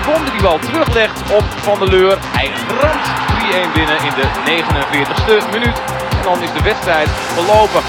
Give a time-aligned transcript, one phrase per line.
[0.00, 2.18] Sibon die die bal teruglegt op Van der Leur.
[2.20, 2.50] Hij
[2.80, 3.06] ramt
[3.70, 5.76] 3-1 binnen in de 49ste minuut.
[6.10, 7.80] En dan is de wedstrijd verlopen.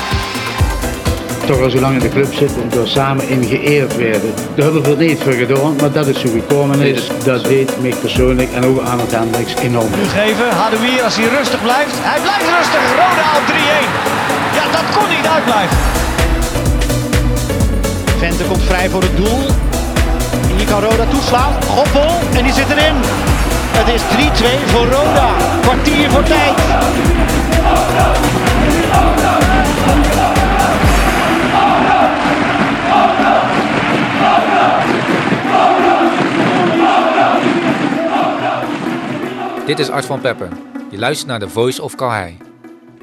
[1.46, 4.34] toch al zo lang in de club zitten en door samen in geëerd werden.
[4.56, 7.08] Daar hebben we er niet voor gedaan, maar dat is zo gekomen is.
[7.24, 9.92] Dat deed mij persoonlijk en ook aan het Hendricks enorm.
[9.94, 10.50] geven.
[10.50, 11.96] Hadouier als hij rustig blijft.
[11.96, 12.84] Hij blijft rustig.
[13.02, 13.54] Roda op 3-1.
[14.58, 15.78] Ja, dat kon niet uitblijven.
[18.18, 19.71] Vente komt vrij voor het doel.
[20.72, 21.64] Kan Roda toeslaan.
[21.64, 22.96] Goppel en die zit erin.
[23.78, 25.36] Het is 3-2 voor Roda.
[25.62, 26.58] Kwartier voor tijd.
[39.66, 40.50] Dit is Art van Pepper.
[40.92, 42.38] Je luistert naar de Voice of Calhei.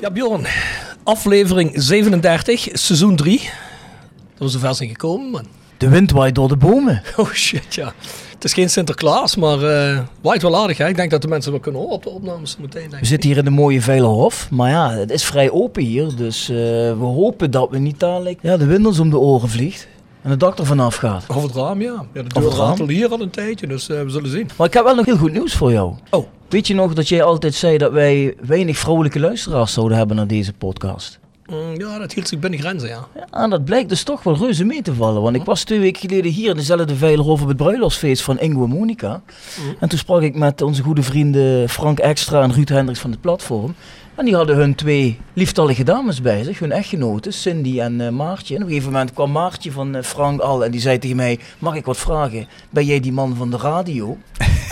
[0.00, 0.47] Ja, Bjorn,
[1.03, 3.50] aflevering 37, seizoen 3.
[4.38, 5.47] Dat we zover zijn gekomen, man.
[5.79, 7.03] De wind waait door de bomen.
[7.17, 7.93] Oh shit, ja.
[8.34, 10.79] Het is geen Sinterklaas, maar eh waait wel aardig.
[10.79, 10.89] Hè?
[10.89, 12.91] Ik denk dat de mensen wel kunnen horen op de opnames meteen.
[13.01, 14.51] We zitten hier in de mooie Veilerhof.
[14.51, 16.17] Maar ja, het is vrij open hier.
[16.17, 16.56] Dus eh,
[16.99, 19.88] we hopen dat we niet dadelijk ja, de wind ons om de oren vliegt.
[20.22, 21.25] En het dak er vanaf gaat.
[21.28, 22.05] Over het raam, ja.
[22.12, 22.69] ja de Over deur het raam?
[22.69, 24.49] ratelde hier al een tijdje, dus eh, we zullen zien.
[24.56, 25.93] Maar ik heb wel nog heel goed nieuws voor jou.
[26.11, 30.17] Oh, Weet je nog dat jij altijd zei dat wij weinig vrolijke luisteraars zouden hebben
[30.17, 31.18] naar deze podcast?
[31.50, 33.09] Mm, ja, dat hield zich binnen grenzen, ja.
[33.32, 35.22] Ja, dat blijkt dus toch wel reuze mee te vallen.
[35.22, 38.62] Want ik was twee weken geleden hier in dezelfde Veilerhof op het bruiloftsfeest van Ingo
[38.62, 39.22] en Monica.
[39.81, 43.20] En toen sprak ik met onze goede vrienden Frank Extra en Ruud Hendricks van het
[43.20, 43.75] platform.
[44.19, 48.54] En die hadden hun twee lieftallige dames bij zich, hun echtgenoten, Cindy en eh, Maartje.
[48.54, 51.16] En op een gegeven moment kwam Maartje van eh, Frank al en die zei tegen
[51.16, 52.47] mij, mag ik wat vragen?
[52.70, 54.16] Ben jij die man van de radio?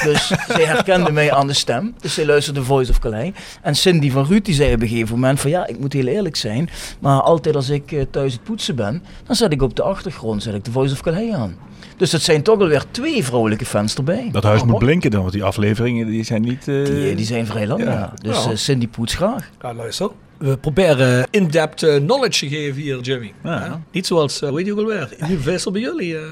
[0.06, 1.94] Dus zij herkende mij aan de stem.
[2.00, 3.32] Dus zij luisterde Voice of Calais.
[3.62, 6.06] En Cindy van Ruud die zei op een gegeven moment van ja, ik moet heel
[6.06, 6.68] eerlijk zijn.
[7.00, 10.42] Maar altijd als ik eh, thuis het poetsen ben, dan zet ik op de achtergrond
[10.42, 11.56] zet ik de Voice of Calais aan.
[11.96, 14.28] Dus dat zijn toch alweer twee vrouwelijke fans erbij.
[14.32, 16.68] Dat huis moet blinken dan, want die afleveringen die zijn niet...
[16.68, 17.90] eh, Die, eh, die zijn vrij lang, ja.
[17.92, 18.12] ja.
[18.22, 18.56] Dus Ja.
[18.56, 19.50] Cindy poets graag.
[19.62, 20.10] Ja, luister.
[20.38, 23.32] We proberen in-depth knowledge te geven hier, Jimmy.
[23.44, 23.50] Ja.
[23.64, 23.80] Ja.
[23.90, 26.16] Niet zoals, eh, weet je ook alweer, nu Vessel bij jullie.
[26.18, 26.22] eh,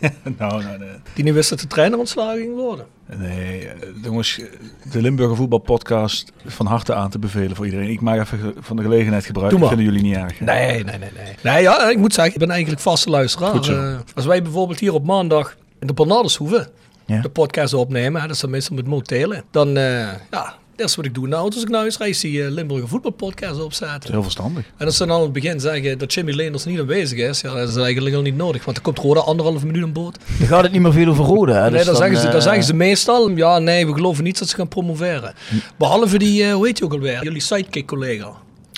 [0.38, 0.88] nou, nou, nee.
[1.14, 2.86] die niet wist dat de trainer ontslagen ging worden.
[3.16, 4.40] Nee, eh, jongens,
[4.90, 7.88] de Limburger voetbalpodcast van harte aan te bevelen voor iedereen.
[7.90, 9.58] Ik maak even van de gelegenheid gebruik.
[9.58, 9.68] Maar.
[9.68, 10.38] Vinden jullie niet erg?
[10.38, 10.44] hè?
[10.44, 11.34] Nee, nee, nee, nee.
[11.42, 13.54] Nee, ja, ik moet zeggen, ik ben eigenlijk vaste luisteraar.
[13.68, 16.68] Eh, als wij bijvoorbeeld hier op maandag in de Bernardeshoeve
[17.06, 17.20] Ja.
[17.20, 21.04] de podcast opnemen, hè, dat is dan meestal met motelen, dan, eh, ja, eerste wat
[21.04, 23.58] ik doe de auto als ik naar huis rijd, is die eh, Limburger voetbalpodcast Dat
[23.58, 24.12] is opzetten.
[24.12, 24.64] heel verstandig.
[24.76, 27.54] En als ze dan aan het begin zeggen dat Jimmy Leenders niet aanwezig is, ja,
[27.54, 30.18] dat is eigenlijk al niet nodig, want er komt Roda anderhalve minuut aan boord.
[30.38, 31.52] Dan gaat het niet meer veel over rode.
[31.52, 31.60] Hè?
[31.60, 34.38] nee, Dus dan, zeggen ze, dan eh, zeggen ze meestal, ja, nee, we geloven niet
[34.38, 35.34] dat ze gaan promoveren.
[35.78, 38.32] Behalve die, eh, hoe heet je ook alweer, jullie sidekick-collega.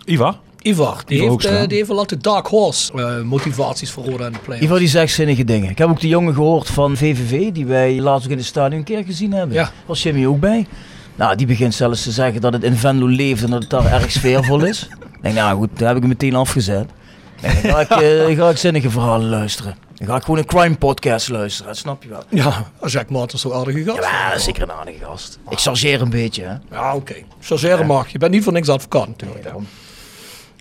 [0.04, 0.38] Ivar?
[0.62, 4.24] Ivar, die, Ivar heeft, eh, die heeft wel altijd Dark Horse eh, motivaties voor Roda
[4.24, 4.58] en de play.
[4.58, 5.70] Ivar die zegt zinnige dingen.
[5.70, 8.78] Ik heb ook die jongen gehoord van VVV, die wij laatst ook in het stadion
[8.78, 9.56] een keer gezien hebben.
[9.56, 9.72] Ja.
[9.86, 10.66] Was Jimmy ook bij?
[11.14, 13.92] Nou, die begint zelfs te zeggen dat het in Venlo leeft en dat het daar
[13.92, 14.88] erg sfeervol is.
[15.00, 16.88] Ik denk, nou goed, daar heb ik hem meteen afgezet.
[17.42, 19.74] Nee, dan, ga ik, eh, ga ik zinnige verhalen luisteren.
[19.94, 22.22] Dan ga ik gewoon een crime podcast luisteren, dat snap je wel.
[22.28, 24.02] Ja, Jack Martens zo aardige gast.
[24.02, 25.38] Ja, zeker een aardige gast.
[25.48, 26.54] Ik chargeer een beetje, hè.
[26.76, 27.14] Ja, oké.
[27.40, 28.08] Chargeren mag.
[28.08, 29.46] Je bent niet voor niks advocaat natuurlijk.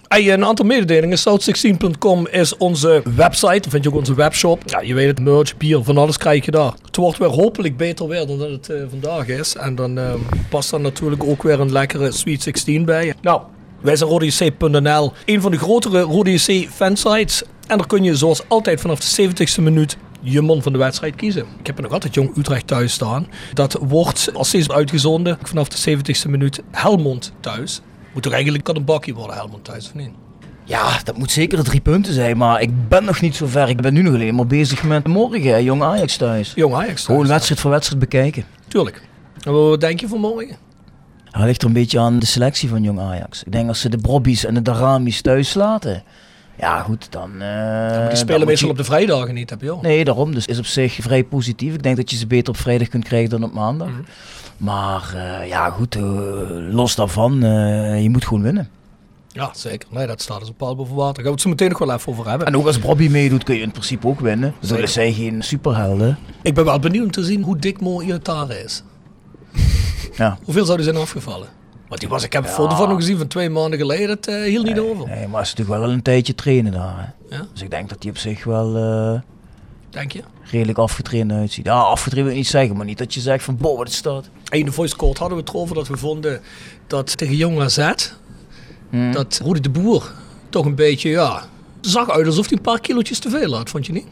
[0.10, 1.18] Hey, een aantal mededelingen.
[1.20, 3.60] South16.com is onze website.
[3.60, 4.62] Dan vind je ook onze webshop.
[4.66, 6.74] Ja, je weet het, merch, bier, van alles krijg je daar.
[6.86, 9.56] Het wordt weer hopelijk beter weer dan dat het eh, vandaag is.
[9.56, 10.14] En dan eh,
[10.50, 13.14] past er natuurlijk ook weer een lekkere Sweet 16 bij.
[13.22, 13.42] Nou,
[13.82, 15.12] wij zijn RodeJC.nl.
[15.26, 17.44] Een van de grotere RodeJC fansites.
[17.68, 21.16] En daar kun je zoals altijd vanaf de 70ste minuut je man van de wedstrijd
[21.16, 21.46] kiezen.
[21.60, 23.28] Ik heb er nog altijd Jong Utrecht thuis staan.
[23.54, 27.82] Dat wordt als steeds uitgezonden vanaf de 70ste minuut Helmond thuis.
[28.20, 30.10] Moet toch eigenlijk kan een bakje worden Helmond thuis of niet?
[30.64, 33.70] Ja, dat moet zeker de drie punten zijn, maar ik ben nog niet zo ver.
[33.70, 36.52] Ik ben nu nog alleen maar bezig met morgen, hè, jong Ajax thuis.
[36.56, 37.06] Jong Ajax thuis.
[37.06, 38.44] Gewoon wedstrijd voor wedstrijd bekijken.
[38.68, 39.08] Tuurlijk.
[39.44, 40.56] En wat denk je van morgen?
[41.32, 43.44] Dat ligt er een beetje aan de selectie van jong Ajax.
[43.44, 46.04] Ik denk als ze de Brobbies en de Daramis thuis laten.
[46.60, 47.42] Ja, goed, dan.
[47.42, 49.80] eh, die dan spelen meestal je- op de vrijdagen niet, heb je wel.
[49.82, 50.34] Nee, daarom.
[50.34, 51.74] Dus is op zich vrij positief.
[51.74, 53.88] Ik denk dat je ze beter op vrijdag kunt krijgen dan op maandag.
[53.88, 54.00] Mhm.
[54.60, 56.02] Maar eh, ja, goed, eh,
[56.72, 58.70] los daarvan, eh, je moet gewoon winnen.
[59.32, 59.90] Ja, zeker.
[59.92, 61.14] Nee, dat staat dus op paal boven water.
[61.14, 62.48] Daar gaan we het zo meteen nog wel even over hebben.
[62.48, 64.54] En ook als Bobby meedoet, kun je in principe ook winnen.
[64.60, 66.18] Dus dat zijn geen superhelden.
[66.42, 68.84] Ik ben wel benieuwd om te zien hoe dik Mo Iatare is.
[70.16, 70.38] Ja.
[70.44, 71.48] Hoeveel zou die zijn afgevallen?
[71.88, 74.10] Want die was, ik heb een foto van hem gezien van twee maanden geleden.
[74.10, 75.08] Het eh, hield niet over.
[75.08, 77.16] Nee, maar hij is natuurlijk wel een tijdje trainen daar.
[77.30, 77.36] Hè.
[77.36, 77.46] Ja?
[77.54, 79.20] Dus ik denk dat hij op zich wel eh,
[79.90, 80.24] Denk je?
[80.52, 81.66] Redelijk afgetraind uitziet.
[81.66, 84.02] Ja, afgetraind wil ik niet zeggen, maar niet dat je zegt van, boh, wat is
[84.02, 84.30] dat?
[84.50, 86.42] En in de voice court hadden we het erover dat we vonden
[86.88, 87.92] dat tegen Jong AZ,
[88.90, 89.12] Hm.
[89.12, 90.12] dat Rudy de Boer
[90.50, 91.44] toch een beetje, ja,
[91.82, 94.06] zag uit alsof hij een paar kilootjes te veel had, vond je niet?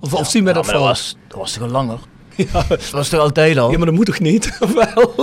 [0.00, 0.96] Of, of zien wij Ja, dat maar dat fout?
[0.96, 1.98] was, dat was toch al langer?
[2.52, 3.70] Ja, Dat was toch altijd al?
[3.70, 4.56] ja, maar dat moet toch niet?
[4.60, 5.14] Of wel?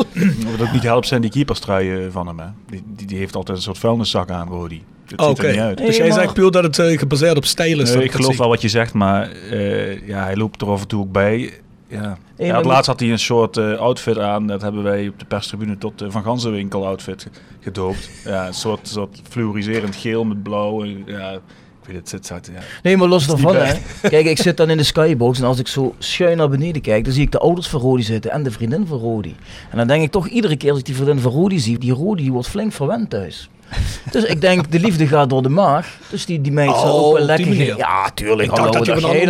[0.57, 2.39] Wat ook niet helpt zijn die keeperstruien van hem.
[2.39, 2.45] Hè.
[2.69, 4.83] Die, die, die heeft altijd een soort vuilniszak aan, Rodi.
[5.15, 5.25] Oké.
[5.29, 5.77] ziet er niet uit.
[5.77, 7.93] Dus jij zegt puur dat het eh, gebaseerd op stijl is.
[7.93, 10.87] Nee, ik geloof wel wat je zegt, maar eh, ja, hij loopt er af en
[10.87, 11.53] toe ook bij.
[11.87, 12.17] Ja.
[12.37, 14.47] Ja, het laatst had hij een soort eh, outfit aan.
[14.47, 17.29] Dat hebben wij op de perstribune tot de Van Ganzenwinkel outfit ge-
[17.61, 18.09] gedoopt.
[18.25, 20.83] Ja, een soort, soort fluoriserend geel met blauw.
[20.83, 21.39] En, Ja, ik
[21.87, 22.61] weet het, het zit ja.
[22.83, 23.73] Nee, maar los daarvan, hè.
[24.09, 27.03] Kijk, ik zit dan in de skybox en als ik zo schuin naar beneden kijk,
[27.03, 29.35] dan zie ik de ouders van Rodi zitten en de vriendin van Rodi.
[29.71, 31.91] En dan denk ik toch iedere keer als ik die vriendin van Rodi zie, die
[31.93, 33.49] Rodi wordt flink verwend thuis.
[34.11, 35.97] Dus ik denk, de liefde gaat door de maag.
[36.09, 37.77] Dus die, die meid zal Oh, ook op wel die lekker...
[37.77, 38.41] Ja, tuurlijk.
[38.49, 38.85] Ik dacht hallo, dat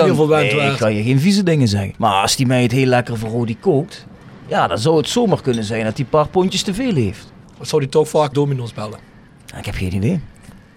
[0.06, 1.94] je van Nee, ik ga je geen vieze dingen zeggen.
[1.98, 4.06] Maar als die meid heel lekker voor Rodi kookt,
[4.48, 7.34] ja, dan zou het zomaar kunnen zijn dat hij een paar pondjes te veel heeft.
[7.62, 9.00] Zou die toch vaak domino's bellen?
[9.58, 10.22] Ik heb geen idee.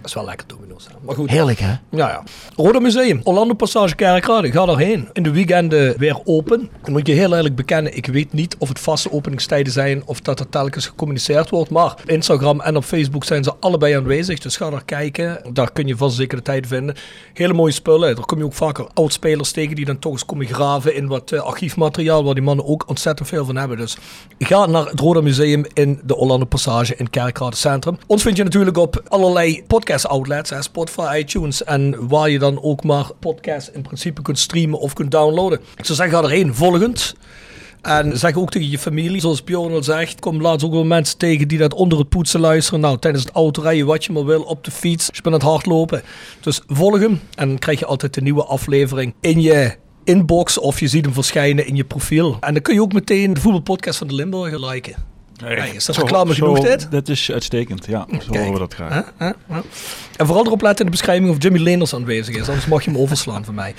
[0.00, 0.86] Dat is wel lekker domino's.
[0.86, 0.94] hè.
[1.02, 1.30] Maar goed.
[1.30, 1.68] Heerlijk, hè?
[1.68, 2.22] Ja, ja.
[2.56, 5.08] Rode Museum, Orlando Passage Kerkrade, ga daarheen.
[5.12, 6.70] In de weekenden weer open.
[6.82, 10.20] Dan moet je heel eerlijk bekennen, ik weet niet of het vaste openingstijden zijn of
[10.20, 11.70] dat er telkens gecommuniceerd wordt.
[11.70, 15.40] Maar op Instagram en op Facebook zijn ze allebei aanwezig, dus ga daar kijken.
[15.52, 16.96] Daar kun je vast zeker de tijd vinden.
[17.34, 18.16] Hele mooie spullen.
[18.16, 21.32] Daar kom je ook vaker oudspelers tegen die dan toch eens komen graven in wat
[21.32, 23.76] eh, archiefmateriaal, waar die mannen ook ontzettend veel van hebben.
[23.76, 23.96] Dus
[24.38, 27.98] ga naar het Rode Museum in de Orlando Passage in Kerkrade Centrum.
[28.06, 32.62] Ons vind je natuurlijk op allerlei podcast outlets, hè, Spotify, iTunes en waar je dan
[32.62, 35.60] ook maar podcasts in principe kunt streamen of kunt downloaden.
[35.76, 37.14] Zou zeggen, ga erheen volgend.
[37.82, 41.18] En zeg ook tegen je familie, zoals Bjorn al zegt, kom laatst ook wel mensen
[41.18, 42.80] tegen die dat onder het poetsen luisteren.
[42.80, 45.42] Nou, tijdens het autorijden, wat je maar wil, op de fiets, je bent aan het
[45.42, 46.02] hardlopen.
[46.40, 50.80] Dus volg hem en dan krijg je altijd de nieuwe aflevering in je inbox of
[50.80, 52.36] je ziet hem verschijnen in je profiel.
[52.40, 55.07] En dan kun je ook meteen de voetbalpodcast van de Limburger liken.
[55.42, 56.90] Nee, is dat Zo- reclame zo- genoeg dit?
[56.90, 58.06] Dat is uitstekend, ja.
[58.10, 58.26] Zo Kijk.
[58.36, 59.12] horen we dat graag.
[60.16, 62.90] En vooral erop letten in de beschrijving of Jimmy Leenders aanwezig is, anders mag je
[62.90, 63.74] hem overslaan van mij.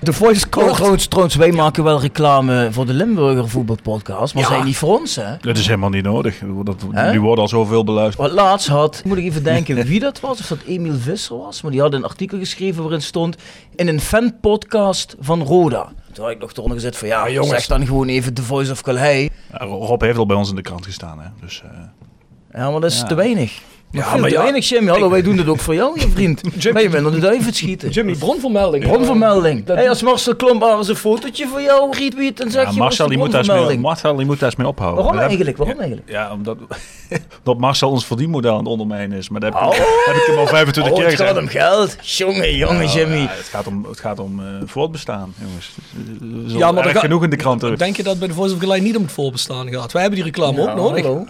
[0.00, 0.72] De voice code.
[0.72, 4.48] trouwens, trouwens, wij maken wel reclame voor de Limburger voetbalpodcast, maar Ja.
[4.48, 5.36] zijn niet voor ons, hè?
[5.40, 6.38] Dat is helemaal niet nodig.
[6.64, 6.80] Dat,
[7.10, 8.28] die worden al zoveel beluisterd.
[8.28, 11.62] Wat laatst had, moet ik even denken wie dat was, of dat Emiel Visser was,
[11.62, 13.36] maar die had een artikel geschreven waarin stond
[13.76, 15.92] in een fanpodcast van Roda.
[16.12, 18.82] Toen had ik nog eronder gezet van ja, zeg dan gewoon even The Voice of
[18.82, 19.28] Calais.
[19.52, 21.20] Ja, Rob heeft al bij ons in de krant gestaan.
[21.20, 21.28] Hè?
[21.40, 21.78] Dus, eh,
[22.60, 23.06] Ja, maar dat is Ja.
[23.06, 23.60] te weinig.
[23.92, 24.38] Maar Ja, maar ja.
[24.40, 24.90] weinig, Jimmy.
[24.90, 26.40] Hallo, wij doen dit ook voor jou, je vriend.
[26.42, 27.90] Jimmy- Maar je bent aan de duiven schieten.
[27.90, 28.84] Jimmy, bronvermelding.
[28.86, 29.64] Bronvermelding.
[29.64, 32.76] Dat- Hey, als Marcel Klomp eens een fotootje voor jou retweet, dan zeg ja, je
[32.78, 33.78] Marcel, die was moet daar mee.
[33.78, 34.96] Marcel die moet daar eens mee ophouden.
[34.98, 35.56] Waarom Dat eigenlijk?
[35.56, 36.10] Waarom eigenlijk?
[36.10, 36.56] Ja, omdat,
[37.44, 39.28] omdat Marcel ons verdienmodel aan het ondermijnen is.
[39.28, 39.74] Maar dat heb, ik- Oh.
[40.06, 41.44] heb ik hem al 25 Oh, keer het gaat gezegd.
[41.46, 41.96] om geld.
[42.00, 43.16] Jongen, jongen, Ja, Jimmy.
[43.16, 45.70] ja, het gaat om, het gaat om eh, voortbestaan, jongens.
[46.52, 47.78] Ja, Ja, maar ga- genoeg in de kranten.
[47.78, 49.92] Denk je dat bij de Voice of Gelijk niet om het voorbestaan gaat?
[49.92, 51.04] Wij hebben die reclame ook nodig.
[51.04, 51.26] hallo.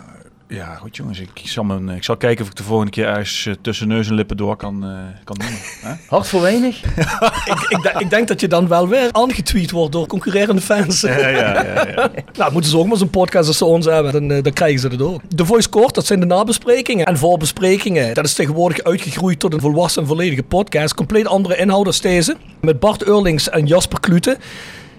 [0.54, 1.18] Ja, goed jongens.
[1.20, 3.88] Ik, ik zal mijn, ik zal kijken of ik de volgende keer ergens eh, tussen
[3.88, 4.90] neus en lippen door kan, eh,
[5.24, 6.22] kan doen.
[6.24, 6.82] Voor weinig.
[7.52, 11.00] ik, ik, denk- ik denk dat je dan wel weer aangetweet wordt door concurrerende fans.
[11.00, 12.10] Ja, ja, ja, ja.
[12.38, 14.80] Nou, moeten ze ook maar zo'n podcast als ze ons hebben, dan, eh, dan krijgen
[14.80, 15.20] ze het ook.
[15.28, 18.14] De Voice Court, dat zijn de nabesprekingen en voorbesprekingen.
[18.14, 20.94] Dat is tegenwoordig uitgegroeid tot een volwassen en volledige podcast.
[20.94, 22.36] Compleet andere inhoud als deze.
[22.60, 24.36] Met Bart Eurlings en Jasper Klute.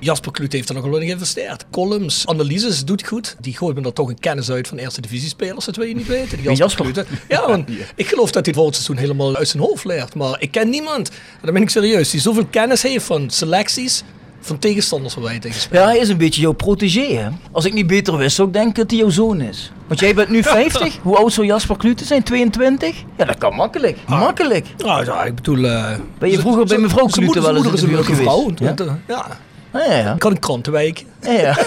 [0.03, 1.65] Jasper Klute heeft er nog wel in geïnvesteerd.
[1.72, 3.36] Columns, analyses, doet goed.
[3.39, 6.07] Die gooit me er toch een kennis uit van eerste divisiespelers, dat wil je niet
[6.07, 6.41] weten.
[6.41, 6.83] Die Jasper?
[6.83, 7.05] Klute.
[7.29, 10.15] Ja, want ik geloof dat hij het volgend seizoen helemaal uit zijn hoofd leert.
[10.15, 14.03] Maar ik ken niemand, en dan ben ik serieus, die zoveel kennis heeft van selecties
[14.41, 15.81] van tegenstanders waar wij tegen spelen.
[15.81, 17.27] Ja, hij is een beetje jouw protégé, hè.
[17.51, 19.72] Als ik niet beter wist, zou ik denken dat hij jouw zoon is.
[19.88, 20.98] Want jij bent nu 50.
[21.01, 22.24] Hoe oud zou Jasper Klute zijn?
[22.24, 22.95] 22?
[23.17, 23.98] Ja, dat kan makkelijk.
[24.07, 24.65] Makkelijk.
[24.77, 25.65] Nou ja, ik bedoel...
[25.65, 28.25] eh, Ben je vroeger bij mevrouw Klute wel eens in de buurt een geweest?
[28.60, 29.39] want, eh, Ja.
[29.74, 30.13] Ja, ja.
[30.13, 31.06] Ik kan een krantenwijk.
[31.22, 31.58] ja, ja.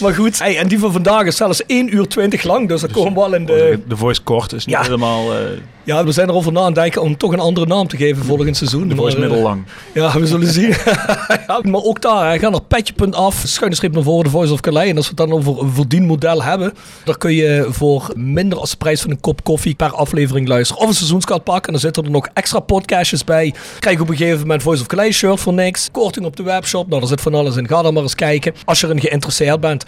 [0.00, 2.68] Maar goed, hey, en die van vandaag is zelfs 1 uur 20 lang.
[2.68, 3.80] Dus dat komen we wel in de...
[3.88, 4.82] De voice kort is niet Ja.
[4.82, 5.34] helemaal...
[5.34, 5.40] eh,
[5.84, 8.24] Ja, we zijn erover na aan het denken om toch een andere naam te geven
[8.24, 8.88] volgend seizoen.
[8.88, 9.64] De is Maar, eh, middellang.
[9.94, 10.74] Ja, we zullen zien.
[11.46, 14.60] ja, maar ook daar, hè, ga naar petje.af, schuine streep naar voren, de Voice of
[14.60, 14.90] Calais.
[14.90, 16.72] En als we het dan over een verdienmodel hebben,
[17.04, 20.82] dan kun je voor minder als de prijs van een kop koffie per aflevering luisteren.
[20.82, 23.54] Of een seizoenskaart pakken en dan zitten er nog extra podcastjes bij.
[23.78, 25.88] Krijg je op een gegeven moment Voice of Calais shirt voor niks.
[25.92, 27.68] Korting op de webshop, nou daar zit van alles in.
[27.68, 29.84] Ga dan maar eens kijken als je erin geïnteresseerd bent.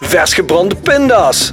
[0.00, 1.52] Vers gebrande pinda's.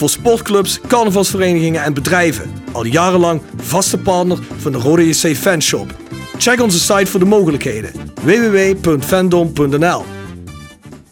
[0.00, 2.50] Voor sportclubs, carnavalsverenigingen en bedrijven.
[2.72, 5.94] Al jarenlang vaste partner van de Rode JC Fanshop.
[6.38, 7.92] Check onze site voor de mogelijkheden.
[8.22, 10.04] www.fandom.nl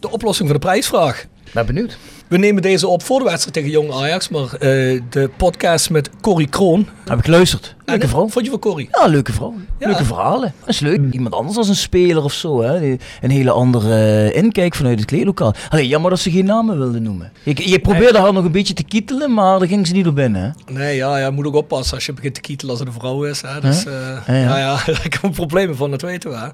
[0.01, 1.27] De oplossing voor de prijsvraag.
[1.53, 1.99] Ben benieuwd.
[2.29, 6.11] We nemen deze op voor de wedstrijd tegen Jong Ajax, maar eh, de podcast met
[6.21, 6.89] Corrie Kroon.
[7.09, 7.77] Heb ik geluisterd.
[7.89, 8.29] Leuke vrouw.
[8.29, 8.89] Vond je van Corrie?
[9.01, 9.55] Ja, leuke vrouw.
[9.79, 9.87] Ja.
[9.87, 10.53] Leuke verhalen.
[10.61, 11.01] Dat is leuk.
[11.11, 12.63] Iemand anders als een speler of zo.
[12.63, 12.81] Hè.
[12.81, 13.95] Die- Een hele andere
[14.31, 15.55] eh, inkijk vanuit het kleedlokaal.
[15.69, 17.33] Allee, jammer dat ze geen namen wilden noemen.
[17.43, 20.15] Je, je probeerde haar nog een beetje te kietelen, maar daar ging ze niet op
[20.15, 20.43] binnen.
[20.43, 20.73] Hè.
[20.73, 23.25] Nee, ja, ja, moet ook oppassen als je begint te kietelen als het een vrouw
[23.25, 23.43] is.
[23.47, 23.61] Hè.
[23.61, 23.93] Dus, eh,
[24.27, 24.35] Ja, ja.
[24.35, 26.37] ja, ja, daar komen problemen van, dat weten we.
[26.37, 26.47] hè.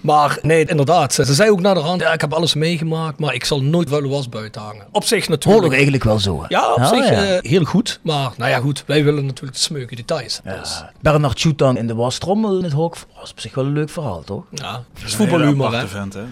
[0.00, 1.14] Maar nee, inderdaad.
[1.14, 3.62] Ze, ze zei ook naar de hand, ja, ik heb alles meegemaakt, maar ik zal
[3.62, 4.84] nooit vuile was buiten hangen.
[4.92, 5.64] Op zich natuurlijk.
[5.64, 6.38] ook eigenlijk wel zo.
[6.40, 6.44] Hè.
[6.48, 8.00] Ja, op Ja, zich eh, heel goed.
[8.02, 10.40] Maar nou ja, goed, wij willen natuurlijk de smeuke details.
[10.44, 10.90] Dus, Ja.
[11.00, 12.96] Bernard Schutang in de wastrommel in het hok.
[13.20, 14.44] Was op zich wel een leuk verhaal, toch?
[14.50, 15.76] ja, dat is voetbalhumor, hè.
[15.76, 16.22] aparte vent, hè?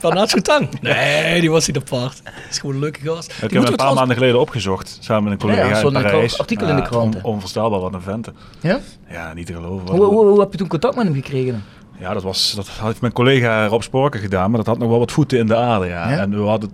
[0.00, 0.80] Van Nacho Tang.
[0.80, 2.20] Nee, die was niet apart.
[2.24, 3.28] Dat is gewoon een leuke gast.
[3.30, 5.78] Ik Die heb hem we een paar maanden geleden opgezocht, samen met een collega Ja,
[5.78, 6.38] ja, in Parijs.
[6.38, 8.36] artikel in de krant, on- onvoorstelbaar wat een venten.
[8.60, 8.80] Ja?
[9.10, 9.88] Ja, niet te geloven.
[9.96, 11.64] Hoe, hoe, hoe heb je toen contact met hem gekregen?
[11.98, 14.98] Ja, dat, was, dat had mijn collega Rob Sporken gedaan, maar dat had nog wel
[14.98, 15.86] wat voeten in de aarde.
[15.86, 16.10] Ja.
[16.10, 16.18] Ja?
[16.18, 16.70] En we hadden,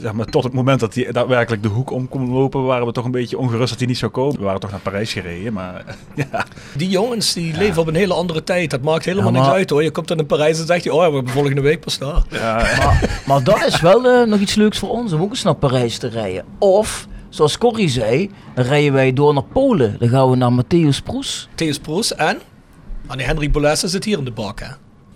[0.00, 2.92] zeg maar, tot het moment dat hij daadwerkelijk de hoek om kon lopen, waren we
[2.92, 4.38] toch een beetje ongerust dat hij niet zou komen.
[4.38, 5.84] We waren toch naar Parijs gereden, maar
[6.32, 6.44] ja.
[6.76, 8.70] Die jongens die leven op een hele andere tijd.
[8.70, 9.82] Dat maakt helemaal Ja, maar- niks uit hoor.
[9.82, 11.98] Je komt dan in Parijs en zegt je, oh ja, we hebben volgende week pas
[11.98, 12.22] daar.
[12.30, 15.42] ja Maar, maar dat is wel eh, nog iets leuks voor ons om ook eens
[15.42, 16.44] naar Parijs te rijden.
[16.58, 19.96] Of, zoals Corrie zei, dan rijden wij door naar Polen.
[19.98, 21.48] Dan gaan we naar Matthäus Proes.
[21.54, 22.38] Theus Proes en?
[23.06, 24.66] Ah nee, Henry Bolesse zit hier in de bak hè.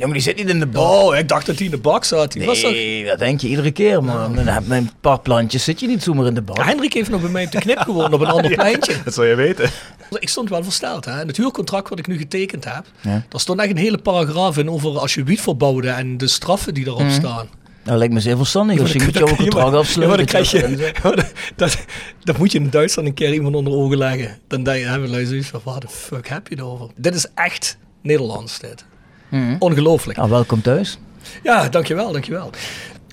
[0.02, 0.90] Ja, maar die zit niet in de bak.
[0.90, 2.32] Oh, ik dacht dat hij in de bak zat.
[2.32, 2.70] Die was toch...
[2.70, 4.34] Nee, dat denk je iedere keer, man.
[4.34, 6.56] Dan heb je een paar plantjes, zit je niet zomaar in de bak.
[6.56, 8.94] Ja, Hendrik heeft nog bij mij op de knip gewoond op een ander pleintje.
[9.04, 9.70] dat zou je weten.
[10.18, 11.04] Ik stond wel versteld.
[11.04, 11.12] Hè.
[11.12, 13.22] Het huurcontract wat ik nu getekend heb, Ja.
[13.28, 16.74] daar stond echt een hele paragraaf in over als je wiet verbouwde en de straffen
[16.74, 17.48] die erop staan.
[17.84, 20.10] Dat lijkt me zeer verstandig als je dan- jouw ja, contract maar- afsluit.
[20.10, 21.24] Ja, maar dan dat krijg je
[21.56, 21.76] je,
[22.24, 24.38] dat moet je in Duitsland een keer iemand onder ogen leggen.
[24.48, 26.88] Dan denk je, hebben van, wat de fuck heb je erover?
[26.96, 28.84] Dit is echt Nederlands, dit.
[29.32, 29.56] Mhm.
[29.58, 30.18] Ongelooflijk.
[30.18, 30.98] Nou, welkom thuis.
[31.42, 32.50] Ja, dankjewel, dankjewel.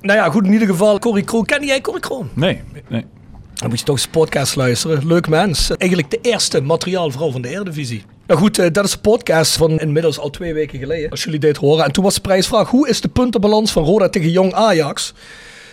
[0.02, 1.46] Nou ja, goed, in ieder geval, Corrie Kroon.
[1.46, 2.30] Ken jij Corrie Kroon?
[2.34, 3.06] Nee, nee.
[3.54, 5.08] Dan moet je toch eens podcast luisteren.
[5.08, 5.72] Leuk mens.
[5.78, 8.04] Eigenlijk de eerste materiaalvrouw van de Eredivisie.
[8.28, 11.10] Nou goed, eh, dat is een podcast van inmiddels al twee weken geleden.
[11.10, 11.86] Als jullie dit horen.
[11.86, 15.14] En toen was de prijsvraag, hoe is de puntenbalans van Roda tegen Jong Ajax?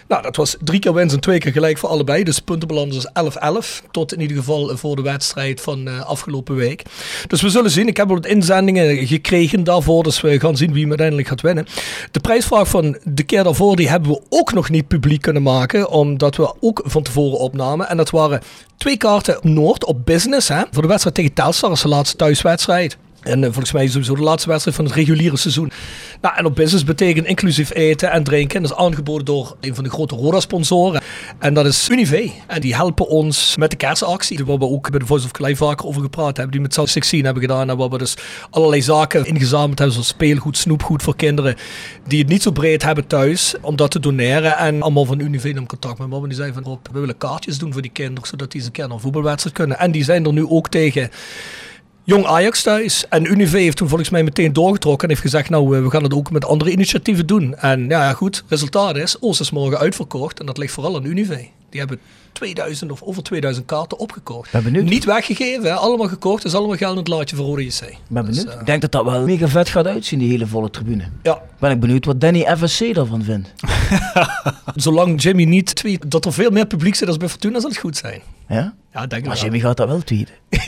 [0.09, 2.25] Nou, dat was drie keer winst en twee keer gelijk voor allebei.
[2.25, 3.09] Dus puntenbalans is
[3.85, 3.87] 11-11.
[3.91, 6.83] Tot in ieder geval voor de wedstrijd van eh, afgelopen week.
[7.27, 7.89] Dus we zullen zien.
[7.89, 10.03] Ik heb al wat inzendingen gekregen daarvoor.
[10.03, 11.67] Dus we gaan zien wie hem uiteindelijk gaat winnen.
[12.11, 15.89] De prijsvraag van de keer daarvoor, die hebben we ook nog niet publiek kunnen maken.
[15.89, 17.89] Omdat we ook van tevoren opnamen.
[17.89, 18.43] En dat waren
[18.77, 20.49] twee kaarten op Noord op business.
[20.49, 21.71] Hè, voor de wedstrijd tegen Telstar.
[21.71, 22.97] Is de laatste thuiswedstrijd.
[23.27, 25.71] En eh, volgens mij is het sowieso de laatste wedstrijd van het reguliere seizoen.
[26.21, 28.63] Nou, en op business betekent inclusief eten en drinken.
[28.63, 31.03] Dat is aangeboden door een van de grote Roda-sponsoren.
[31.39, 32.31] En dat is Unive.
[32.47, 34.45] En die helpen ons met de kerstactie.
[34.45, 36.51] Waar we ook bij de Voice of Clay vaker over gepraat hebben.
[36.51, 37.71] Die met South 16 hebben gedaan.
[37.71, 38.17] En waar we dus
[38.51, 39.93] allerlei zaken ingezameld hebben.
[39.93, 41.57] Zoals speelgoed, snoepgoed voor kinderen.
[42.07, 43.55] Die het niet zo breed hebben thuis.
[43.61, 44.57] Om dat te doneren.
[44.57, 46.27] En allemaal van Unive in contact met me.
[46.27, 48.29] Die zeiden van, Rob, we willen kaartjes doen voor die kinderen.
[48.29, 49.79] Zodat die eens een keer naar een voetbalwedstrijd kunnen.
[49.79, 51.11] En die zijn er nu ook tegen...
[52.07, 53.05] Jong Ajax thuis.
[53.09, 56.03] En Unive heeft toen volgens mij meteen doorgetrokken en heeft gezegd, nou, eh, we gaan
[56.03, 57.55] het ook met andere initiatieven doen.
[57.57, 61.05] En ja, ja, goed, resultaat is, Oost is morgen uitverkocht en dat ligt vooral aan
[61.05, 61.47] Unive.
[61.71, 61.99] Die hebben
[62.33, 64.51] 2000 of over 2000 kaarten opgekocht.
[64.53, 64.85] Ben benieuwd.
[64.85, 65.73] Niet weggegeven, hè?
[65.75, 66.43] allemaal gekocht.
[66.43, 67.81] Dat is allemaal geld in het laadje voor Rode JC.
[67.81, 68.55] Ik ben Dus, benieuwd.
[68.55, 71.05] eh, Ik denk dat dat wel mega vet gaat uitzien, die hele volle tribune.
[71.23, 73.53] ja, Ben ik benieuwd wat Danny FSC daarvan vindt.
[74.75, 77.79] zolang Jimmy niet tweet dat er veel meer publiek zit als bij Fortuna, zal het
[77.79, 78.21] goed zijn.
[78.49, 78.75] Ja?
[78.93, 79.43] Ja, denk Maar wel.
[79.43, 80.35] Jimmy gaat dat wel tweeten.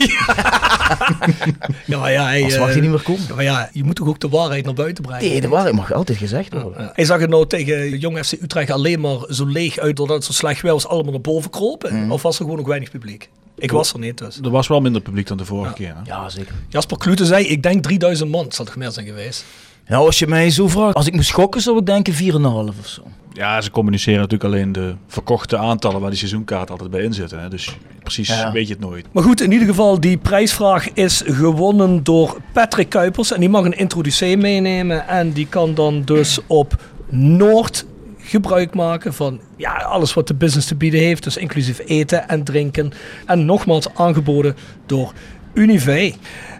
[1.85, 3.21] Ja, maar ja, hij, Als eh, mag hij niet meer komen.
[3.27, 5.25] ja, maar ja, je moet toch ook de waarheid naar buiten brengen.
[5.29, 6.81] Nee, de waarheid mag altijd gezegd worden.
[6.83, 6.91] Ja.
[6.95, 10.25] Hij zag het nou tegen Jong FC Utrecht alleen maar zo leeg uit doordat het
[10.25, 12.11] zo slecht was, allemaal naar boven kropen.
[12.11, 13.29] Of was er gewoon ook weinig publiek?
[13.57, 14.39] Ik was er niet dus.
[14.43, 15.75] Er was wel minder publiek dan de vorige Ja.
[15.75, 15.95] keer.
[15.95, 16.01] Hè?
[16.21, 16.55] Ja, zeker.
[16.69, 18.45] Jasper Klute zei, ik denk 3000 man.
[18.49, 19.45] Zal toch meer zijn geweest?
[19.87, 22.87] Nou, als je mij zo vraagt, als ik moest gokken, zou ik denken 4,5 of
[22.87, 23.01] zo.
[23.39, 27.41] Ja, ze communiceren natuurlijk alleen de verkochte aantallen waar die seizoenkaart altijd bij in zitten.
[27.41, 27.49] Hè?
[27.49, 28.51] Dus precies Ja.
[28.51, 29.05] weet je het nooit.
[29.11, 33.31] Maar goed, in ieder geval, die prijsvraag is gewonnen door Patrick Kuipers.
[33.31, 35.07] En die mag een introducee meenemen.
[35.07, 37.85] En die kan dan dus op Noord
[38.17, 41.23] gebruik maken van ja, alles wat de business te bieden heeft.
[41.23, 42.91] Dus inclusief eten en drinken.
[43.25, 44.55] En nogmaals aangeboden
[44.85, 45.13] door
[45.53, 46.13] Unive.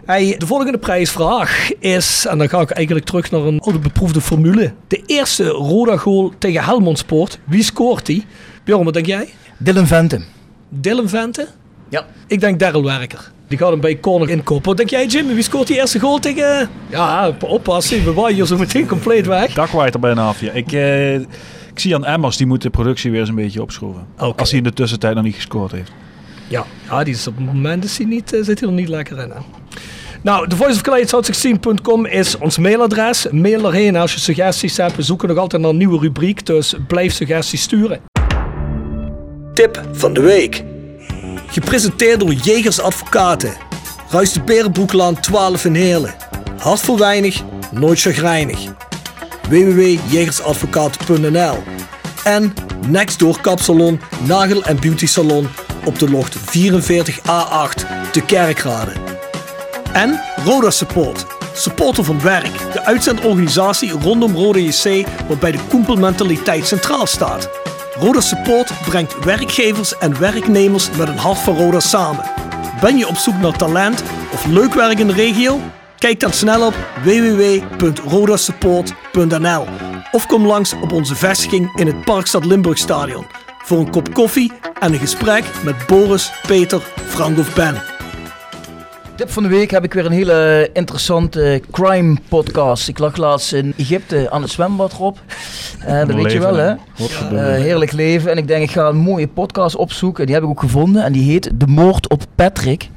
[0.04, 4.20] Hey, de volgende prijsvraag is, en dan ga ik eigenlijk terug naar een oude beproefde
[4.20, 4.72] formule.
[4.88, 7.38] De eerste Roda goal tegen Helmond Sport.
[7.44, 8.24] Wie scoort die?
[8.64, 9.28] Bjorn, wat denk jij?
[9.58, 10.20] Dylan Vente.
[10.68, 11.46] Dylan Vente?
[11.88, 12.06] Ja.
[12.26, 13.30] Ik denk Daryl Werker.
[13.48, 14.68] Die gaat hem bij corner inkoppen.
[14.68, 15.34] Wat denk jij, Jimmy?
[15.34, 16.68] Wie scoort die eerste goal tegen...
[16.88, 18.04] Ja, oppassen.
[18.04, 19.54] We waaien hier zo meteen compleet weg.
[19.54, 20.40] Dak waait er bijna af.
[20.40, 20.52] Ja.
[20.52, 21.26] Ik, eh, ik
[21.74, 24.06] zie aan Emmers, die moet de productie weer eens een beetje opschroeven.
[24.16, 25.92] Als hij in de tussentijd nog niet gescoord heeft.
[26.50, 29.30] Ja, ja die is op het moment niet, eh, zit hij er niet lekker in.
[29.30, 29.40] Hè?
[30.22, 33.26] Nou, de voiceofclients.com is ons mailadres.
[33.30, 34.96] Mail erheen als je suggesties hebt.
[34.96, 38.00] We zoeken nog altijd naar een nieuwe rubriek, dus blijf suggesties sturen.
[39.54, 40.64] Tip van de week.
[41.46, 43.52] Gepresenteerd door Jegers Advocaten.
[44.10, 46.14] Ruist de Berenbroeklaan 12 in Heerlen.
[46.58, 48.58] Hart voor weinig, nooit chagrijnig.
[49.48, 51.56] www.jegersadvocaten.nl
[52.24, 52.54] En
[52.88, 55.48] Nextdoor Kapsalon, Nagel en Beauty Salon
[55.84, 58.92] op de locht 44A8 te Kerkrade.
[59.92, 67.06] En Roda Support, supporter van werk, de uitzendorganisatie rondom Roda JC waarbij de koempelmentaliteit centraal
[67.06, 67.50] staat.
[67.94, 72.24] Roda Support brengt werkgevers en werknemers met een hart voor Roda samen.
[72.80, 75.60] Ben je op zoek naar talent of leuk werk in de regio?
[75.98, 79.66] Kijk dan snel op www.rodasupport.nl
[80.12, 83.26] of kom langs op onze vestiging in het Parkstad Limburg Stadion
[83.70, 87.74] voor een kop koffie en een gesprek met Boris, Peter, Frank of Ben.
[89.16, 92.88] Tip van de week heb ik weer een hele interessante crime podcast.
[92.88, 95.16] Ik lag laatst in Egypte aan het zwembad, Rob.
[95.80, 96.68] Eh, dat weet je wel, hè?
[96.68, 96.76] Eh,
[97.62, 98.30] heerlijk leven.
[98.30, 100.26] En ik denk, ik ga een mooie podcast opzoeken.
[100.26, 101.04] Die heb ik ook gevonden.
[101.04, 102.88] En die heet De Moord op Patrick.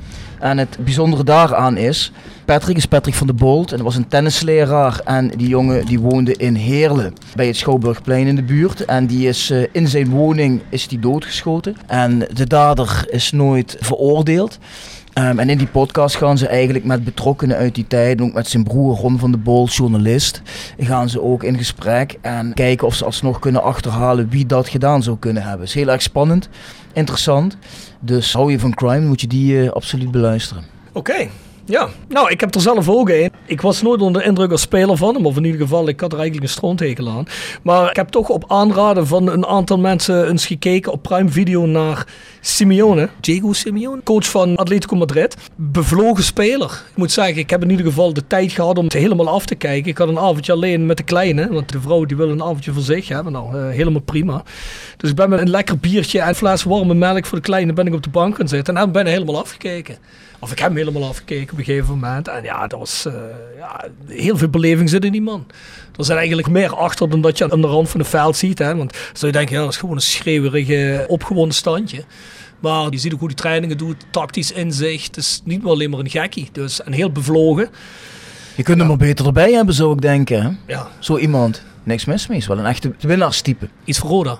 [0.44, 2.12] En het bijzondere daaraan is...
[2.46, 3.72] Patrick is Patrick van de Bolt.
[3.72, 5.00] En was een tennisleraar.
[5.06, 7.14] En die jongen die woonde in Heerlen.
[7.36, 8.86] Bij het Schouwburgplein in de buurt.
[8.86, 11.76] En die is eh, in zijn woning is die doodgeschoten.
[11.88, 14.58] En de dader is nooit veroordeeld.
[15.14, 18.48] Ehm, en in die podcast gaan ze eigenlijk met betrokkenen uit die tijd, ook met
[18.48, 20.42] zijn broer Ron van de Bol, journalist,
[20.78, 25.04] gaan ze ook in gesprek en kijken of ze alsnog kunnen achterhalen wie dat gedaan
[25.04, 25.66] zou kunnen hebben.
[25.66, 26.50] is heel erg spannend,
[26.94, 27.58] interessant.
[28.00, 30.64] Dus hou je van crime, moet je die eh, absoluut beluisteren.
[30.92, 31.28] Oké,
[31.66, 31.88] ja.
[32.08, 33.32] Nou, ik heb er zelf ook een.
[33.46, 35.26] Ik was nooit onder de indruk als speler van hem.
[35.26, 37.26] Of in ieder geval, ik had er eigenlijk een stroontekel aan.
[37.64, 41.66] Maar ik heb toch op aanraden van een aantal mensen eens gekeken op Prime Video
[41.66, 42.08] naar
[42.46, 43.10] Simeone.
[43.20, 45.38] Diego Simeone, coach van Atletico Madrid.
[45.56, 46.84] Bevlogen speler.
[46.90, 49.46] Ik moet zeggen, ik heb in ieder geval de tijd gehad om het helemaal af
[49.46, 49.92] te kijken.
[49.92, 51.48] Ik had een avondje alleen met de kleine.
[51.54, 53.34] Want de vrouw die wil een avondje voor zich hebben.
[53.34, 54.44] Nou, eh, helemaal prima.
[54.98, 57.74] Dus ik ben met een lekker biertje en een fles warme melk voor de kleine
[57.74, 58.76] ben ik op de bank gaan zitten.
[58.76, 59.98] En heb bijna helemaal afgekeken.
[60.40, 62.28] Of ik heb hem helemaal afgekeken op een gegeven moment.
[62.28, 63.14] En ja, dat was eh,
[63.58, 65.46] ja, heel veel beleving zit in die man.
[65.98, 68.60] Er zit eigenlijk meer achter dan dat je aan de rand van het veld ziet.
[68.60, 68.76] Hè?
[68.76, 72.04] Want zou je denken, ja, dat is gewoon een schreeuwerige, opgewonden standje.
[72.60, 75.16] Maar je ziet ook hoe die trainingen doet, tactisch inzicht.
[75.16, 76.50] Het is niet meer alleen maar een gekkie.
[76.52, 77.70] Dus een heel bevlogen.
[78.56, 80.42] Je kunt hem maar beter erbij hebben, zou ik denken.
[80.44, 80.50] Hè?
[80.74, 83.70] Ja, Zo iemand, niks mis mee, is wel een echte winnaarstype.
[83.84, 84.40] iets voor Roda.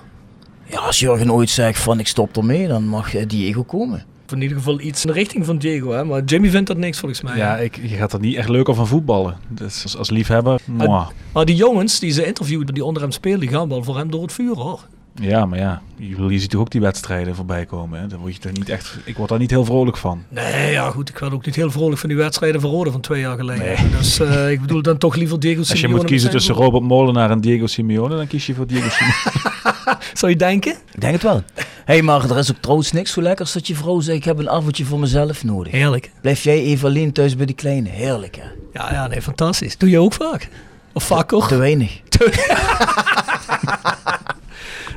[0.66, 4.04] Ja, als Jurgen ooit zegt van ik stop ermee, dan mag eh, Diego komen.
[4.32, 5.90] In ieder geval iets in de richting van Diego.
[5.90, 6.04] Hè?
[6.04, 7.36] Maar Jimmy vindt dat niks volgens mij.
[7.36, 9.36] Ja, ik, je gaat er niet echt leuk van voetballen.
[9.48, 11.08] Dus als, als liefhebber, mwah.
[11.32, 14.10] Maar die jongens die ze interviewden, die onder hem spelen, die gaan wel voor hem
[14.10, 14.80] door het vuur hoor.
[15.20, 18.00] Ja, maar ja, je, ziet toch ook die wedstrijden voorbij komen.
[18.00, 18.06] Hè?
[18.06, 20.22] Dan word je toch niet echt, ik word daar niet heel vrolijk van.
[20.28, 23.00] Nee, ja goed, ik werd ook niet heel vrolijk van die wedstrijden van Rode van
[23.00, 23.90] twee jaar geleden.
[23.98, 26.82] Dus eh, ik bedoel dan toch liever Diego Als je Simeone moet kiezen tussen Robert
[26.84, 29.72] Molenaar en Diego Simeone, dan kies je voor Diego Simeone.
[30.12, 30.72] Zou je denken?
[30.92, 31.42] Ik denk het wel.
[31.54, 34.24] Hé, hey, maar er is ook trouwens niks zo lekkers dat je vrouw zegt ik
[34.24, 35.72] heb een avondje voor mezelf nodig.
[35.72, 36.10] Heerlijk.
[36.20, 37.88] Blijf jij even alleen thuis bij die kleine.
[37.88, 38.48] Heerlijk hè.
[38.72, 39.78] Ja, ja, nee, fantastisch.
[39.78, 40.48] Doe je ook vaak?
[40.92, 41.46] Of vaker?
[41.46, 42.00] Te weinig.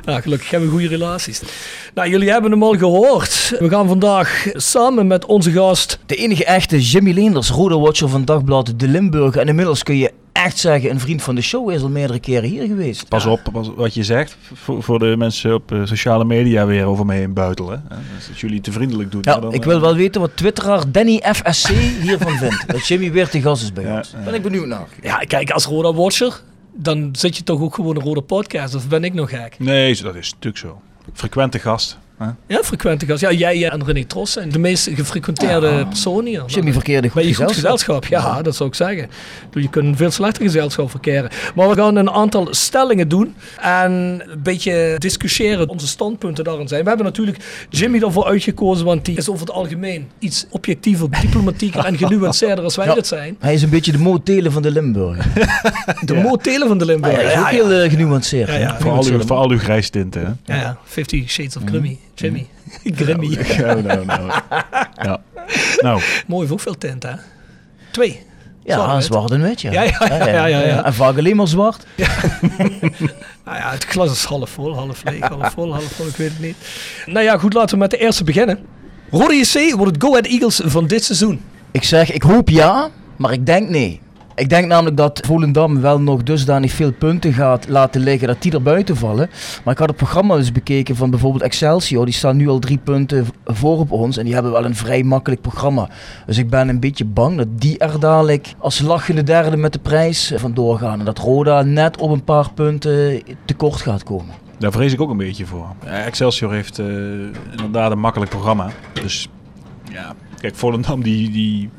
[0.04, 1.42] Ja, gelukkig hebben we goede relaties.
[1.94, 3.54] Nou, jullie hebben hem al gehoord.
[3.58, 5.98] We gaan vandaag samen met onze gast...
[6.06, 9.36] De enige echte Jimmy Leenders, Roda Watcher van Dagblad De Limburg.
[9.36, 10.12] En inmiddels kun je
[10.44, 13.08] echt zeggen, een vriend van de show is al meerdere keren hier geweest.
[13.08, 16.84] Pas op pas wat je zegt, voor, voor de mensen op eh, sociale media weer
[16.84, 17.84] over me heen buitelen.
[17.88, 17.96] Hè?
[18.16, 19.20] Dus als jullie te vriendelijk doen.
[19.24, 21.68] Ja, dan, ik eh, wil wel weten wat twitteraar Danny FSC
[22.00, 22.64] hiervan vindt.
[22.72, 24.10] Dat Jimmy weer te gast is bij Ja, ons.
[24.10, 24.18] ja.
[24.24, 24.86] Ben ik benieuwd naar.
[25.02, 26.40] Ja, kijk, als Roda Watcher,
[26.74, 28.74] dan zit je toch ook gewoon een Rode podcast.
[28.74, 29.54] Of ben ik nog gek?
[29.58, 30.80] Nee, dat is natuurlijk zo.
[31.12, 31.98] Frequente gast.
[32.46, 33.20] Ja, frequente gast.
[33.20, 36.42] Ja, jij en René Tros zijn de meest gefrequenteerde personen hier.
[36.46, 38.04] Jimmy verkeerde goed je goed gezelschap.
[38.04, 38.34] gezelschap?
[38.36, 39.08] Ja, dat zou ik zeggen.
[39.52, 41.30] Je kunt een veel slechter gezelschap verkeren.
[41.54, 43.34] Maar we gaan een aantal stellingen doen.
[43.60, 46.82] En een beetje discussiëren onze standpunten daarin zijn.
[46.82, 48.84] We hebben natuurlijk Jimmy ervoor uitgekozen.
[48.86, 52.94] Want die is over het algemeen iets objectiever, diplomatieker en genuanceerder als wij Ja.
[52.94, 53.36] dat zijn.
[53.40, 55.26] Hij is een beetje de motelen van de Limburg.
[56.04, 57.14] De motelen van de Limburg.
[57.16, 58.48] Hij is ook heel eh, genuanceerd.
[58.48, 58.76] Ja, ja.
[58.80, 60.54] Voor al uw, voor al uw grijstinten, hè?
[60.54, 60.78] Ja, ja.
[60.84, 61.98] Fifty Shades of Grimmy.
[62.20, 62.46] Jimmy.
[62.98, 63.38] Grimmy.
[63.58, 64.30] Nou, nou, nou.
[65.02, 65.20] Ja.
[65.80, 67.12] Nou, Mooi tint, hè?
[67.90, 68.26] Twee.
[68.64, 69.04] Ja, Zwart-wit.
[69.04, 69.72] zwart en wit, ja.
[69.72, 70.84] Ja, ja, ja, ja, ja, ja.
[70.84, 71.86] En vaak alleen maar zwart.
[73.44, 76.30] Nou ja, het glas is half vol, half leeg, half vol, half vol, ik weet
[76.30, 76.56] het niet.
[77.06, 78.58] Nou ja, goed, laten we met de eerste beginnen.
[79.10, 81.40] Rode JC wordt het Go Ahead Eagles van dit seizoen.
[81.70, 84.00] Ik zeg, ik hoop ja, maar ik denk nee.
[84.38, 88.52] Ik denk namelijk dat Volendam wel nog dusdanig veel punten gaat laten liggen dat die
[88.52, 89.30] er buiten vallen.
[89.64, 92.04] Maar ik had het programma eens bekeken van bijvoorbeeld Excelsior.
[92.04, 95.02] Die staan nu al drie punten voor op ons en die hebben wel een vrij
[95.02, 95.88] makkelijk programma.
[96.26, 99.78] Dus ik ben een beetje bang dat die er dadelijk als lachende derde met de
[99.78, 100.98] prijs vandoor gaan.
[100.98, 104.34] En dat Roda net op een paar punten tekort gaat komen.
[104.58, 105.66] daar vrees ik ook een beetje voor.
[105.84, 106.86] Eh, Excelsior heeft eh,
[107.50, 108.70] inderdaad een makkelijk programma.
[108.92, 109.28] Dus
[109.92, 111.70] ja, kijk, Volendam die, die,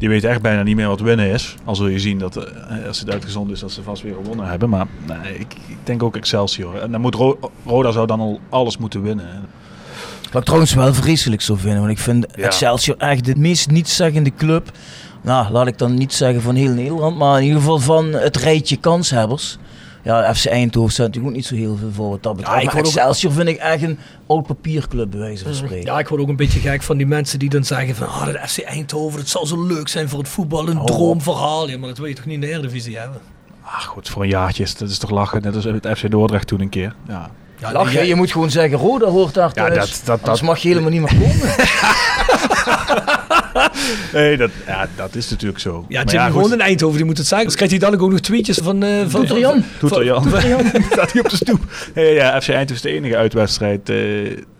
[0.00, 1.54] die weet echt bijna niet meer wat winnen is.
[1.64, 4.46] Al zul je zien dat eh, als het uitgezonden is dat ze vast weer gewonnen
[4.46, 4.68] hebben.
[4.68, 6.76] Maar nee, ik, ik denk ook Excelsior.
[6.78, 9.26] En dan moet Ro- Roda zou dan al alles moeten winnen.
[10.32, 12.42] Wat ik trouwens wel vreselijk zou vinden, want ik vind Ja.
[12.44, 14.70] Excelsior echt de meest nietszeggende club.
[15.22, 18.36] Nou, laat ik dan niet zeggen van heel Nederland, maar in ieder geval van het
[18.36, 19.58] rijtje kanshebbers.
[20.02, 22.58] Ja, FC Eindhoven staat natuurlijk ook niet zo heel veel voor wat dat betreft.
[22.62, 25.92] ik maar ook- Excelsior vind ik echt een oud papierclub, bij wijze van spreken.
[25.92, 28.06] Ja, ik word ook een beetje gek van die mensen die dan zeggen van...
[28.06, 31.68] Ah, de FC Eindhoven, het zou zo leuk zijn voor het voetbal, een droomverhaal.
[31.68, 33.20] Ja, maar dat wil je toch niet in de Eredivisie hebben?
[33.62, 35.42] Ach goed, voor een jaartje is dat is toch lachen.
[35.42, 36.94] Net als het FC Dordrecht toen een keer.
[37.08, 39.90] Ja, Ja, Lach je, moet gewoon zeggen, Roda hoort daar Ja, thuis.
[39.90, 41.54] dat- dat- Anders dat- mag je helemaal niet meer komen.
[44.12, 45.84] nee, dat, ja, dat is natuurlijk zo.
[45.88, 47.46] Ja, Maar Jimmy goed, gewoon in Eindhoven, die moet het zeggen.
[47.46, 48.82] Dus krijgt hij dan ook nog tweetjes van...
[48.82, 49.64] eh van Toeter Jan.
[49.78, 50.24] Toeter Jan.
[50.90, 51.60] Staat hij op de stoep.
[51.94, 53.96] Ja, ja, FC Eindhoven is de enige uitwedstrijd eh,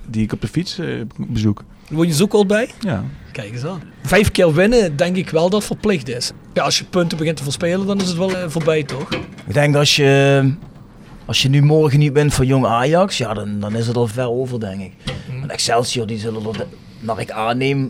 [0.07, 1.63] die ik op de fiets eh, bezoek.
[1.89, 2.71] Word je zo kort bij?
[2.81, 3.05] Ja.
[3.33, 3.83] Kijk eens aan.
[4.03, 6.33] Vijf keer winnen, denk ik wel dat verplicht is.
[6.55, 9.09] Ja, als je punten begint te verspelen, dan is het wel voorbij, toch?
[9.47, 10.53] Ik denk als je,
[11.25, 14.07] als je nu morgen niet bent van jong Ajax, ja, dan, dan is het al
[14.07, 14.93] ver over, denk ik.
[15.31, 15.39] Mm.
[15.41, 16.67] Want Excelsior, die zullen er,
[17.01, 17.87] naar ik aanneem,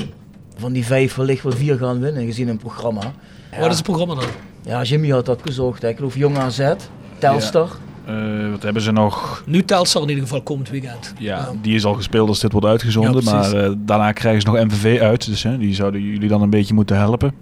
[0.60, 3.12] van die vijf wellicht wel vier gaan winnen, gezien hun programma.
[3.58, 4.24] Wat is het programma dan?
[4.62, 5.82] Ja, Jimmy had dat gezocht.
[5.82, 5.88] hè.
[5.88, 6.72] Ik geloof jong AZ,
[7.18, 7.68] Telstar.
[8.06, 9.42] Eh, wat hebben ze nog?
[9.46, 11.12] Nu Telstar in ieder geval komend weekend.
[11.18, 13.24] Ja, die is al gespeeld als dit wordt uitgezonden.
[13.24, 15.26] Ja, maar eh, daarna krijgen ze nog MVV uit.
[15.26, 17.34] Dus hè, die zouden jullie dan een beetje moeten helpen.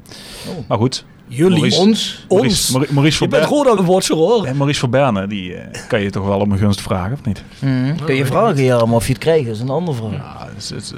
[0.49, 0.69] Oh.
[0.69, 1.05] Maar goed.
[1.29, 2.25] Jullie, Maurice- Ons.
[2.29, 2.71] Maurice, ons.
[2.71, 4.45] Maurice, Maurice Je bent Verberne, Roda-watcher hoor.
[4.45, 7.43] en Maurice Verberne, die eh, kan je toch wel om een gunst vragen, of niet?
[7.59, 7.95] Mhm.
[8.05, 10.13] Kun je vragen, of je het krijgt is een andere vraag.
[10.13, 10.91] Ja, het is, het is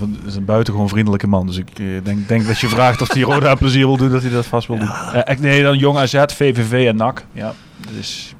[0.00, 1.46] een, het is een buitengewoon vriendelijke man.
[1.46, 4.22] Dus ik eh, denk, denk dat je vraagt of hij Roda plezier wil doen, dat
[4.22, 4.90] hij dat vast wil doen.
[5.12, 7.24] Echt, nee, dan Jong AZ, VVV en NAC.
[7.32, 7.54] Ja,
[7.96, 8.34] dus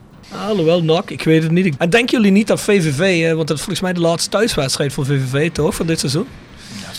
[0.49, 1.77] Alhoewel, NAC, ik weet het niet.
[1.79, 5.07] En denken jullie niet dat VVV, want dat is volgens mij de laatste thuiswedstrijd voor
[5.07, 6.27] VVV toch, van dit seizoen?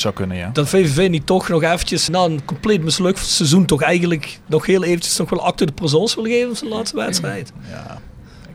[0.01, 0.49] Ja, het zou kunnen, ja.
[0.53, 4.83] Dat VVV niet toch nog eventjes, na een compleet mislukt seizoen, toch eigenlijk nog heel
[4.83, 7.51] eventjes nog wel acte de présence wil geven op zijn laatste wedstrijd?
[7.71, 7.97] ja.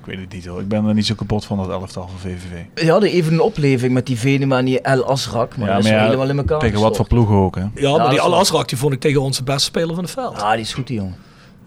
[0.05, 0.61] Ik weet het niet hoor.
[0.61, 2.89] Ik ben er niet zo kapot van dat elftal van VVV.
[2.89, 5.91] Hadden even een opleving met die Venema en die El Asrak, maar Ja, dat is
[5.91, 7.65] ja, helemaal in elkaar Tegen wat voor ploegen ook, hè?
[7.75, 8.33] Ja, maar die waar.
[8.33, 10.41] Asrak, die vond ik tegen onze beste speler van het veld.
[10.41, 11.17] Ja, die is goed, die jongen.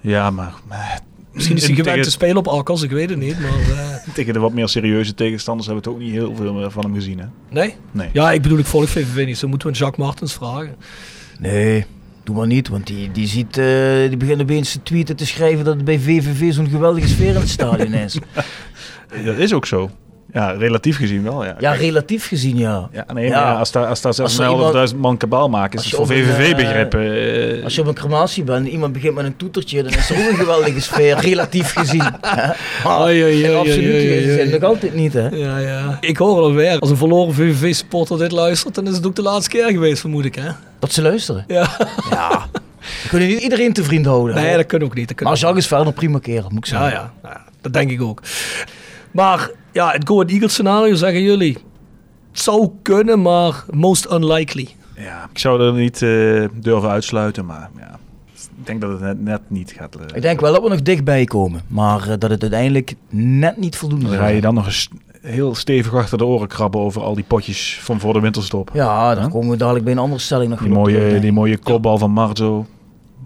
[0.01, 0.53] Ja, maar...
[0.67, 0.99] maar
[1.35, 3.59] Misschien is hij gewend te spelen op Akkels, ik weet het niet, maar...
[3.59, 6.83] eh, tegen de wat meer serieuze tegenstanders hebben we het ook niet heel veel van
[6.83, 7.25] hem gezien, hè?
[7.49, 7.75] nee?
[7.91, 8.09] Nee.
[8.13, 10.75] Ja, ik bedoel, ik volg VVV niet, zo moeten we Jacques Martens vragen.
[11.39, 11.85] Nee,
[12.23, 15.65] doe maar niet, want die, die, ziet, eh, die begint opeens te tweeten, te schrijven
[15.65, 18.17] dat het bij VVV zo'n geweldige sfeer in het stadion is.
[19.25, 19.89] Dat is ook zo.
[20.33, 21.55] Ja, relatief gezien wel, ja.
[21.59, 22.89] Ja, relatief gezien ja.
[22.91, 23.53] Ja, nee, Ja.
[23.53, 26.15] als daar, als daar Als er iemand- 6.500 man kabaal maken, is het voor een,
[26.23, 27.63] eh, VVV-begrippen...
[27.63, 30.17] Als je op een crematie bent en iemand begint met een toetertje, dan is er
[30.23, 32.03] ook een geweldige sfeer, relatief gezien.
[33.01, 33.79] Oei, oei, zin
[34.39, 34.49] oei.
[34.51, 35.27] nog altijd niet, hè.
[35.27, 35.97] Ja, ja.
[36.01, 39.49] Ik hoor alweer, als een verloren VVV-supporter dit luistert, dan is het ook de laatste
[39.49, 40.49] keer geweest, vermoed ik, hè?
[40.79, 41.43] Dat ze luisteren.
[41.47, 41.67] Ja.
[42.09, 42.45] Ja.
[43.03, 44.35] We kunnen niet iedereen te vriend houden.
[44.35, 44.57] Nee, hoor.
[44.57, 45.07] dat kan ook niet.
[45.07, 47.11] Dat kan maar ook Jacques is verder prima kerel, moet ik Ja, zeggen.
[47.23, 48.21] ja, ja, dat denk ik ook.
[49.11, 51.57] Maar ja, het Go Ahead Eagles scenario zeggen jullie.
[52.31, 54.67] Het zou kunnen, maar most unlikely.
[54.97, 57.99] Ja, ik zou er niet eh, durven uitsluiten, maar ja,
[58.33, 59.95] ik denk dat het net, net niet gaat.
[59.95, 63.57] eh, Ik denk wel dat we nog dichtbij komen, maar eh, dat het uiteindelijk net
[63.57, 64.89] niet voldoende dan zal ga je dan nog eens
[65.21, 68.69] heel stevig achter de oren krabben over al die potjes van voor de winterstop.
[68.73, 71.97] Ja, dan komen we dadelijk bij een andere stelling nog Die mooie, die mooie kopbal
[71.97, 72.65] van Marzo.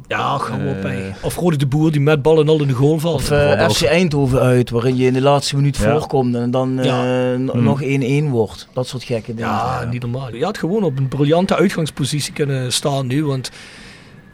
[0.10, 0.82] Ja, gewoon op Eh.
[0.82, 1.16] bij.
[1.22, 3.16] Of Rode de Boer die met ballen al in de goal valt.
[3.16, 5.92] Of eh, FC Eindhoven uit, waarin je in de laatste minuut Ja.
[5.92, 7.04] voorkomt en dan eh, Ja.
[7.38, 7.64] n- Hmm.
[7.64, 8.68] nog 1-1 wordt.
[8.74, 9.50] Dat soort gekke dingen.
[9.52, 10.36] Ja, niet normaal.
[10.36, 13.26] Je had gewoon op een briljante uitgangspositie kunnen staan nu.
[13.26, 13.48] Want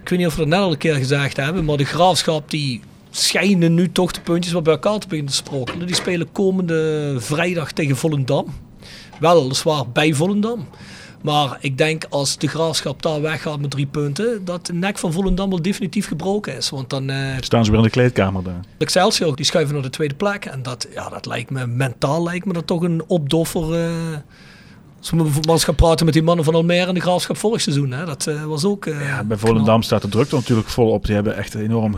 [0.02, 1.66] ik weet niet of we dat net al een keer gezegd hebben.
[1.66, 5.38] Maar de graafschap die schijnen nu toch de puntjes wat bij elkaar te beginnen te
[5.38, 5.86] sprokkelen.
[5.88, 8.46] Die spelen komende vrijdag tegen Volendam.
[9.20, 10.68] Wel zwaar bij Volendam.
[11.26, 14.46] Maar ik denk als de graafschap daar weggaat met drie punten.
[14.46, 16.70] Dat de nek van Volendam wel definitief gebroken is.
[16.70, 17.10] Want dan.
[17.10, 18.60] eh Staan ze weer in de kleedkamer daar.
[18.78, 20.46] Excelsior die schuiven naar de tweede plek.
[20.46, 23.74] En dat, ja, dat lijkt me mentaal lijkt me dat toch een opdoffer.
[23.74, 23.90] eh
[25.00, 27.92] als we bijvoorbeeld gaan praten met die mannen van Almere en de graafschap vorig seizoen.
[27.92, 28.86] Hè, dat eh, was ook.
[28.86, 31.06] Ja, bij Volendam staat de druk er natuurlijk volop.
[31.06, 31.92] Die hebben echt enorm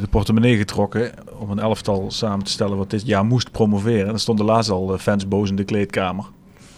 [0.00, 4.06] de portemonnee getrokken om een elftal samen te stellen wat dit jaar moest promoveren.
[4.06, 6.24] En er stonden laatst al fans boos in de kleedkamer.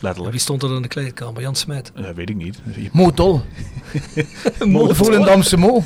[0.01, 0.33] Letterlijk.
[0.33, 1.43] Wie stond er in de kleedkamer?
[1.43, 1.93] Jan Smet.
[1.95, 2.59] Ja, weet ik niet.
[2.93, 3.41] Motol.
[4.59, 5.83] De Volendamse Mo.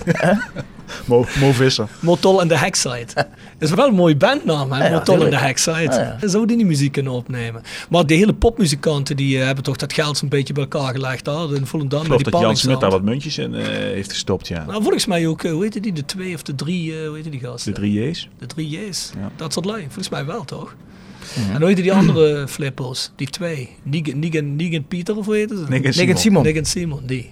[1.04, 1.88] Mo, Mo Visser.
[2.00, 3.06] Motol en de Hackside.
[3.14, 3.26] Dat
[3.58, 4.78] is wel een mooie bandnaam, hè?
[4.78, 5.36] Ja, ja, Motol en de.
[5.36, 5.82] Hackside.
[5.82, 6.28] Ja, ja.
[6.28, 7.62] Zou die niet muziek kunnen opnemen?
[7.88, 11.24] Maar de hele popmuzikanten die eh, hebben toch dat geld zo'n beetje bij elkaar gelegd
[11.24, 12.02] daar in Volendam.
[12.02, 14.64] Ik met geloof dat Jan Smit daar wat muntjes in eh, heeft gestopt, ja.
[14.64, 15.92] Nou, volgens mij ook, eh, hoe heette die?
[15.92, 17.74] De twee of de drie, eh hoe heette die De gasten?
[17.74, 18.28] drie J's.
[18.38, 19.10] De drie J's.
[19.18, 19.30] Ja.
[19.36, 19.82] Dat soort lui.
[19.82, 20.74] Volgens mij wel, toch?
[21.52, 23.10] En hoe heette die andere flippers?
[23.16, 23.68] Die twee.
[23.82, 25.36] Negan, Negan, Negan Pieter of hoe?
[25.36, 26.08] Nick en Nick Simon.
[26.08, 26.42] en Simon.
[26.42, 27.30] Nick en Simon, die.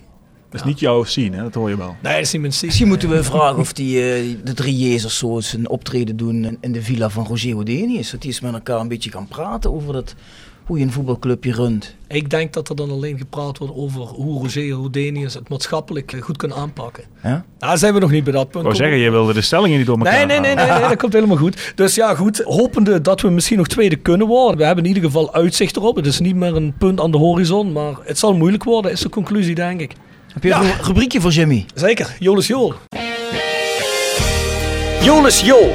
[0.51, 1.43] Dat is niet jouw scene, hè?
[1.43, 1.97] dat hoor je wel.
[2.03, 2.67] Nee, dat is niet mijn scene.
[2.67, 6.59] Misschien moeten we vragen of die, eh, de drie Jezers zo eens een optreden doen
[6.61, 8.11] in, de villa van Roger Houdinius.
[8.11, 10.15] Dat die eens met elkaar een beetje gaan praten over dat,
[10.71, 11.95] hoe je een voetbalclubje runt.
[12.09, 16.23] Ik denk dat er dan alleen gepraat wordt over hoe Roger Houdinius het maatschappelijk eh,
[16.23, 17.05] goed kan aanpakken.
[17.23, 17.45] Ja?
[17.59, 18.57] Daar zijn we nog niet bij dat punt.
[18.57, 20.81] Ik wou zeggen, je wilde de stellingen niet door elkaar Nee, nee, nee, nee, halen.
[20.81, 21.73] nee, dat komt helemaal goed.
[21.75, 22.43] Dus ja, goed.
[22.45, 24.57] Hopende dat we misschien nog tweede kunnen worden.
[24.59, 25.97] We hebben in ieder geval uitzicht erop.
[25.97, 29.01] Het is niet meer een punt aan de horizon, maar het zal moeilijk worden, is
[29.01, 29.93] de conclusie, denk ik.
[30.33, 30.61] Heb je Ja.
[30.63, 31.67] een rubriekje voor Jimmy?
[31.75, 32.75] Zeker, Jolis Jool.
[35.03, 35.75] Jolis Jool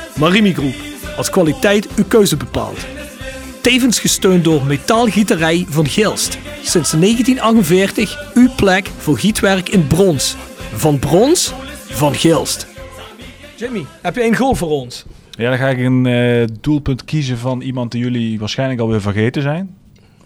[0.17, 0.75] Marimi Groep,
[1.17, 2.85] als kwaliteit uw keuze bepaalt.
[3.61, 6.37] Tevens gesteund door Metaalgieterij van Gilst.
[6.63, 10.35] Sinds 1948 uw plek voor gietwerk in brons.
[10.73, 11.53] Van brons,
[11.89, 12.67] van Gilst.
[13.57, 15.05] Jimmy, heb je een goal voor ons?
[15.31, 19.41] Ja, dan ga ik een eh, doelpunt kiezen van iemand die jullie waarschijnlijk alweer vergeten
[19.41, 19.75] zijn.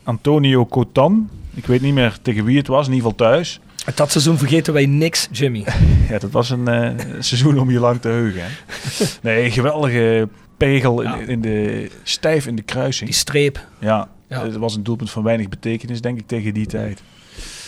[0.03, 1.29] Antonio Cotan.
[1.53, 3.59] Ik weet niet meer tegen wie het was, in ieder geval thuis.
[3.85, 5.65] Uit dat seizoen vergeten wij niks, Jimmy.
[6.09, 8.41] Ja, dat was een eh, seizoen om je lang te heugen.
[8.43, 8.47] Hè?
[9.21, 11.17] Nee, een geweldige pegel in, Ja.
[11.17, 13.09] in de, stijf in de kruising.
[13.09, 13.59] Die streep.
[13.79, 14.43] Ja, Ja.
[14.43, 17.01] het was een doelpunt van weinig betekenis, denk ik, tegen die tijd.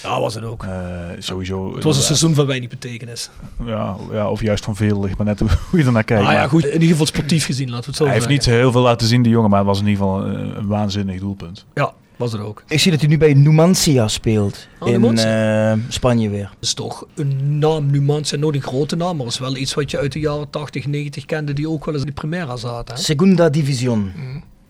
[0.04, 0.64] Ja, was het ook.
[0.64, 0.72] Eh,
[1.20, 1.76] sowieso.
[1.76, 3.30] Het was een seizoen van weinig betekenis.
[3.66, 6.26] Ja, ja, of juist van veel, ligt maar net hoe je er naar kijkt.
[6.28, 6.66] Ah ja, goed.
[6.66, 9.08] In ieder geval sportief gezien, laten we het zo Hij heeft niet heel veel laten
[9.08, 11.66] zien, die jongen, maar het was in ieder geval een, een waanzinnig doelpunt.
[11.74, 12.64] Ja, was het ook.
[12.68, 14.68] Ik zie dat hij nu bij Numancia speelt.
[14.80, 15.72] Oh, in Numancia.
[15.72, 16.44] eh, Spanje weer.
[16.44, 19.74] Dat is toch een naam, Numancia, nooit een grote naam, maar dat is wel iets
[19.74, 22.56] wat je uit de jaren 80, 90 kende, die ook wel eens in de Primera
[22.56, 22.96] zaten.
[22.96, 23.02] Hè?
[23.02, 24.12] Segunda Division.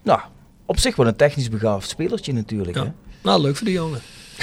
[0.02, 0.20] Nou,
[0.66, 2.76] op zich wel een technisch begaafd spelertje natuurlijk.
[2.76, 2.84] Hè?
[3.22, 4.00] Nou, leuk voor de jongen.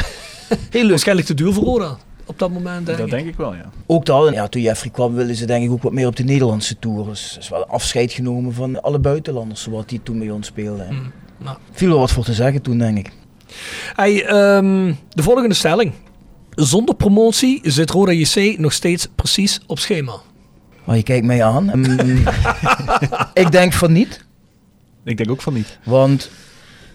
[0.69, 0.89] Heel leuk.
[0.89, 3.13] Waarschijnlijk te duur voor Roda op dat moment, denk dat ik.
[3.13, 3.69] denk ik wel, ja.
[3.85, 6.23] Ook dan, ja, toen Jeffrey kwam wilden ze denk ik ook wat meer op de
[6.23, 7.05] Nederlandse tour.
[7.05, 10.87] Dus er is wel afscheid genomen van alle buitenlanders zoals die toen bij ons speelden.
[10.93, 11.57] Mm, nou.
[11.71, 13.11] Viel wel wat voor te zeggen toen denk ik.
[13.95, 15.91] Hey, ehm, de volgende stelling.
[16.49, 20.13] Zonder promotie zit Roda JC nog steeds precies op schema.
[20.83, 21.71] Maar je kijkt mij aan.
[23.33, 24.25] Ik denk van niet.
[25.03, 25.79] Ik denk ook van niet.
[25.83, 26.29] Want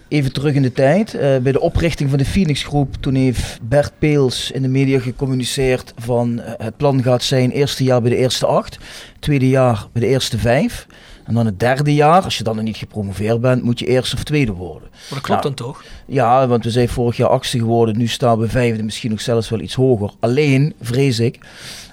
[0.08, 3.58] even terug in de tijd, eh, bij de oprichting van de Phoenix Groep, toen heeft
[3.62, 8.10] Bert Peels in de media gecommuniceerd van eh, het plan gaat zijn eerste jaar bij
[8.10, 8.78] de eerste acht,
[9.18, 10.86] tweede jaar bij de eerste vijf.
[11.30, 14.16] En dan het derde jaar, als je dan nog niet gepromoveerd bent, moet je eerste
[14.16, 14.88] of tweede worden.
[14.90, 15.48] Maar dat klopt Ja.
[15.48, 15.84] dan toch?
[16.06, 19.48] Ja, want we zijn vorig jaar achtste geworden, nu staan we vijfde, misschien nog zelfs
[19.48, 20.10] wel iets hoger.
[20.20, 21.38] Alleen vrees ik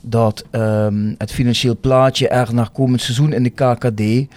[0.02, 4.34] dat ehm, het financieel plaatje er naar komend seizoen in de KKD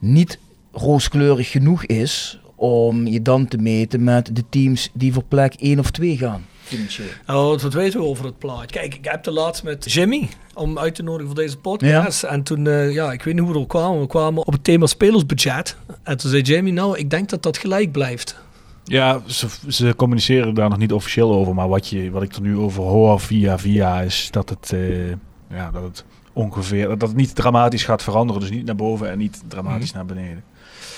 [0.00, 0.38] niet
[0.72, 5.78] rooskleurig genoeg is om je dan te meten met de teams die voor plek 1
[5.78, 6.44] of 2 gaan.
[6.68, 7.08] Financieel.
[7.26, 8.66] Oh, wat weten we over het plaatje?
[8.66, 12.22] Kijk, ik heb de laatst met Jimmy om uit te nodigen voor deze podcast.
[12.22, 14.00] En toen, eh, ja, ik weet niet hoe we er kwamen.
[14.00, 15.76] We kwamen op het thema spelersbudget.
[16.02, 18.36] En toen zei Jimmy, nou, ik denk dat dat gelijk blijft.
[18.84, 21.54] Ja, ze, ze communiceren daar nog niet officieel over.
[21.54, 25.08] Maar wat, je, wat ik er nu over hoor via via is dat het, eh,
[25.50, 26.88] ja, dat het ongeveer...
[26.88, 28.40] Dat het niet dramatisch gaat veranderen.
[28.40, 30.42] Dus niet naar boven en niet dramatisch naar beneden.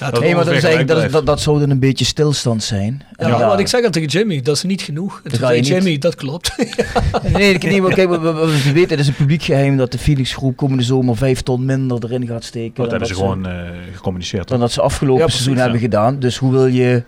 [0.01, 2.05] Ja, Dat Nee, maar dat, is ongeveer eigenlijk, dat, dat, dat zou dan een beetje
[2.05, 3.03] stilstand zijn.
[3.17, 5.21] Ja, wat ik zeg al tegen Jimmy, dat is niet genoeg.
[5.25, 6.55] En niet- Jimmy, dat klopt.
[7.33, 8.33] Nee, ik, nee maar kijk, we, we-
[8.65, 11.65] we weten, het is een publiek geheim dat de Felix groep komende zomer 5 ton
[11.65, 12.73] minder erin gaat steken.
[12.75, 13.55] Dat dan hebben ze gewoon eh,
[13.95, 14.49] gecommuniceerd.
[14.49, 16.19] dan dat ze afgelopen Ja, precies, seizoen hebben gedaan.
[16.19, 17.03] Dus hoe wil je,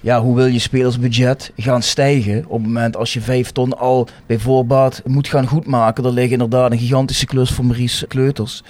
[0.00, 4.08] ja, hoe wil je spelersbudget gaan stijgen op het moment als je 5 ton al
[4.26, 6.04] bij voorbaat moet gaan goedmaken?
[6.04, 8.62] Er ligt inderdaad een gigantische klus voor Maurice Kleuters.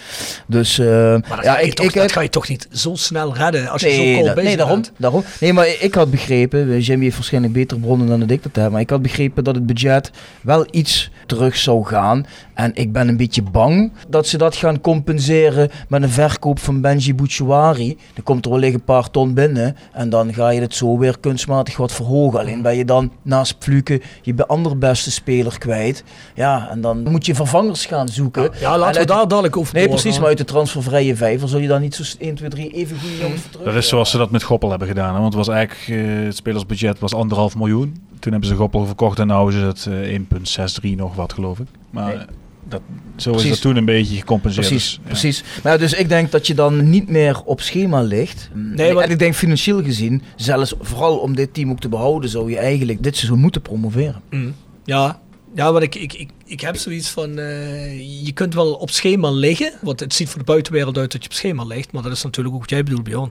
[0.46, 2.68] Dus eh, Maar dat, ja, ga je ik, toch, ik, dat ga je toch niet
[2.72, 4.92] zo snel redden als je zo dat- bezig nee daarom, bent.
[4.96, 5.22] daarom.
[5.40, 8.56] Nee, maar ik had begrepen, eh, Jimmy heeft waarschijnlijk betere bronnen dan dat ik dat
[8.56, 10.10] heb, maar ik had begrepen dat het budget
[10.42, 12.26] wel iets terug zou gaan.
[12.54, 16.80] En ik ben een beetje bang dat ze dat gaan compenseren met een verkoop van
[16.80, 17.96] Benji Bouchouari.
[18.14, 21.17] Dan komt er wellicht een paar ton binnen en dan ga je het zo weer
[21.20, 22.38] kunstmatig wat verhogen.
[22.40, 26.04] Alleen ben je dan naast Fluke je andere beste speler kwijt.
[26.34, 28.42] Ja, en dan moet je vervangers gaan zoeken.
[28.60, 30.02] Ja, En laten we uit- daar dadelijk over Nee, doorgaan.
[30.02, 32.98] precies, maar uit de transfervrije vijver zul je dan niet zo 1, 2, 3 even
[33.00, 33.66] goede jongens voor terug.
[33.66, 35.14] Dat is zoals ze dat met Goppel hebben gedaan.
[35.14, 35.20] Hè?
[35.20, 37.96] Want het was eigenlijk, eh, het spelersbudget was anderhalf miljoen.
[38.18, 41.66] Toen hebben ze Goppel verkocht en nu is het eh, 1,63 nog wat geloof ik.
[41.90, 42.24] Maar Nee.
[42.68, 42.80] Dat,
[43.16, 44.66] zo is dat toen een beetje gecompenseerd.
[44.66, 45.08] Precies, Dus, ja.
[45.08, 45.42] precies.
[45.62, 48.50] Nou, dus ik denk dat je dan niet meer op schema ligt.
[48.54, 52.30] Nee, maar- en ik denk financieel gezien, zelfs vooral om dit team ook te behouden,
[52.30, 54.22] zou je eigenlijk dit seizoen moeten promoveren.
[54.30, 54.54] Mm.
[54.84, 55.20] Ja,
[55.54, 59.30] ja want ik, ik, ik, ik heb zoiets van, eh, je kunt wel op schema
[59.30, 62.12] liggen, want het ziet voor de buitenwereld uit dat je op schema ligt, maar dat
[62.12, 63.30] is natuurlijk ook wat jij bedoelt, Bjorn.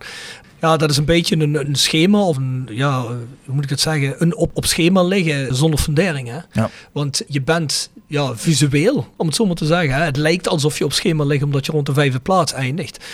[0.61, 3.01] Ja, dat is een beetje een, een schema of een, ja,
[3.45, 6.27] hoe moet ik het zeggen, een op, op schema liggen zonder fundering.
[6.27, 6.37] Hè?
[6.51, 6.69] Ja.
[6.91, 10.03] Want je bent ja, visueel, om het zo maar te zeggen.
[10.03, 13.05] Het lijkt alsof je op schema ligt omdat je rond de vijfde plaats eindigt.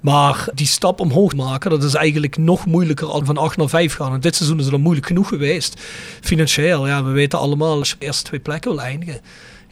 [0.00, 3.94] Maar die stap omhoog maken, dat is eigenlijk nog moeilijker dan van 8 naar 5
[3.94, 4.20] gaan.
[4.20, 5.80] Dit seizoen is het al moeilijk genoeg geweest.
[6.20, 9.20] Financieel, ja, we weten allemaal, als je op de eerste twee plekken wil eindigen,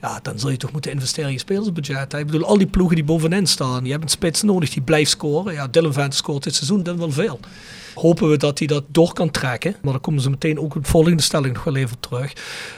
[0.00, 2.12] ja, dan zul je toch moeten investeren in je spelersbudget.
[2.12, 5.10] Ik bedoel, al die ploegen die bovenin staan, je hebt een spits nodig die blijft
[5.10, 5.52] scoren.
[5.52, 7.40] Ja, Dylan Vance scoort dit seizoen dan wel veel.
[8.00, 9.76] Hopen we dat hij dat door kan trekken.
[9.82, 12.32] Maar dan komen ze meteen ook in de volgende stelling nog wel even op terug.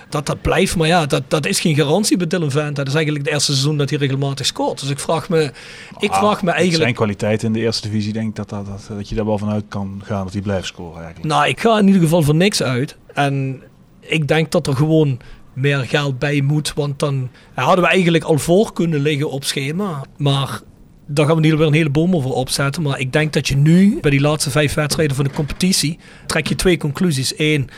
[0.09, 2.73] Dat dat blijft, maar ja, dat, dat is geen garantie bij Dylan Vance.
[2.73, 4.81] Dat is eigenlijk het eerste seizoen dat hij regelmatig scoort.
[4.81, 5.53] Dus ik vraag me,
[5.99, 6.83] ik Ah, vraag me eigenlijk...
[6.83, 9.39] Zijn kwaliteit in de eerste divisie denk ik dat, dat, dat, dat je daar wel
[9.39, 11.35] vanuit kan gaan dat hij blijft scoren eigenlijk.
[11.35, 12.97] Nou, ik ga in ieder geval voor niks uit.
[13.15, 13.63] En
[14.01, 15.21] ik denk dat er gewoon
[15.53, 16.73] meer geld bij moet.
[16.75, 20.05] Want dan hadden we eigenlijk al voor kunnen liggen op schema.
[20.17, 20.61] Maar
[21.07, 22.83] daar gaan we niet weer een hele boom over opzetten.
[22.83, 26.47] Maar ik denk dat je nu, bij die laatste vijf wedstrijden van de competitie, trek
[26.47, 27.35] je twee conclusies.
[27.37, 27.69] Eén,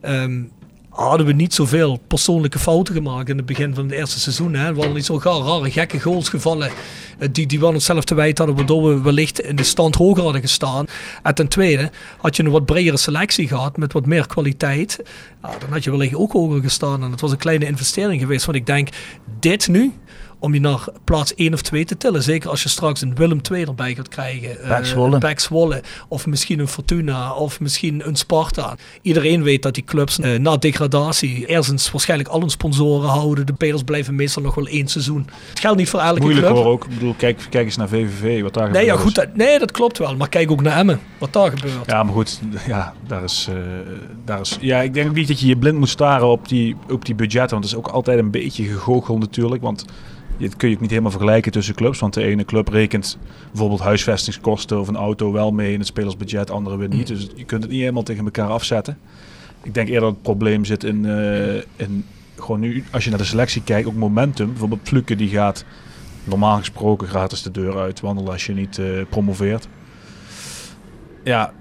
[0.00, 0.42] ehm,
[0.90, 4.54] hadden we niet zoveel persoonlijke fouten gemaakt in het begin van het eerste seizoen.
[4.54, 4.66] Hè.
[4.66, 6.70] Er waren niet zo rare, gekke goals gevallen
[7.18, 9.94] eh, die, die we aan onszelf te wijten hadden, waardoor we wellicht in de stand
[9.94, 10.86] hoger hadden gestaan.
[11.22, 15.00] En ten tweede, had je een wat bredere selectie gehad met wat meer kwaliteit,
[15.42, 17.02] ja, dan had je wellicht ook hoger gestaan.
[17.02, 18.44] En het was een kleine investering geweest.
[18.44, 18.88] Want ik denk,
[19.40, 19.92] dit nu,
[20.40, 22.22] om je naar plaats 1 of 2 te tillen.
[22.22, 24.60] Zeker als je straks een Willem 2 erbij gaat krijgen.
[24.62, 24.68] eh,
[25.20, 25.82] Pek Zwolle.
[26.08, 27.32] Of misschien een Fortuna.
[27.32, 28.74] Of misschien een Sparta.
[29.02, 33.46] Iedereen weet dat die clubs eh, na degradatie eerstens waarschijnlijk al hun sponsoren houden.
[33.46, 35.26] De spelers blijven meestal nog wel één seizoen.
[35.48, 36.58] Het geldt niet voor elke Moeilijk club.
[36.58, 36.84] hoor ook.
[36.84, 39.70] Ik bedoel, kijk, kijk eens naar VVV, wat daar Nee, ja, goed, dat, nee, dat
[39.70, 40.16] klopt wel.
[40.16, 41.00] Maar kijk ook naar Emmen.
[41.18, 41.86] Wat daar gebeurt.
[41.86, 43.56] Ja, maar goed, ja, daar is, eh,
[44.24, 44.58] daar is.
[44.60, 47.14] Ja, ik denk ook niet dat je je blind moet staren op die, op die
[47.14, 47.50] budgetten.
[47.50, 49.62] Want het is ook altijd een beetje gegoochel natuurlijk.
[49.62, 49.84] Want
[50.56, 51.98] kun je ook niet helemaal vergelijken tussen clubs.
[51.98, 53.18] Want de ene club rekent
[53.50, 57.06] bijvoorbeeld huisvestingskosten of een auto wel mee in het spelersbudget, de andere weer niet.
[57.06, 58.98] Dus je kunt het niet helemaal tegen elkaar afzetten.
[59.62, 62.04] Ik denk eerder dat het probleem zit in, eh, in
[62.36, 64.48] gewoon nu, als je naar de selectie kijkt, ook momentum.
[64.48, 65.64] Bijvoorbeeld Fluke die gaat
[66.24, 69.68] normaal gesproken gratis de deur uit wandelen als je niet eh, promoveert.
[71.24, 71.52] Ja,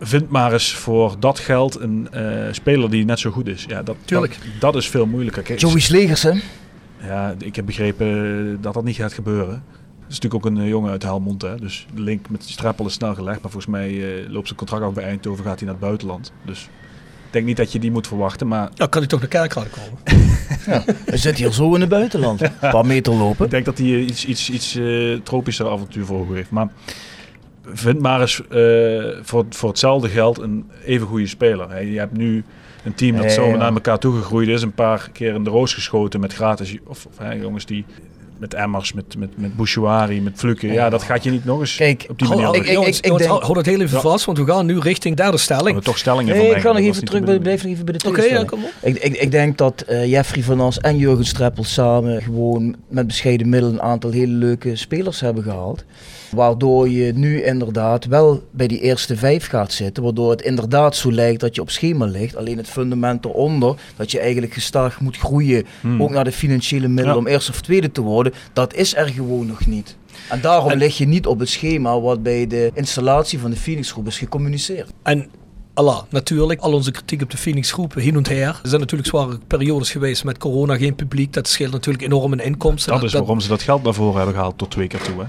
[0.00, 3.64] vind maar eens voor dat geld een eh, speler die net zo goed is.
[3.68, 4.38] Ja, dat, Tuurlijk.
[4.40, 5.42] Dat, dat is veel moeilijker.
[5.42, 6.32] Kijk, Joey Slegers, hè?
[7.02, 9.64] Ja, ik heb begrepen dat dat niet gaat gebeuren.
[10.00, 11.56] Het is natuurlijk ook een eh, jongen uit Helmond, hè?
[11.56, 13.42] dus de link met Strappel is snel gelegd.
[13.42, 16.32] Maar volgens mij eh, loopt zijn contract af bij Eindhoven, gaat hij naar het buitenland.
[16.44, 16.68] Dus
[17.32, 19.68] ik denk niet dat je die moet verwachten, maar Ja, kan hij toch naar Kerkrade
[19.70, 19.98] komen.
[21.06, 22.40] We zitten hier zo in het buitenland.
[22.40, 23.44] Een paar meter lopen.
[23.44, 26.50] ik denk dat hij eh, iets, iets, iets eh, tropischer avontuur voor ogen heeft.
[26.50, 26.68] Maar
[27.64, 31.70] vind maar eens eh, voor, voor hetzelfde geld een even goede speler.
[31.70, 31.78] Hè.
[31.78, 32.44] Je hebt nu
[32.84, 33.56] een team dat zo ja.
[33.56, 34.62] naar elkaar toegegroeid is.
[34.62, 36.76] Een paar keer in de roos geschoten met gratis.
[36.86, 37.84] Of, of hè, jongens die
[38.38, 40.66] met Emmers, met, met, met Bouchouari, met Fluke.
[40.66, 42.44] Ja, dat gaat je niet nog eens Kijk, op die manier.
[42.44, 44.00] hou- ik- jongens, ik jongens, denk- hou dat heel even Ja.
[44.02, 45.64] vast, want we gaan nu richting derde We stelling.
[45.64, 47.94] hebben toch stellingen Nee, van ik ga nog even terug, bij- blijf nog even bij
[47.98, 48.50] de Oké, ja, terugstelling.
[48.50, 48.70] kom op.
[48.96, 53.06] Ik, ik, ik denk dat eh, Jeffrey van As en Jurgen Streppel samen gewoon met
[53.06, 55.84] bescheiden middelen een aantal hele leuke spelers hebben gehaald.
[56.34, 60.02] Waardoor je nu inderdaad wel bij die eerste vijf gaat zitten.
[60.02, 62.36] Waardoor het inderdaad zo lijkt dat je op schema ligt.
[62.36, 65.64] Alleen het fundament eronder, dat je eigenlijk gestaag moet groeien.
[65.80, 66.02] Hmm.
[66.02, 67.18] Ook naar de financiële middelen Ja.
[67.18, 68.32] om eerste of tweede te worden.
[68.52, 69.96] Dat is er gewoon nog niet.
[70.28, 73.56] En daarom En- lig je niet op het schema wat bij de installatie van de
[73.56, 74.92] Phoenix Groep is gecommuniceerd.
[75.02, 75.28] En
[75.74, 78.60] Allah, natuurlijk, al onze kritiek op de Phoenix groep, hin en her.
[78.62, 81.32] Er zijn natuurlijk zware periodes geweest met corona, geen publiek.
[81.32, 82.92] Dat scheelt natuurlijk enorm in inkomsten.
[82.92, 85.20] Dat is waarom ze dat geld daarvoor hebben gehaald tot twee keer toe.
[85.20, 85.26] Hè.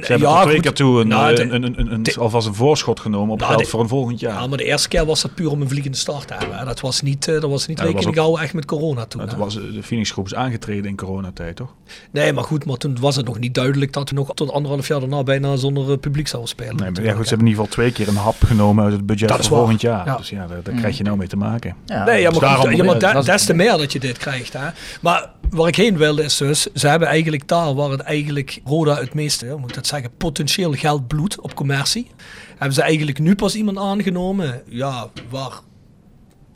[0.00, 0.62] Ze hebben tot twee goed.
[0.62, 3.32] keer toe een, Nou, eh, de- een, een, een, een- de- alvast een voorschot genomen
[3.32, 4.40] op Nou, geld de- voor een volgend jaar.
[4.40, 6.58] Ja, maar de eerste keer was dat puur om een vliegende start te hebben.
[6.58, 6.64] hè.
[6.64, 9.20] Dat was niet, eh, dat was niet Ja, rekening houden echt met corona toen.
[9.20, 11.74] Nou, toen was de Phoenix Groep is aangetreden in coronatijd, toch?
[12.10, 14.88] Nee, maar goed, maar toen was het nog niet duidelijk dat we nog tot anderhalf
[14.88, 16.76] jaar daarna bijna zonder eh, publiek zouden spelen.
[16.76, 18.92] Nee, maar ja, goed, ze hebben in ieder geval twee keer een hap genomen uit
[18.92, 19.58] het budget Dat voor waar.
[19.58, 20.06] volgend jaar.
[20.06, 20.16] Ja.
[20.16, 21.76] Dus ja, daar, daar krijg je nou mee te maken.
[21.86, 23.54] Ja, Nee, ja, Dus maar, goed, daarom- ja, maar Ja, da- dat is- des te
[23.54, 24.52] meer dat je dit krijgt.
[24.52, 24.66] Hè.
[25.00, 28.96] Maar waar ik heen wilde is dus, ze hebben eigenlijk daar waar het eigenlijk Roda
[28.96, 32.10] het meeste, hoe moet ik dat zeggen, potentieel geld bloedt op commercie.
[32.48, 35.60] Hebben ze eigenlijk nu pas iemand aangenomen, ja, waar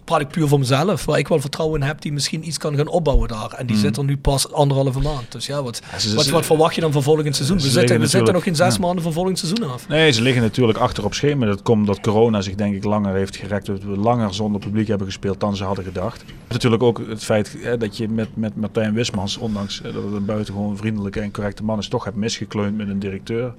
[0.07, 2.77] praat ik puur voor mezelf, waar ik wel vertrouwen in heb die misschien iets kan
[2.77, 3.53] gaan opbouwen daar.
[3.53, 5.33] En die zit er nu pas anderhalve maand.
[5.33, 7.57] Dus ja, wat, ze- wat, wat verwacht je dan van volgend seizoen?
[7.57, 8.81] We zitten, we zitten nog geen zes ja.
[8.81, 9.89] maanden van volgend seizoen af.
[9.89, 11.47] Nee, ze liggen natuurlijk achter op schema.
[11.47, 13.67] Dat komt omdat corona zich denk ik langer heeft gerekt.
[13.67, 16.25] Dat we langer zonder publiek hebben gespeeld dan ze hadden gedacht.
[16.49, 20.25] Natuurlijk ook het feit hè, dat je met, met Martijn Wismans, ondanks dat het een
[20.25, 23.55] buitengewoon vriendelijke en correcte man is, toch hebt misgekleund met een directeur.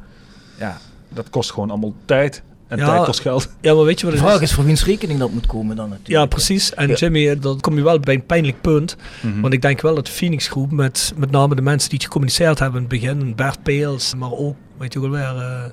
[0.59, 0.77] Ja,
[1.09, 2.43] dat kost gewoon allemaal tijd.
[2.67, 2.85] En Ja.
[2.85, 3.49] tijd kost geld.
[3.61, 4.49] Ja, maar weet je wat De het vraag is?
[4.49, 6.19] is voor wiens rekening dat moet komen dan natuurlijk.
[6.19, 6.73] Ja, precies.
[6.73, 6.93] En Ja.
[6.95, 8.95] Jimmy, dan kom je wel bij een pijnlijk punt.
[9.21, 9.41] Mhm.
[9.41, 12.07] Want ik denk wel dat de Phoenix groep, met, met name de mensen die het
[12.07, 15.63] gecommuniceerd hebben in het begin, Bert Peels, maar ook, weet je wel weer, eh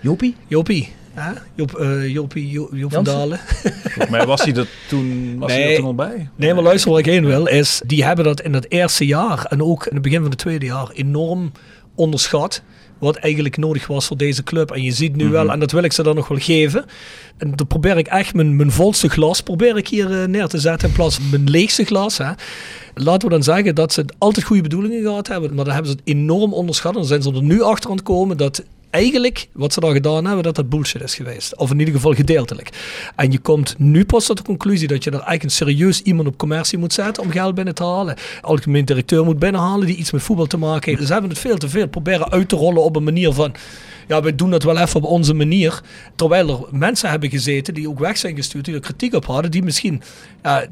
[0.00, 0.36] Jopie?
[0.46, 0.92] Jopie.
[1.12, 1.32] Hè?
[1.54, 3.04] Joop, eh, Jopie, Jo- Joop van?
[3.04, 3.38] Dalen.
[3.82, 6.28] Volgens mij was hij er toen, was hij er toen al bij.
[6.36, 9.44] Nee, maar luister waar ik heen wil, is die hebben dat in het eerste jaar
[9.44, 11.52] en ook in het begin van het tweede jaar enorm
[11.94, 12.62] onderschat.
[13.00, 14.70] Wat eigenlijk nodig was voor deze club.
[14.70, 16.84] En je ziet nu wel, en dat wil ik ze dan nog wel geven.
[17.36, 20.58] En dan probeer ik echt mijn, mijn volste glas probeer ik hier eh, neer te
[20.58, 22.18] zetten in plaats van mijn leegste glas.
[22.18, 22.30] Hè.
[22.94, 25.54] Laten we dan zeggen dat ze altijd goede bedoelingen gehad hebben.
[25.54, 26.92] Maar dan hebben ze het enorm onderschat.
[26.92, 29.92] En dan zijn ze er nu achter aan het komen dat eigenlijk wat ze daar
[29.92, 31.56] gedaan hebben, dat dat bullshit is geweest.
[31.56, 32.68] Of in ieder geval gedeeltelijk.
[33.16, 36.28] En je komt nu pas tot de conclusie dat je er eigenlijk een serieus iemand
[36.28, 38.16] op commercie moet zetten om geld binnen te halen.
[38.40, 41.06] Algemeen directeur moet binnenhalen die iets met voetbal te maken heeft.
[41.06, 43.54] Ze hebben het veel te veel proberen uit te rollen op een manier van...
[44.10, 45.80] Ja, wij doen dat wel even op onze manier.
[46.14, 49.50] Terwijl er mensen hebben gezeten die ook weg zijn gestuurd, die er kritiek op hadden.
[49.50, 50.02] Die misschien,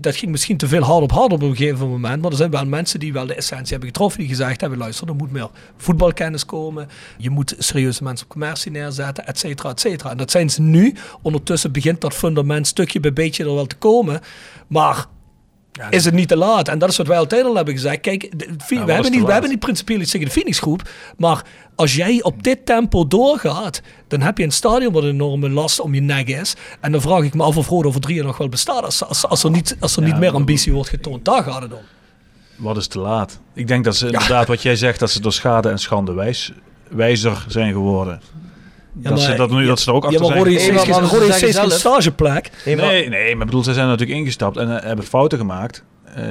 [0.00, 2.22] dat ging misschien te veel hard op hard op een gegeven moment.
[2.22, 4.20] Maar er zijn wel mensen die wel de essentie hebben getroffen.
[4.20, 6.88] Die gezegd hebben, luister, er moet meer voetbalkennis komen.
[7.18, 10.10] Je moet serieuze mensen op commercie neerzetten, et cetera, et cetera.
[10.10, 10.94] En dat zijn ze nu.
[11.22, 14.20] Ondertussen begint dat fundament stukje bij beetje er wel te komen.
[14.66, 15.06] Maar
[15.90, 16.68] is het niet te laat?
[16.68, 18.00] En dat is wat wij altijd al hebben gezegd.
[18.00, 20.88] Kijk, de- we, hebben niet, we hebben niet principieel iets tegen de Phoenix groep.
[21.16, 21.42] Maar
[21.74, 25.80] als jij op dit tempo doorgaat, dan heb je een stadion wat een enorme last
[25.80, 26.54] om je nek is.
[26.80, 28.82] En dan vraag ik me af of Roda over drie jaar nog wel bestaat.
[28.84, 31.24] Als, als, als er niet, als er niet meer ambitie wordt getoond.
[31.24, 31.80] Daar gaat het om.
[32.56, 33.40] Wat is te laat?
[33.54, 36.52] Ik denk dat ze inderdaad, wat jij zegt, dat ze door schade en schande wijs,
[36.88, 38.20] wijzer zijn geworden.
[39.02, 40.74] Ja, dat, ze, dat, nu, dat ze er ook ja, achter maar zijn.
[40.74, 42.50] Maar- ze heeft steeds geen stageplek.
[42.64, 45.84] Nee, maar- Nee, nee, maar bedoel, ze zijn natuurlijk ingestapt en eh, hebben fouten gemaakt.
[46.14, 46.24] Eh,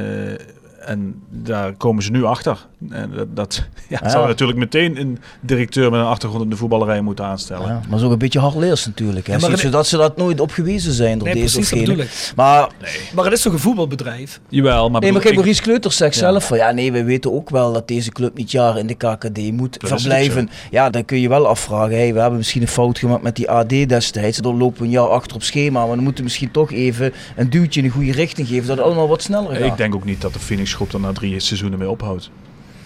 [0.87, 2.65] en daar komen ze nu achter.
[2.89, 4.09] En dat, dat ja, Ja.
[4.09, 7.67] zou natuurlijk meteen een directeur met een achtergrond in de voetballerij moeten aanstellen.
[7.67, 9.27] Ja, maar dat is ook een beetje hardleers natuurlijk.
[9.27, 9.33] Hè.
[9.33, 12.05] Het- zodat ze dat nooit op gewezen zijn door Nee, deze of gene.
[12.35, 12.69] Maar,
[13.13, 14.39] Maar het is toch een voetbalbedrijf?
[14.49, 17.33] Jawel, maar, nee, maar kijk, ik- Maurice Kleuters zegt zelf van ja, nee, we weten
[17.33, 20.49] ook wel dat deze club niet jaren in de KKD moet Dat verblijven.
[20.71, 23.49] Ja, dan kun je wel afvragen, hey, we hebben misschien een fout gemaakt met die
[23.51, 24.37] AD destijds.
[24.37, 27.13] Dan lopen we een jaar achter op schema, maar dan moeten we misschien toch even
[27.35, 29.65] een duwtje in de goede richting geven, dat het allemaal wat sneller gaat.
[29.65, 32.29] ik denk ook niet dat de Phoenix groep er na drie seizoenen mee ophoudt.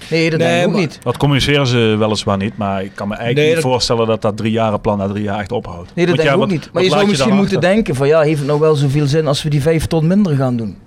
[0.10, 1.00] nee, dat Nee, denk ik ook maar- niet.
[1.04, 4.22] Dat communiceren ze weliswaar niet, maar ik kan me eigenlijk Nee, niet dat- voorstellen dat
[4.22, 5.92] dat drie jaren plan na drie jaar echt ophoudt.
[5.96, 6.70] Nee, dat Want denk ik ook wat- niet.
[6.74, 9.44] Maar je zou misschien moeten denken van ja, heeft het nou wel zoveel zin als
[9.44, 10.78] we die vijf ton minder gaan doen?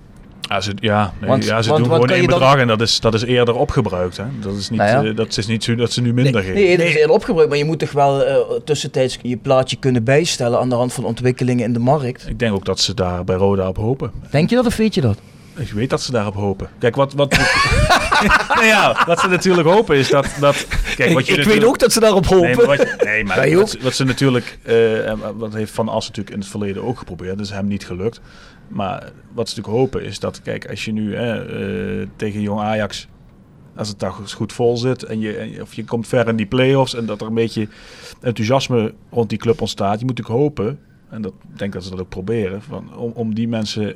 [0.49, 2.39] Ja, ze, ja, nee, Want- ja, ze want doen wat gewoon kan één je dan-
[2.39, 4.17] bedrag en dat is, dat is eerder opgebruikt.
[4.17, 4.23] Hè?
[4.41, 5.09] Dat, is niet, Nou ja.
[5.11, 6.53] eh, dat is niet zo dat ze nu minder geven.
[6.55, 10.03] Nee, dat is heel opgebruikt, maar je moet toch wel eh, tussentijds je plaatje kunnen
[10.03, 12.25] bijstellen aan de hand van ontwikkelingen in de markt.
[12.29, 14.11] Ik denk ook dat ze daar bij Roda op hopen.
[14.31, 15.17] Denk je dat of weet je dat?
[15.57, 16.69] Ik weet dat ze daarop hopen.
[16.79, 17.31] Kijk, wat, wat,
[18.55, 20.35] nou ja, wat ze natuurlijk hopen is dat...
[20.39, 22.45] dat kijk, wat Ik, je ik weet ook dat ze daarop hopen.
[22.47, 23.67] Nee, maar, wat, je- nee, maar Wij wat, ook.
[23.67, 24.57] ze- wat ze natuurlijk...
[24.63, 27.37] eh, en wat heeft Van As natuurlijk in het verleden ook geprobeerd.
[27.37, 28.21] Dat is hem niet gelukt.
[28.67, 28.99] Maar
[29.33, 30.41] wat ze natuurlijk hopen is dat...
[30.41, 33.07] Kijk, als je nu eh, eh, tegen Jong Ajax
[33.75, 36.35] als het daar goed vol zit en je, en je- of je komt ver in
[36.35, 37.67] die play-offs en dat er een beetje
[38.21, 39.99] enthousiasme rond die club ontstaat.
[39.99, 40.79] Je moet natuurlijk hopen,
[41.09, 43.95] en dat ik denk dat ze dat ook proberen, van, om, om die mensen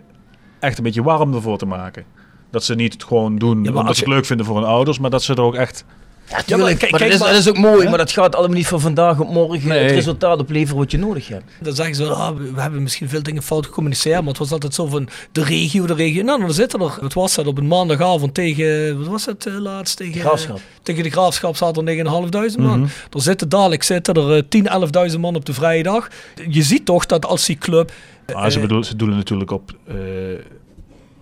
[0.60, 2.04] echt een beetje warm ervoor te maken.
[2.52, 5.00] Dat ze niet het gewoon doen omdat ze het je- leuk vinden voor hun ouders,
[5.00, 5.86] maar dat ze er ook echt...
[6.30, 6.92] Ja, tuurlijk.
[6.92, 7.90] maar, dat, is, maar- dat is ook mooi, Hè?
[7.90, 9.84] maar dat gaat allemaal niet van vandaag op morgen Nee.
[9.84, 11.44] het resultaat opleveren wat je nodig hebt.
[11.62, 14.74] Dan zeggen ze, ah, we hebben misschien veel dingen fout gecommuniceerd, maar het was altijd
[14.74, 16.24] zo van de regio, de regio.
[16.24, 19.54] Nou, dan zitten er, wat was dat, op een maandagavond tegen, wat was het eh,
[19.58, 19.98] laatst?
[19.98, 20.60] Tegen, Graafschap.
[20.84, 22.80] tegen de Graafschap zaten er 9.500 man.
[22.80, 22.90] Mhm.
[23.12, 24.68] Er zitten dadelijk zitten er eh, 10,
[25.14, 26.08] 11.000 man op de vrijdag.
[26.50, 27.92] Je ziet toch dat als die club...
[28.34, 29.96] Maar ze, eh, bedoelen, ze doelen natuurlijk op, eh,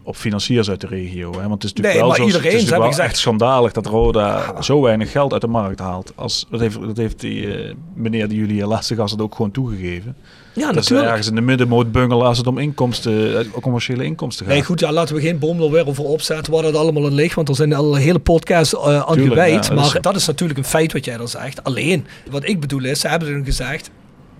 [0.07, 1.31] op financiers uit de regio.
[1.31, 1.47] Hè?
[1.47, 3.85] Want het is natuurlijk Nee, wel, maar zo, iedereen, het is wel echt schandalig dat
[3.85, 6.11] Roda zo weinig geld uit de markt haalt.
[6.15, 9.35] Als, dat, heeft, dat heeft die eh, meneer die jullie hier laatste gast had ook
[9.35, 10.15] gewoon toegegeven.
[10.53, 11.09] ja, dat ze natuurlijk.
[11.09, 14.53] ergens in de middenmoot bungelen als het om inkomsten, eh, commerciële inkomsten gaat.
[14.55, 17.35] Nee, goed, ja, laten we geen er weer over opzetten waar dat allemaal in ligt.
[17.35, 19.53] Want er zijn al hele podcasts eh, aan Tuurlijk, gewijd.
[19.53, 21.63] ja, dat maar is- dat is natuurlijk een feit wat jij dan zegt.
[21.63, 23.89] Alleen, wat ik bedoel is, ze hebben gezegd,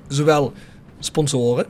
[0.07, 0.53] zowel
[0.99, 1.65] sponsoren,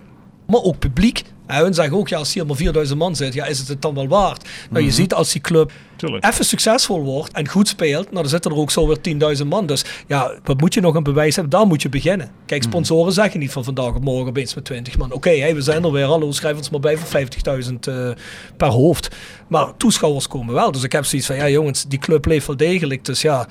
[0.48, 1.24] maar ook publiek.
[1.48, 3.82] En hun zeggen ook, ja, als hier maar 4000 man zit, ja, is het het
[3.82, 4.50] dan wel waard?
[4.70, 6.26] Nou, je ziet als die club Tuurlijk.
[6.26, 9.66] even succesvol wordt en goed speelt, nou, dan zitten er ook zo weer 10.000 man.
[9.66, 11.60] Dus ja, wat moet je nog een bewijs hebben?
[11.60, 12.32] Daar moet je beginnen.
[12.46, 15.12] Kijk, sponsoren zeggen niet van vandaag op morgen opeens met 20 man.
[15.12, 18.10] Oké, hey, we zijn er weer, hallo, schrijf ons maar bij voor 50.000 eh,
[18.58, 19.16] per hoofd.
[19.48, 20.72] Maar toeschouwers komen wel.
[20.72, 23.06] Dus ik heb zoiets van, ja jongens, die club leeft wel degelijk.
[23.06, 23.48] Dus ja,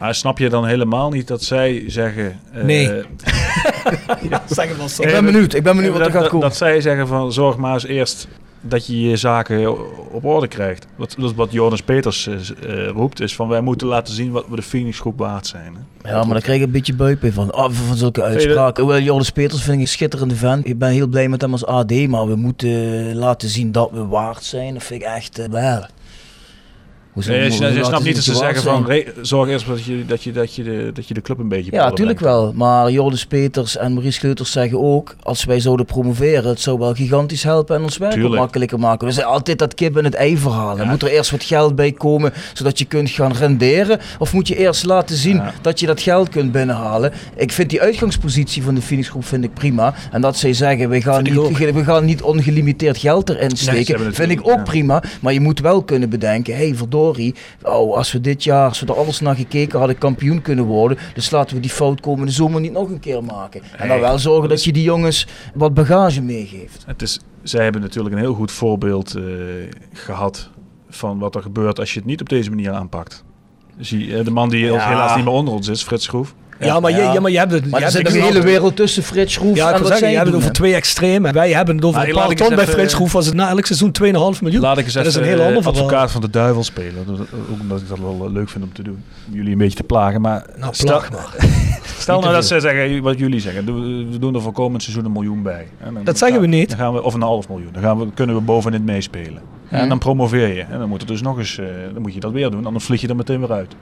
[0.00, 2.40] Maar snap je dan helemaal niet dat zij zeggen...
[2.52, 2.86] eh, Nee.
[4.46, 5.02] zeg het wel zo.
[5.02, 6.48] Ik ben benieuwd, ik ben benieuwd wat er dat, gaat dat, komen.
[6.48, 8.28] dat zij zeggen van zorg maar eens eerst
[8.60, 9.76] dat je je zaken
[10.12, 10.86] op orde krijgt.
[10.96, 14.56] Wat, wat Jonas Peters eh, eh, roept, is van wij moeten laten zien wat we
[14.56, 15.76] de Phoenix groep waard zijn.
[16.02, 16.10] Hè?
[16.10, 17.50] Ja, maar daar krijg ik een beetje buikpijn van.
[17.52, 18.82] Ah, van zulke uitspraken.
[18.82, 20.66] Hoewel Joris Peters vind ik een schitterende vent.
[20.66, 24.06] Ik ben heel blij met hem als AD, maar we moeten laten zien dat we
[24.06, 24.74] waard zijn.
[24.74, 25.86] Dat vind ik echt uh, wel.
[27.26, 30.04] Hoe zou- Nee, je, snapt niet dat ze zeggen van re- zorg eerst dat je,
[30.06, 32.52] dat, je, dat, je de, dat je de club een beetje Ja, natuurlijk wel.
[32.54, 35.14] Maar Joris Peters en Maurice Sleuters zeggen ook...
[35.22, 37.76] als wij zouden promoveren, het zou wel gigantisch helpen...
[37.76, 39.06] en ons werk makkelijker maken.
[39.06, 40.76] We zijn altijd dat kip en het ei verhaal.
[40.76, 40.84] Ja.
[40.84, 42.32] Moet er eerst wat geld bij komen...
[42.54, 43.98] zodat je kunt gaan renderen?
[44.18, 45.52] Of moet je eerst laten zien Ja.
[45.60, 47.12] dat je dat geld kunt binnenhalen?
[47.36, 49.94] Ik vind die uitgangspositie van de Phoenix Groep vind ik prima.
[50.10, 54.14] En dat zij zeggen, we gaan, Vind niet, we gaan niet ongelimiteerd geld erin steken...
[54.14, 54.62] vind ik ook ja.
[54.62, 55.02] prima.
[55.20, 56.54] Maar je moet wel kunnen bedenken...
[56.56, 57.09] hé, hey, verdorie,
[57.62, 58.68] oh, als we dit jaar...
[58.68, 60.98] als we er alles naar gekeken hadden, kampioen kunnen worden...
[61.14, 63.62] dus laten we die fout komende zomer niet nog een keer maken.
[63.76, 66.82] En dan wel zorgen dat je die jongens wat bagage meegeeft.
[66.86, 69.24] Het is, zij hebben natuurlijk een heel goed voorbeeld eh,
[69.92, 70.50] gehad
[70.88, 73.24] van wat er gebeurt als je het niet op deze manier aanpakt.
[73.78, 74.88] Zie, de man die Ja.
[74.88, 76.34] helaas niet meer onder ons is, Frits Schroef.
[76.60, 77.60] Ja, maar, Je, ja, maar je hebt het.
[77.70, 79.86] Maar je er hebt zit een het hele wereld tussen Frits Schroef Ja, en wat
[79.88, 81.32] zeggen, je hebt het over twee extremen.
[81.32, 83.12] Wij hebben het over Maar een paar ton bij Frits Schroef.
[83.12, 83.92] Was het na elk seizoen
[84.34, 84.60] 2,5 miljoen.
[84.60, 85.72] Laat ik eens dat is een heel ander eh, verhaal.
[85.82, 87.06] advocaat van de duivel spelen.
[87.06, 89.02] Dat- Ook omdat ik dat wel eh, leuk vind om te doen.
[89.28, 90.20] Om jullie een beetje te plagen.
[90.20, 91.34] Maar Nou, stel, plag maar.
[91.98, 93.64] stel nou dat zij zeggen, wat jullie zeggen.
[94.10, 95.66] We doen er voor komend seizoen een miljoen bij.
[96.04, 96.68] Dat zeggen we niet.
[96.68, 97.72] Dan gaan we, of een half miljoen.
[97.72, 99.42] Dan gaan we, kunnen we bovenin meespelen.
[99.68, 100.60] En dan promoveer je.
[100.62, 102.66] En dan moet, er dus nog eens, eh, dan moet je dat weer doen.
[102.66, 103.74] Anders vlieg je er meteen weer uit.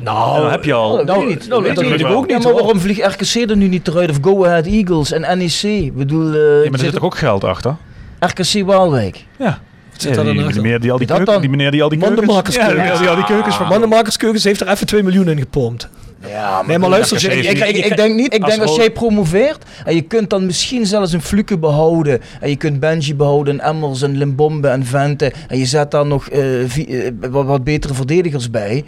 [0.00, 0.96] Nou, dan heb je al...
[0.96, 1.48] Dat Nou, weet ik niet.
[1.48, 2.42] nou, Dat dat weet ik ook niet.
[2.44, 4.10] maar waarom vliegt RKC er nu niet eruit?
[4.10, 5.62] Of Go Ahead Eagles en NEC?
[5.62, 7.76] Ik bedoel, eh, Ja, maar er zit toch ook geld achter?
[8.20, 9.24] RKC Waalwijk.
[9.38, 9.58] Ja.
[9.96, 10.52] zit daar dan die, achter?
[10.54, 11.42] die meneer die al die, Dat keuken, dan?
[11.42, 12.54] die meneer die al die keukens...
[12.54, 12.68] Ja,
[12.98, 13.66] die al die keukens van...
[13.68, 15.88] Mandenmakerskeukens heeft er even 2 miljoen in gepompt.
[16.28, 18.34] Ja, Nee, maar luister, Ik, ik, denk niet.
[18.34, 22.20] Ik als denk als jij promoveert en je kunt dan misschien zelfs een Fluke behouden
[22.40, 26.06] en je kunt Benji behouden en Emmers en Limbombe en Vente en je zet daar
[26.06, 28.84] nog eh, vi- eh, wat, wat betere verdedigers bij.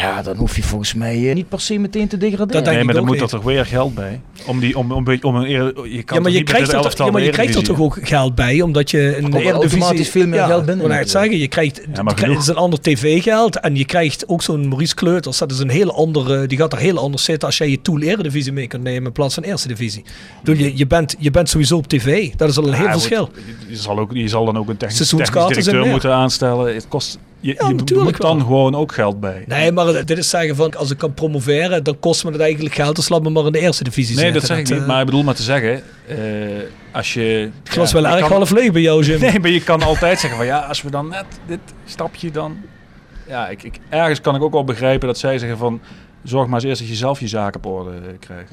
[0.00, 2.52] Ja, dan hoef je volgens mij eh, niet per se meteen te degraderen.
[2.52, 4.20] Dat denk Nee, ik maar dan moet er toch weer geld bij.
[4.46, 6.72] Om die, om, om, om een eer, je kan Ja, toch maar je niet krijgt,
[6.72, 9.36] er, toch- ja, maar je krijgt er toch ook geld bij, omdat je in de
[9.38, 9.52] er Eredivisie...
[9.52, 12.38] automatisch veel meer geld binnen Ja, maar het zeggen, je krijgt, Ja, maar het genoeg.
[12.40, 15.38] is een ander tv-geld en je krijgt ook zo'n Maurice Kleuters.
[15.38, 18.00] Dat is een hele andere, die gaat er heel anders zitten als jij je Tool
[18.00, 20.04] Eredivisie mee kunt nemen in plaats van Eerste Divisie.
[20.44, 22.30] Ik je, je, bent, je bent sowieso op tv.
[22.36, 23.30] Dat is al een Ja, heel verschil.
[23.68, 25.30] Je zal, ook, je zal dan ook een technisch, technisch
[25.64, 26.74] directeur moeten aanstellen.
[26.74, 27.88] Het kost, je, Ja, je moet
[28.20, 28.46] dan wel.
[28.46, 29.44] gewoon ook geld bij.
[29.46, 32.74] Nee, maar dit is zeggen van, als ik kan promoveren, dan kost me het eigenlijk
[32.74, 32.96] geld.
[32.96, 34.78] Dus laat me maar in de Eerste Divisie Nee, dat zeg ik niet.
[34.80, 36.16] eh, Maar ik bedoel maar te zeggen, eh,
[36.92, 37.50] als je...
[37.62, 39.20] Het glas ja, wel erg half leeg bij jou, Jim.
[39.30, 42.56] Nee, maar je kan altijd zeggen van ja, als we dan net dit stapje dan...
[43.28, 45.80] Ja, ik, ik, ergens kan ik ook wel begrijpen dat zij zeggen van...
[46.22, 48.52] Zorg maar eens eerst dat je zelf je zaken op orde eh, krijgt.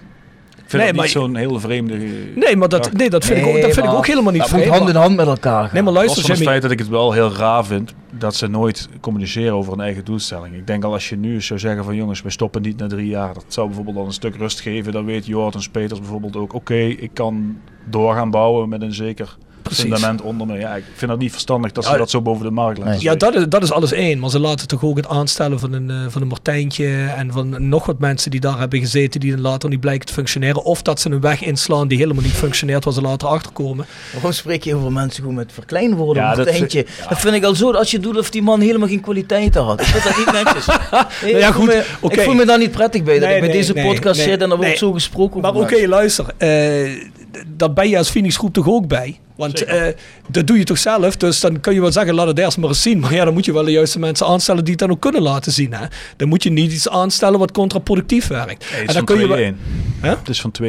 [0.73, 1.97] Ik vind Nee, dat niet maar- zo'n hele vreemde...
[2.35, 4.65] Nee, maar dat, nee, dat vind, ik, ook, dat vind ik ook helemaal niet Dat
[4.65, 5.73] hand in hand met elkaar gaan.
[5.73, 8.47] Nee, maar Los luister, het feit dat ik het wel heel raar vind dat ze
[8.47, 10.55] nooit communiceren over een eigen doelstelling.
[10.55, 13.07] Ik denk al als je nu zou zeggen van jongens, we stoppen niet na drie
[13.07, 13.33] jaar.
[13.33, 14.91] Dat zou bijvoorbeeld al een stuk rust geven.
[14.91, 17.57] Dan weet Jordan Peters bijvoorbeeld ook, oké, ik kan
[17.89, 19.37] doorgaan bouwen met een zeker
[19.75, 19.83] Precies.
[19.93, 20.47] fundament onder.
[20.47, 22.77] Maar ja, ik vind dat niet verstandig dat ze Ja, dat zo boven de markt
[22.77, 22.93] laten.
[22.93, 23.01] nee.
[23.01, 24.19] Ja, dat is, dat is alles één.
[24.19, 27.69] Maar ze laten toch ook het aanstellen van een, eh, van een Martijntje en van
[27.69, 30.63] nog wat mensen die daar hebben gezeten die dan later niet blijken te functioneren.
[30.63, 33.85] Of dat ze een weg inslaan die helemaal niet functioneert waar ze later achterkomen.
[34.13, 36.23] Waarom spreek je over mensen gewoon met verkleinwoorden?
[36.23, 36.73] Ja, Ja, dat vind-
[37.09, 39.81] dat vind ik al zo, als je doet of die man helemaal geen kwaliteiten had.
[39.81, 40.65] Ik vind dat niet netjes.
[41.23, 42.13] Nee, ja, ik voel goed, me, oké.
[42.15, 44.17] Ik voel me daar niet prettig bij, dat Nee, ik bij nee, deze nee, podcast
[44.19, 46.25] nee, zit en er wordt zo gesproken Maar oké, luister.
[46.37, 46.49] eh,
[47.31, 49.19] d- dat ben je als Phoenix groep toch ook bij?
[49.41, 49.83] Want eh,
[50.27, 51.17] dat doe je toch zelf?
[51.17, 52.99] Dus dan kun je wel zeggen, laat het eerst maar eens zien.
[52.99, 55.21] Maar ja, dan moet je wel de juiste mensen aanstellen die het dan ook kunnen
[55.21, 55.73] laten zien.
[55.73, 55.85] Hè?
[56.17, 58.65] Dan moet je niet iets aanstellen wat contraproductief werkt.
[58.71, 59.55] Nee, en is dan kun je wel- 2-1.
[60.01, 60.09] Hè?
[60.09, 60.65] Het is van 2-1.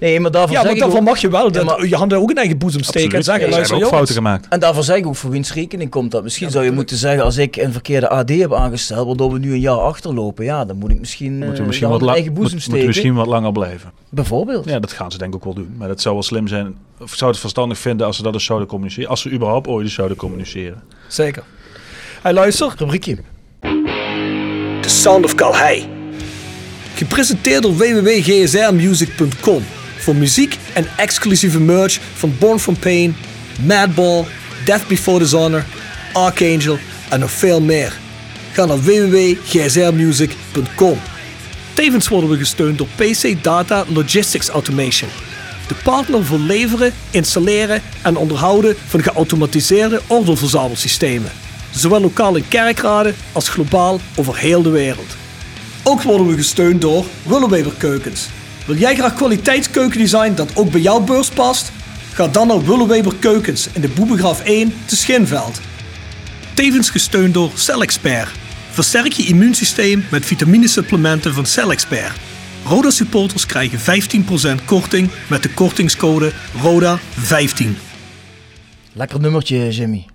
[0.00, 2.18] Nee, maar daarvoor Ja, zeg daarvan ook- mag je wel Ja, dat, maar- je handen
[2.18, 4.10] ook in eigen boezem steken en zeggen, Ze luister hebben ook jongens.
[4.10, 4.48] fouten gemaakt.
[4.54, 6.22] En daarvoor zeg ik ook voor wiens rekening komt dat.
[6.22, 9.52] Misschien zou je moeten zeggen, als ik een verkeerde AD heb aangesteld, waardoor we nu
[9.52, 12.12] een jaar achterlopen, ja, dan moet ik misschien, eh, Moeten we de misschien, wat, lang,
[12.12, 12.80] eigen moet, boezem moeten steken.
[12.80, 13.92] we misschien wat langer blijven.
[14.10, 14.64] Bijvoorbeeld.
[14.64, 15.74] Ja, dat gaan ze denk ik ook wel doen.
[15.78, 16.76] Maar dat zou wel slim zijn.
[17.04, 19.10] Zou het verstandig vinden als ze dat eens zouden communiceren.
[19.10, 20.82] Als ze überhaupt ooit eens zouden communiceren.
[21.08, 21.42] Zeker.
[22.22, 22.74] Hij luister.
[22.78, 23.18] Rubriekje.
[24.80, 25.88] The Sound of Calhei.
[26.94, 29.64] Gepresenteerd door www.gsrmusic.com
[29.98, 33.16] voor muziek en exclusieve merch van Born From Pain,
[33.66, 34.24] Madball,
[34.64, 35.64] Death Before Dishonor,
[36.12, 36.78] Archangel
[37.08, 37.98] en nog veel meer.
[38.52, 40.98] Ga naar www.gsrmusic.com.
[41.74, 45.08] Tevens worden we gesteund door PC Data Logistics Automation.
[45.66, 51.30] De partner voor leveren, installeren en onderhouden van geautomatiseerde ordeelverzamelsystemen.
[51.70, 55.16] Zowel lokaal in kerkraden als globaal over heel de wereld.
[55.82, 58.26] Ook worden we gesteund door Willeweber Keukens.
[58.66, 61.72] Wil jij graag kwaliteitskeukendesign dat ook bij jouw beurs past?
[62.12, 65.60] Ga dan naar Willeweber Keukens in de Boebegraaf 1 te Schinveld.
[66.54, 68.30] Tevens gesteund door CellExpert.
[68.70, 72.33] Versterk je immuunsysteem met vitaminesupplementen van CellExpert.
[72.66, 73.78] Roda supporters krijgen
[74.60, 77.66] 15% korting met de kortingscode RODA15.
[78.92, 80.06] Lekker nummertje, Jimmy.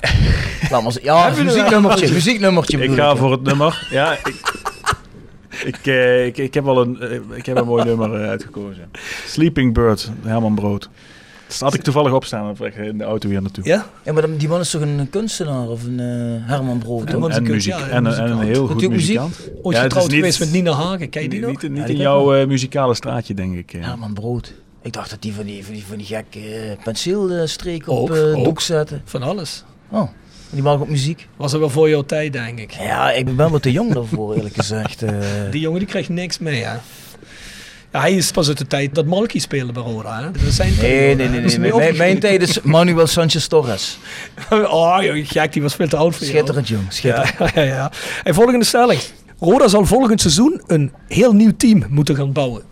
[0.70, 3.16] Laat maar ja, muzieknummertje, muzieknummertje Ik ga ik.
[3.16, 3.86] voor het nummer.
[3.90, 4.34] Ja, ik,
[5.64, 8.90] ik, eh, ik, ik heb wel een, eh, ik heb een mooi nummer eh, uitgekozen.
[9.26, 10.88] Sleeping Bird, Herman Brood.
[11.58, 13.64] Dat had ik toevallig opstaan op weg in de auto weer naartoe.
[13.64, 13.86] Ja?
[14.02, 17.04] Ja, maar die man is toch een kunstenaar of een eh, Herman Brood?
[17.10, 17.72] En een muziek.
[17.74, 18.90] ja, en, een en heel goed muziek?
[18.90, 19.36] muzikant.
[19.62, 21.70] Ooit Ja, getrouwd niet- geweest met Nina Hagen, ken je die Niet, nog?
[21.70, 23.72] niet, Ja, in jouw eh, muzikale straatje, denk ik.
[23.72, 23.84] eh.
[23.84, 24.54] Herman Brood.
[24.82, 28.60] Ik dacht dat die van die, van die, van die gekke penseelstreken op Ook, doek
[28.60, 29.02] zetten.
[29.04, 29.64] Van alles.
[29.90, 30.08] Oh,
[30.50, 31.28] die mag ook muziek.
[31.36, 32.70] Was er wel voor jouw tijd, denk ik.
[32.72, 35.02] Ja, ik ben wat te jong daarvoor, eerlijk gezegd.
[35.02, 35.10] eh.
[35.50, 36.76] Die jongen die krijgt niks mee, hè?
[38.00, 40.30] Hij is pas uit de tijd dat Malky speelde bij Roda, hè?
[40.30, 41.58] Dat zijn Nee, nee, nee.
[41.58, 41.72] Nee.
[41.74, 43.98] Mijn, mijn tijd is Manuel Sanchez Torres.
[44.50, 46.36] oh, joh, gek, die was veel te oud voor jou.
[46.36, 46.84] Schitterend, jong.
[46.88, 47.38] Schitterend.
[47.38, 47.92] Ja, ja, ja.
[48.24, 49.00] En volgende stelling.
[49.38, 52.62] Roda zal volgend seizoen een heel nieuw team moeten gaan bouwen.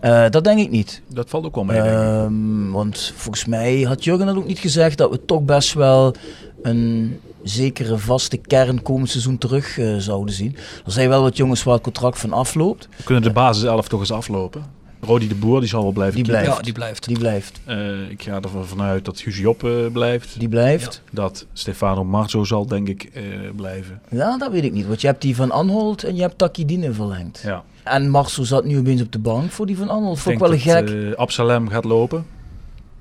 [0.00, 1.02] Eh, dat denk ik niet.
[1.08, 2.00] Dat valt ook wel mee, denk ik.
[2.00, 6.14] Ehm, want volgens mij had Jurgen dat ook niet gezegd dat we toch best wel
[6.62, 10.56] een zekere vaste kern komend seizoen terug eh, zouden zien.
[10.86, 12.88] Er zijn wel wat jongens waar het contract van afloopt.
[12.96, 14.74] We kunnen de basis 11 toch eens aflopen.
[15.00, 16.46] Rodi de Boer, die zal wel blijven Die blijft.
[16.56, 17.06] Ja, die blijft.
[17.06, 17.60] Die blijft.
[17.64, 20.38] Eh, ik ga ervan vanuit dat Guus Job eh, blijft.
[20.38, 21.02] Die blijft.
[21.10, 23.22] Dat Stefano Marzo zal, denk ik, eh,
[23.56, 24.00] blijven.
[24.10, 24.38] Ja.
[24.38, 24.86] dat weet ik niet.
[24.86, 27.40] Want je hebt die van Anholt en je hebt Takidine verlengd.
[27.44, 27.62] Ja.
[27.82, 30.16] En Marcel zat nu opeens op de bank voor die van Anholt.
[30.16, 31.10] Ik Vond denk ik wel dat gek.
[31.12, 32.18] eh, Absalem gaat lopen.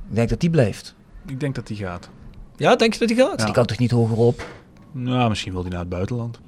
[0.09, 0.95] ik denk dat die blijft.
[1.27, 2.09] Ik denk dat die gaat.
[2.57, 3.43] Ja, denk je dat hij gaat?
[3.45, 4.45] Die kan toch niet hoger op?
[4.91, 6.39] Nou, misschien wil hij naar het buitenland.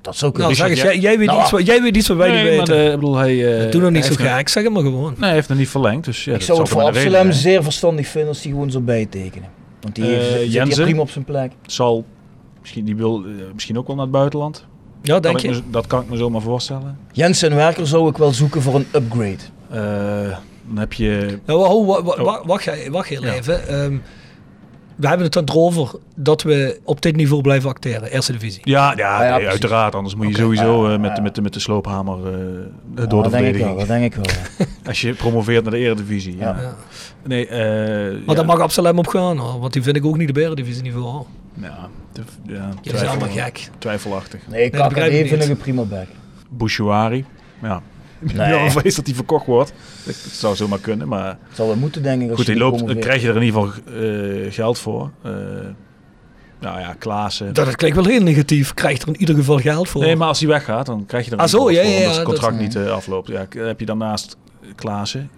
[0.00, 0.50] Dat zou kunnen.
[0.56, 2.42] Nou, zeg eens, jij, jij, weet Nou, iets, wat- jij weet iets wat wij niet
[2.42, 2.86] Nee, maar weten.
[2.92, 3.64] ik bedoel, hij...
[3.66, 5.10] eh, Doe nog niet zo gek, zeg maar gewoon.
[5.12, 6.04] Nee, hij heeft nog niet verlengd.
[6.04, 8.82] Dus ja, ik dat zou het voor Absalem zeer verstandig vinden als hij gewoon zou
[8.84, 9.48] bijtekenen.
[9.80, 10.84] Want die Eh, heeft, zit hier Jensen?
[10.84, 11.52] prima op zijn plek.
[11.66, 12.04] Zal
[12.60, 14.64] misschien, die wil eh, misschien ook wel naar het buitenland.
[15.02, 15.50] Ja, denk ik je?
[15.50, 16.98] me- dat kan ik me zomaar voorstellen.
[17.12, 19.36] Jens en Werker zou ik wel zoeken voor een upgrade.
[19.70, 20.36] Eh,
[20.68, 21.38] dan heb je...
[21.46, 22.04] Nou, Oh.
[22.04, 23.32] wa- wacht, jij- wacht heel Ja.
[23.32, 23.68] even.
[23.68, 23.96] Ehm,
[24.96, 28.10] we hebben het dan erover dat we op dit niveau blijven acteren.
[28.10, 28.60] Eerste divisie.
[28.64, 29.94] Ja, ja, nee, uiteraard.
[29.94, 32.32] Anders moet je sowieso eh, met, de- met, de- met de sloophamer eh,
[32.94, 33.78] door dat de denk ik wel, verdediging.
[33.78, 34.66] dat denk ik wel.
[34.88, 36.36] Als je promoveert naar de eredivisie.
[36.36, 36.74] Ja.
[37.24, 38.34] Nee, eh Maar ja.
[38.34, 41.04] daar mag Absalem op gaan, hoor, want die vind ik ook niet de eredivisie niveau.
[41.04, 41.26] hoor.
[41.60, 43.68] Ja, te- ja, Je is allemaal gek.
[43.78, 44.40] twijfelachtig.
[44.48, 45.42] Nee, dat ik vind niet.
[45.42, 46.06] ik een prima back.
[46.50, 47.24] Bouchouari.
[47.62, 47.82] Ja.
[48.20, 48.58] Ik ben Nee.
[48.58, 49.72] wel vrees dat hij verkocht wordt.
[50.04, 52.28] Dat zou zomaar kunnen, maar Het zal wel moeten, denk ik.
[52.28, 54.78] Als goed, je die die loopt, dan krijg je er in ieder geval eh, geld
[54.78, 55.10] voor.
[55.22, 55.30] Eh,
[56.60, 57.54] nou ja, Klaassen.
[57.54, 58.74] Dat, dat klinkt wel heel negatief.
[58.74, 60.02] Krijgt er in ieder geval geld voor.
[60.02, 61.90] Nee, maar als hij weggaat, dan krijg je er Ah, een zo, geld ja, voor,
[61.90, 63.28] ja, omdat ja, zijn dat- contract niet eh, afloopt.
[63.28, 64.36] Ja, heb je daarnaast
[64.74, 65.30] Klaassen.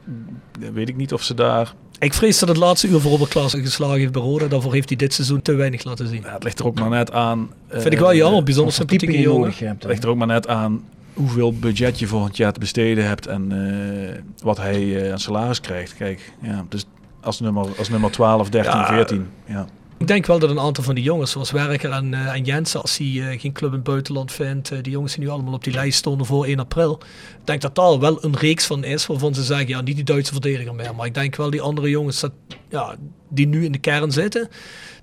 [0.61, 1.75] Dan weet ik niet of ze daar...
[1.99, 4.47] Ik vrees dat het laatste uur voor Robert Klaassen geslagen heeft bij Roda.
[4.47, 6.21] Daarvoor heeft hij dit seizoen te weinig laten zien.
[6.25, 7.51] Ja, het ligt er ook maar net aan...
[7.69, 8.43] Vind ik wel jammer.
[8.43, 9.53] Bijzonder sympathieke jongen.
[9.59, 10.85] Het ligt er ook maar net aan
[11.19, 15.61] hoeveel budget je volgend jaar te besteden hebt en eh, wat hij eh, aan salaris
[15.61, 15.95] krijgt.
[15.97, 16.87] Kijk, ja, dus
[17.21, 18.87] als nummer, als nummer 12, 13, Ja.
[18.87, 19.29] 14.
[19.45, 19.67] Ja.
[19.99, 22.81] Ik denk wel dat een aantal van die jongens, zoals Werker en, eh, en Jensen,
[22.81, 25.73] als hij geen club in het buitenland vindt, die jongens die nu allemaal op die
[25.73, 26.99] lijst stonden voor 1 april.
[27.41, 30.05] Ik denk dat daar wel een reeks van is waarvan ze zeggen, ja, niet die
[30.05, 30.95] Duitse verdediger meer.
[30.95, 32.33] Maar ik denk wel die andere jongens dat,
[32.69, 32.95] ja,
[33.29, 34.49] die nu in de kern zitten,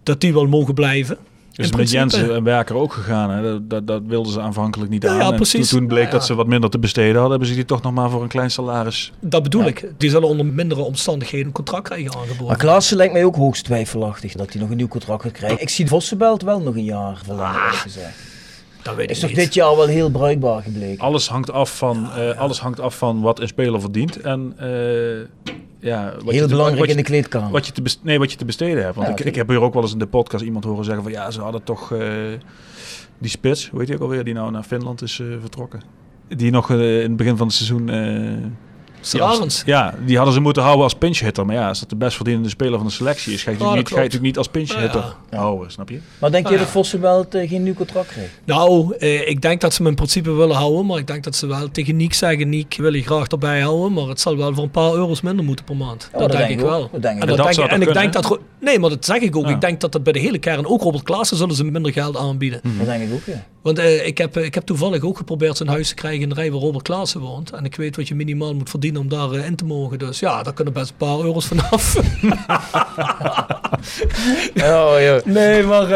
[0.03, 1.17] dat die wel mogen blijven.
[1.55, 1.89] Dus In met.
[1.91, 3.29] Jensen en Werker ook gegaan.
[3.29, 3.41] Hè?
[3.41, 5.17] Dat, dat, dat wilden ze aanvankelijk niet Ja, aan.
[5.17, 5.69] ja, precies.
[5.69, 7.81] Toen, toen bleek Ja, dat ze wat minder te besteden hadden, hebben ze die toch
[7.81, 9.11] nog maar voor een klein salaris.
[9.19, 9.91] Dat bedoel ik.
[9.97, 12.45] Die zullen onder mindere omstandigheden een contract krijgen aangeboden.
[12.45, 15.61] Maar Klaassen lijkt mij ook hoogst twijfelachtig dat hij nog een nieuw contract gaat krijgen.
[15.61, 18.15] Ik zie Vossenbelt wel nog een jaar verlengen, eerlijk gezegd.
[18.81, 19.39] dat weet ik Is toch niet.
[19.39, 21.03] dit jaar wel heel bruikbaar gebleken?
[21.03, 24.21] Alles hangt af van, eh, Alles hangt af van wat een speler verdient.
[24.21, 25.53] En eh,
[25.85, 27.51] ja, wat je Heel te- belangrijk wat je- in de kleedkamer.
[27.51, 28.95] Wat je, te nee, wat je te besteden hebt.
[28.95, 31.03] Want Ja, ik, ik heb hier ook wel eens in de podcast iemand horen zeggen
[31.03, 32.07] van ja, ze hadden toch eh,
[33.17, 35.81] die spits, hoe heet die ook alweer, die nou naar Finland is eh, vertrokken.
[36.27, 37.89] Die nog eh, in het begin van het seizoen.
[39.65, 41.45] Ja, die hadden ze moeten houden als pinch hitter.
[41.45, 43.89] Maar ja, als dat de best verdienende speler van de selectie is, ga je natuurlijk,
[43.89, 44.13] dat niet, ga je klopt.
[44.13, 45.37] natuurlijk niet als pinch hitter Ja.
[45.37, 45.99] houden, snap je?
[46.19, 46.73] Maar denk je Ah, dat ja.
[46.73, 48.31] Vossenbelt eh, geen nieuw contract krijgt?
[48.45, 51.35] Nou, eh, ik denk dat ze hem in principe willen houden, maar ik denk dat
[51.35, 54.53] ze wel tegen Niek zeggen, Niek wil je graag erbij houden, maar het zal wel
[54.53, 56.09] voor een paar euro's minder moeten per maand.
[56.13, 56.83] Ja, dat, dat denk ik wel.
[56.83, 56.91] ook.
[56.91, 59.35] Dat denk ik en ik, en toch ik denk dat, nee, maar dat zeg ik
[59.35, 59.45] ook.
[59.45, 59.49] Ja.
[59.53, 62.17] Ik denk dat dat bij de hele kern, ook Robert Klaassen, zullen ze minder geld
[62.17, 62.59] aanbieden.
[62.77, 63.45] Dat denk ik ook, ja.
[63.65, 66.29] Want eh, ik, heb, eh, ik heb toevallig ook geprobeerd zijn huis te krijgen in
[66.29, 67.51] de rij waar Robert Klaassen woont.
[67.51, 69.99] En ik weet wat je minimaal moet verdienen om daar eh, in te mogen.
[69.99, 71.95] Dus ja, daar kunnen best een paar euro's vanaf.
[74.55, 75.21] Oh, ja.
[75.25, 75.87] Nee, maar,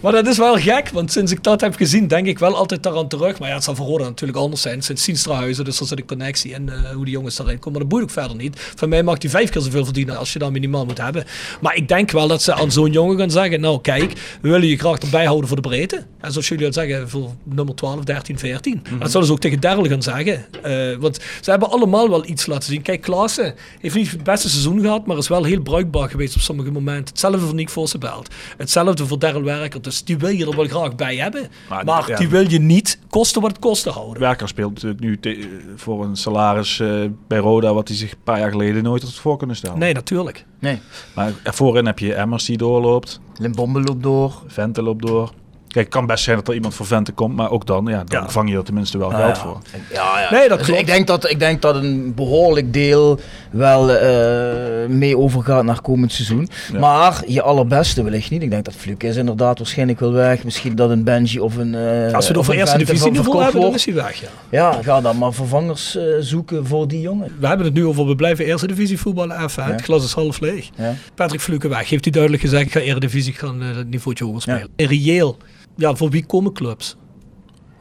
[0.00, 0.88] maar dat is wel gek.
[0.88, 3.38] Want sinds ik dat heb gezien, denk ik wel altijd daaraan terug.
[3.38, 4.82] Maar ja, het zal voor Roda natuurlijk anders zijn.
[4.82, 6.60] Sinds Sienstrahuizen, dus er zit een connectie eh,
[6.94, 7.72] hoe die jongens daarin komen.
[7.72, 8.72] Maar dat boeit ook verder niet.
[8.74, 11.24] Van mij mag hij vijf keer zoveel verdienen als je dan minimaal moet hebben.
[11.60, 13.60] Maar ik denk wel dat ze aan zo'n jongen gaan zeggen...
[13.60, 16.04] Nou kijk, we willen je graag erbij houden voor de breedte.
[16.20, 18.82] En zoals jullie al zeggen, voor nummer 12, 13, 14.
[18.90, 20.44] En dat zullen ze ook tegen Derl gaan zeggen.
[20.62, 22.82] Eh, want ze hebben allemaal wel iets laten zien.
[22.82, 25.06] Kijk, Klaassen heeft niet het beste seizoen gehad...
[25.06, 27.04] maar is wel heel bruikbaar geweest op sommige momenten.
[27.08, 28.28] Hetzelfde voor Nick Vossenbelt.
[28.56, 29.82] Hetzelfde voor Daryl Werker.
[29.82, 31.48] Dus die wil je er wel graag bij hebben.
[31.68, 32.16] Maar, Maar ja.
[32.16, 34.20] die wil je niet kosten wat het kosten houden.
[34.20, 36.88] Werker speelt natuurlijk nu te- voor een salaris eh,
[37.28, 39.78] bij Roda wat hij zich een paar jaar geleden nooit had voor kunnen stellen.
[39.78, 40.44] Nee, natuurlijk.
[40.60, 40.78] Nee.
[41.14, 44.42] Maar voorin heb je Emmers die doorloopt, Limbombe loopt door.
[44.46, 45.32] Vente loopt door.
[45.76, 48.04] Kijk, het kan best zijn dat er iemand voor Vente komt, maar ook dan, ja,
[48.04, 48.28] dan Ja.
[48.28, 49.42] vang je er tenminste wel geld ja.
[49.42, 49.58] voor.
[49.92, 50.30] Ja, ja.
[50.30, 50.80] Nee, dat Dus klopt.
[50.80, 53.20] ik, denk dat, ik denk dat een behoorlijk deel
[53.50, 56.48] wel eh, mee overgaat naar komend seizoen.
[56.72, 56.78] Ja.
[56.78, 58.42] Maar je allerbeste wellicht niet.
[58.42, 60.44] Ik denk dat Fluke is inderdaad waarschijnlijk wel weg.
[60.44, 61.74] Misschien dat een Benji of een.
[61.74, 64.28] eh, Als we het over eerste divisie niveau hebben, dan is hij weg, ja.
[64.50, 67.36] Ja, ga dan maar vervangers eh, zoeken voor die jongen.
[67.38, 69.64] We hebben het nu over, we blijven eerste divisie voetballen even.
[69.64, 70.68] Het glas is half leeg.
[70.76, 70.94] Ja.
[71.14, 71.88] Patrick Fluke weg.
[71.88, 74.68] Heeft hij duidelijk gezegd, ik ga eredivisie, ik ga uh, het niveautje hoger spelen.
[74.76, 75.36] En reëel,
[75.76, 76.96] ja, voor wie komen clubs?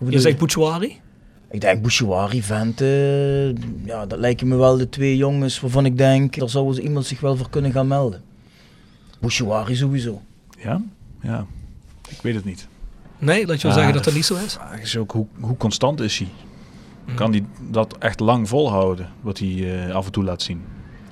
[0.10, 1.00] Je zegt Bouchouari?
[1.52, 3.54] Ik denk Bouchouari, Vente,
[3.86, 7.20] ja, dat lijken me wel de twee jongens waarvan ik denk, daar zou iemand zich
[7.20, 8.22] wel voor kunnen gaan melden.
[9.20, 10.22] Bouchouari sowieso.
[10.60, 10.82] Ja?
[11.22, 11.46] Ja.
[12.10, 12.68] Ik weet het niet.
[13.20, 14.54] Nee, laat je wel Ah, zeggen dat dat niet zo is.
[14.54, 16.28] vraag is ook, hoe, hoe constant is hij?
[17.06, 17.16] Mhm.
[17.16, 20.62] Kan hij dat echt lang volhouden, wat hij eh, af en toe laat zien?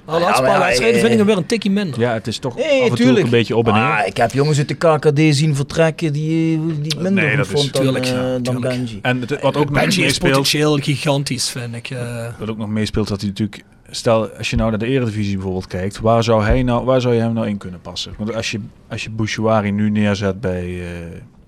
[0.06, 0.20] Paar
[0.60, 2.00] wedstrijden eh, vind ik hem weer een tikje minder.
[2.00, 3.82] Ja, het is toch Nee, af en toe een beetje op en neer.
[3.84, 7.48] Maar ik heb jongens uit de KKD zien vertrekken die, die ik minder Nee, is-
[7.48, 8.62] vond dan, tuurlijk, eh, ja, dan tuurlijk.
[8.76, 9.00] Benji.
[9.02, 11.90] En het, wat ook nog Benji is meespeelt, potentieel gigantisch, vind ik.
[11.90, 12.28] eh.
[12.40, 13.64] wat ook nog meespeelt, dat hij natuurlijk...
[13.90, 17.14] Stel, als je nou naar de Eredivisie bijvoorbeeld kijkt, waar zou, hij nou, waar zou
[17.14, 18.14] je hem nou in kunnen passen?
[18.18, 20.88] Want als je, als je Bouchouari nu neerzet bij, eh,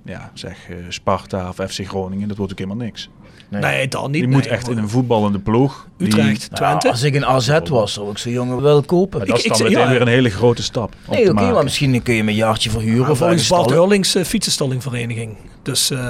[0.06, 3.10] ja, zeg, eh, Sparta of FC Groningen, dat wordt ook helemaal niks.
[3.49, 3.62] Nee.
[3.62, 4.14] nee, dan niet.
[4.14, 4.76] Die nee, moet echt hoor.
[4.76, 5.88] in een voetballende ploeg.
[5.97, 6.89] die- Utrecht, Ja, Twente.
[6.89, 9.18] als ik een AZ was, zou ik zo'n jongen wel kopen.
[9.18, 9.89] Maar dat is dan ik- meteen ja.
[9.89, 10.95] weer een hele grote stap.
[11.10, 12.99] Nee, oké, maar misschien kun je hem een jaartje verhuren.
[13.12, 13.70] Of volgens ergens Bart.
[13.70, 15.36] Hurlings uh, fietsenstallingvereniging.
[15.66, 16.09] Dus eh.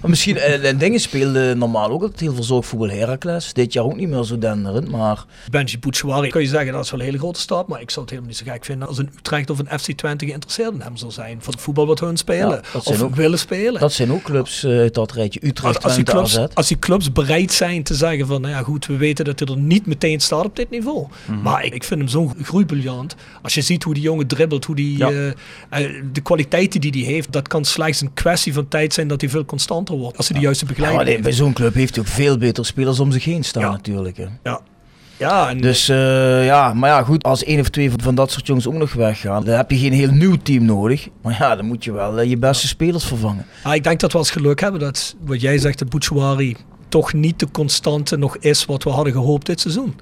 [0.00, 3.52] Maar misschien, eh, en dingen speelde normaal ook altijd heel veel zorgvoetbal Heracles.
[3.52, 6.90] Dit jaar ook niet meer zo denderend, maar Benji Bouchouari, kun je zeggen dat is
[6.90, 7.68] wel een hele grote stap.
[7.68, 9.92] Maar ik zou het helemaal niet zo gek vinden als een Utrecht of een FC
[9.92, 11.38] Twente geïnteresseerd in hem zou zijn.
[11.42, 12.62] Voor het voetbal wat hun spelen.
[12.72, 13.80] Ja, of ook- willen spelen.
[13.80, 15.40] dat zijn ook clubs eh, uit dat rijtje.
[15.46, 16.54] Utrecht, als, als, die Twente, clubs, AZ.
[16.54, 19.48] als die clubs bereid zijn te zeggen van, nou ja goed, we weten dat hij
[19.48, 21.06] er niet meteen staat op dit niveau.
[21.24, 21.42] Mhm.
[21.42, 23.14] Maar ik, ik vind hem zo groeibriljant.
[23.42, 25.10] Als je ziet hoe die jongen dribbelt, hoe die, Ja.
[25.10, 29.08] eh, eh, de kwaliteiten die hij heeft, dat kan slechts een kwestie van tijd zijn
[29.08, 30.16] dat hij veel constanter wordt.
[30.16, 31.22] Als hij de juiste begeleiding heeft.
[31.22, 34.16] bij zo'n club heeft hij ook veel betere spelers om zich heen staan natuurlijk.
[34.16, 34.26] Hè.
[34.42, 34.60] Ja.
[35.16, 38.46] Ja, en Dus eh, ja, maar ja goed, als één of twee van- dat soort
[38.46, 41.08] jongens ook nog weggaan, dan heb je geen heel nieuw team nodig.
[41.22, 43.46] Maar ja, dan moet je wel eh, je beste spelers vervangen.
[43.62, 46.56] Ah, ik denk dat we als geluk hebben dat wat jij zegt, dat Bouchouari
[46.88, 49.94] toch niet de constante nog is wat we hadden gehoopt dit seizoen.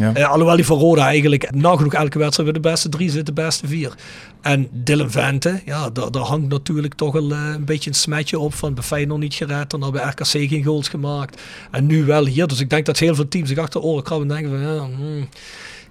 [0.00, 0.14] Ja.
[0.14, 3.32] Eh, alhoewel die van Roda eigenlijk nagenoeg elke wedstrijd bij de beste drie zit, de
[3.32, 3.94] beste vier.
[4.40, 8.38] En Dylan Vente, ja, daar, daar hangt natuurlijk toch wel eh, een beetje een smetje
[8.38, 11.40] op van bij Feyenoord niet gered, dan bij RKC geen goals gemaakt.
[11.70, 14.02] En nu wel hier, dus ik denk dat heel veel teams zich achter de oren
[14.02, 15.28] krabben en denken van ja, hmm,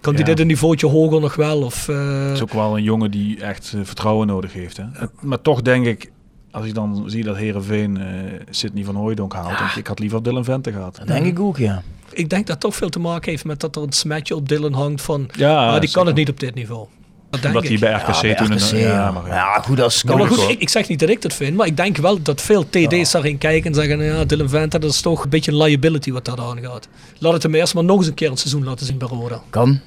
[0.01, 0.29] Kan die Ja.
[0.29, 1.61] dit een niveautje hoger nog wel?
[1.61, 4.77] Of, eh, Het is ook wel een jongen die echt vertrouwen nodig heeft.
[4.77, 4.83] Hè?
[5.21, 6.11] Maar toch denk ik,
[6.51, 8.05] als ik dan zie dat Herenveen eh
[8.49, 10.95] Sidney van Hooijdonk haalt, denk ik, ik had liever Dylan Vente gehad.
[10.95, 11.83] Dat denk ik ook, ja.
[12.19, 14.49] Ik denk dat het toch veel te maken heeft met dat er een smetje op
[14.49, 15.29] Dylan hangt van...
[15.31, 16.87] Ja, ah, die kan het niet op dit niveau.
[17.29, 17.79] Dat denk Omdat ik.
[17.79, 18.55] hij bij RKC Ja, bij toen...
[18.57, 18.87] RKC, een, ja.
[18.93, 19.35] ja, maar ja.
[19.35, 21.33] Ja, goed, als Ja, kan maar ik goed, ik, ik zeg niet dat ik dat
[21.33, 24.79] vind, maar ik denk wel dat veel TD's daarin kijken en zeggen, ja, Dylan Vente,
[24.79, 26.87] dat is toch een beetje een liability wat daar aan gaat.
[27.19, 29.41] Laat het hem eerst maar nog eens een keer een seizoen laten zien bij Roda.
[29.49, 29.79] Kan.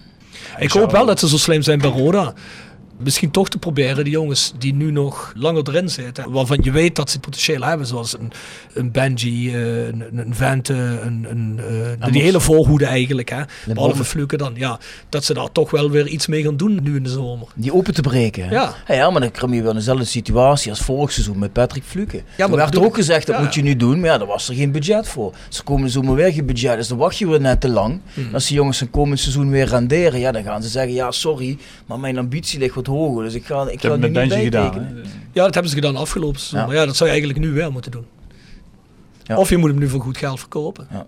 [0.58, 2.34] Ik zou- hoop wel dat ze zo slim zijn bij Roda.
[3.04, 6.96] Misschien toch te proberen, die jongens die nu nog langer erin zitten, waarvan je weet
[6.96, 8.32] dat ze potentieel hebben, zoals een,
[8.74, 11.60] een Benji, eh, een, een Vente, een, een,
[12.00, 13.42] eh, die hele voorhoede eigenlijk, hè.
[13.66, 14.78] behalve Fluke dan, ja,
[15.08, 17.48] dat ze daar toch wel weer iets mee gaan doen nu in de zomer.
[17.54, 18.50] Die open te breken.
[18.50, 18.74] Ja.
[18.88, 22.16] Ja, maar dan kom je weer in dezelfde situatie als vorig seizoen met Patrick Fluke.
[22.16, 23.42] Ja, maar er werd ook gezegd, dat ja.
[23.42, 24.00] moet je nu doen.
[24.00, 25.34] Maar ja, daar was er geen budget voor.
[25.48, 28.00] Ze komen zomaar weer geen budget, dus dan wacht je weer net te lang.
[28.14, 28.34] Hmm.
[28.34, 31.58] Als die jongens een komend seizoen weer renderen, ja, dan gaan ze zeggen, ja, sorry,
[31.86, 33.24] maar mijn ambitie ligt wat hoger.
[33.24, 34.88] Dus ik ga, ik ga heb nu het met niet Benji gedaan.
[35.32, 36.58] Ja, dat hebben ze gedaan afgelopen seizoen.
[36.60, 36.66] Ja.
[36.66, 38.04] Maar ja, dat zou je eigenlijk nu weer moeten doen.
[39.22, 39.36] Ja.
[39.36, 40.86] Of je moet hem nu voor goed geld verkopen.
[40.90, 41.06] Ja.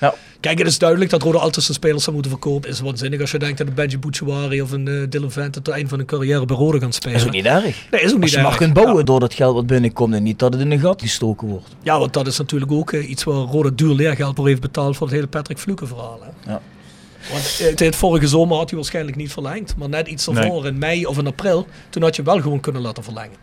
[0.00, 0.14] Ja.
[0.40, 2.70] Kijk, het is duidelijk dat Roda altijd zijn spelers zou moeten verkopen.
[2.70, 5.74] is waanzinnig als je denkt dat een Benji Bouchouari of een eh, Dylan Vente tot
[5.74, 7.12] eind van hun carrière bij Roda gaan spelen.
[7.12, 7.86] Dat is ook niet erg.
[7.90, 8.56] Nee, is ook niet Als je erg.
[8.56, 9.02] kunt bouwen Ja.
[9.02, 11.68] door dat geld wat binnenkomt en niet dat het in een gat gestoken wordt.
[11.82, 14.96] Ja, want dat is natuurlijk ook eh, iets waar Roda duur leergeld voor heeft betaald
[14.96, 16.20] voor het hele Patrick Fluke verhaal.
[16.22, 16.50] Hè.
[16.50, 16.60] Ja.
[17.32, 19.76] Want eh, het vorige zomer had hij waarschijnlijk niet verlengd.
[19.76, 22.82] Maar net iets daarvoor, in mei of in april, toen had je wel gewoon kunnen
[22.82, 23.36] laten verlengen.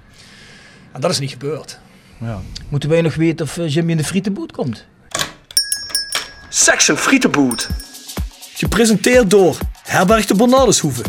[0.92, 1.80] En dat is niet gebeurd.
[2.18, 2.42] Ja.
[2.70, 4.86] Moeten wij nog weten of eh, Jimmy in de frietenboot komt?
[6.50, 7.68] Section Frietenboot.
[8.54, 11.02] Gepresenteerd door Herberg de Bernardeshoeve.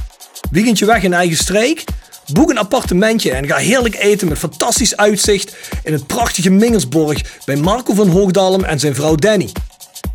[0.51, 1.85] Weekendje weg in eigen streek?
[2.33, 7.57] Boek een appartementje en ga heerlijk eten met fantastisch uitzicht in het prachtige Mingersborg bij
[7.57, 9.51] Marco van Hoogdalem en zijn vrouw Danny.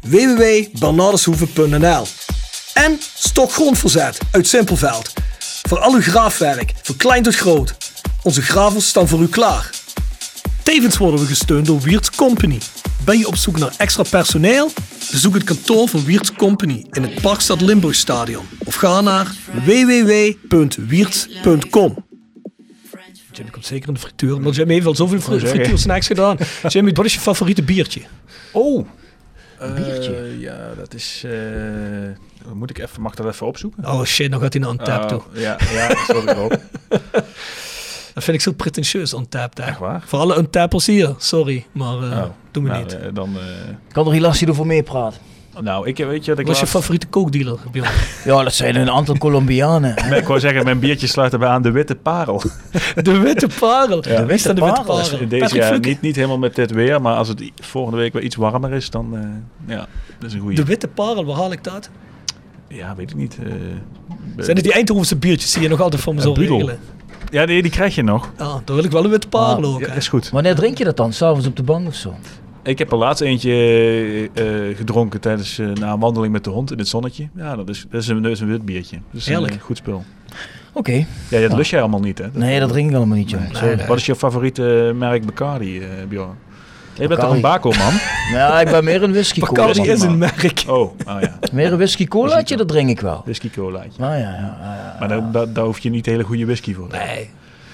[0.02, 2.06] www.bernardeshoeve.nl
[2.86, 5.14] En Stok Grondverzet uit Simpelveld.
[5.40, 7.76] Voor al uw graafwerk, van klein tot groot.
[8.24, 9.70] Onze gravels staan voor u klaar.
[10.64, 12.60] Tevens worden we gesteund door Wiert's Company.
[13.06, 14.72] Ben je op zoek naar extra personeel?
[15.12, 19.32] Bezoek het kantoor van Wiert's Company in het Parkstad Limburgstadion of ga naar
[19.66, 22.08] www.wierts.com.
[23.32, 25.50] Jimmy komt zeker in de frituur, maar Jimmy heeft al zoveel zeggen.
[25.50, 26.38] frituursnacks gedaan.
[26.68, 28.02] Jimmy, wat is je favoriete biertje?
[28.52, 28.88] Oh!
[29.76, 30.16] Biertje?
[30.16, 31.24] Eh, ja, dat is...
[31.26, 31.32] eh,
[32.54, 33.86] moet ik even, mag ik dat even opzoeken?
[33.86, 35.18] Oh shit, nou gaat hij naar Untap toe.
[35.20, 36.58] Oh, ja, ja, sorry erop.
[38.14, 39.58] Dat vind ik zo pretentieus, Untap.
[39.58, 39.64] hè.
[39.64, 40.04] Echt waar?
[40.06, 42.94] Voor alle Untappers hier, sorry, maar eh Oh, doen we nou, niet.
[43.00, 43.44] eh, dan, eh,
[43.92, 45.20] Kan er helaas niet over meepraten.
[45.62, 47.60] Nou, ik weet je dat ik Wat is je favoriete kookdealer?
[48.26, 49.96] Ja, dat zijn een aantal Colombianen.
[50.10, 52.42] Nee, ik wou zeggen, mijn biertje sluit erbij aan de Witte Parel.
[52.96, 54.04] De witte parel.
[54.10, 54.16] Ja.
[54.20, 55.20] De witte Parel is parel?
[55.20, 58.24] In deze jaar niet, niet helemaal met dit weer, maar als het volgende week weer
[58.24, 59.88] iets warmer is, dan eh, ja,
[60.20, 60.56] dat is een goede.
[60.56, 61.90] De witte parel, waar haal ik dat?
[62.68, 63.38] Ja, weet ik niet.
[63.44, 63.52] eh,
[64.38, 66.80] Zijn het die Eindhovense biertjes die je nog altijd voor me Een zo regelen?
[67.32, 68.32] Ja, nee, die krijg je nog.
[68.38, 69.80] Ja, dan wil ik wel een witte parel ook.
[69.80, 69.96] Ja, hè.
[69.96, 70.30] is goed.
[70.30, 71.14] Wanneer drink je dat dan?
[71.14, 72.16] S'avonds op de bank of zo?
[72.70, 74.24] Ik heb er laatst eentje eh,
[74.70, 77.28] eh, gedronken tijdens eh, na een wandeling met de hond in het zonnetje.
[77.36, 79.00] Ja, dat is, dat is, een, dat is een wit biertje.
[79.12, 79.54] Dat is een Heerlijk.
[79.56, 80.04] eh, goed spul.
[80.74, 81.06] Oké.
[81.30, 82.26] Ja, dat lust jij allemaal niet, hè?
[82.34, 83.50] Nee, dat drink ik allemaal niet, jongen.
[83.62, 83.88] Nee.
[83.88, 86.36] Wat is je favoriete merk Bacardi, eh Bjorn?
[86.94, 87.94] Je bent toch een bako, man?
[88.32, 89.52] Ja, ik ben meer een whisky cola.
[89.68, 90.64] Bacardi is een merk.
[90.68, 90.92] Oh, oh
[91.22, 91.40] ja.
[91.52, 93.22] Meer een whisky colaatje, dat drink ik wel.
[93.24, 94.00] Whisky colaatje.
[94.02, 94.96] Nou ja, ja, ja, ja.
[95.00, 96.88] Maar daar, daar, daar hoef je niet hele goede whisky voor.
[96.92, 97.30] Nee.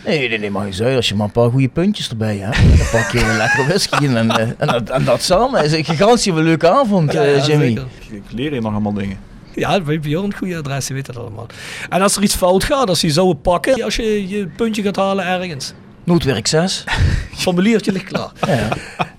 [0.06, 2.78] Nee, nee, nee, maar je zei, als je maar een paar goede puntjes erbij hebt,
[2.78, 5.64] dan pak je een lekkere whisky in en, eh, en, dat- en dat samen.
[5.64, 7.66] is een gigantisch leuke avond, Ja, eh, ja, Jimmy.
[7.68, 7.86] zeker.
[8.12, 9.18] Ik leer je nog allemaal dingen.
[9.56, 11.46] Ja, bij Bjorn een goede adres, je weet dat allemaal.
[11.90, 14.96] En als er iets fout gaat, als je zou pakken, als je je puntje gaat
[14.96, 15.74] halen ergens.
[16.04, 16.84] Noodwerk 6.
[17.36, 18.32] Formuliertje ligt klaar.
[18.48, 18.68] Ja.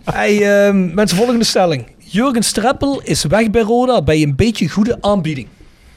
[0.04, 1.86] Hey, ehm, mensen, volgende stelling.
[1.98, 5.46] Jurgen Streppel is weg bij Roda bij een beetje goede aanbieding.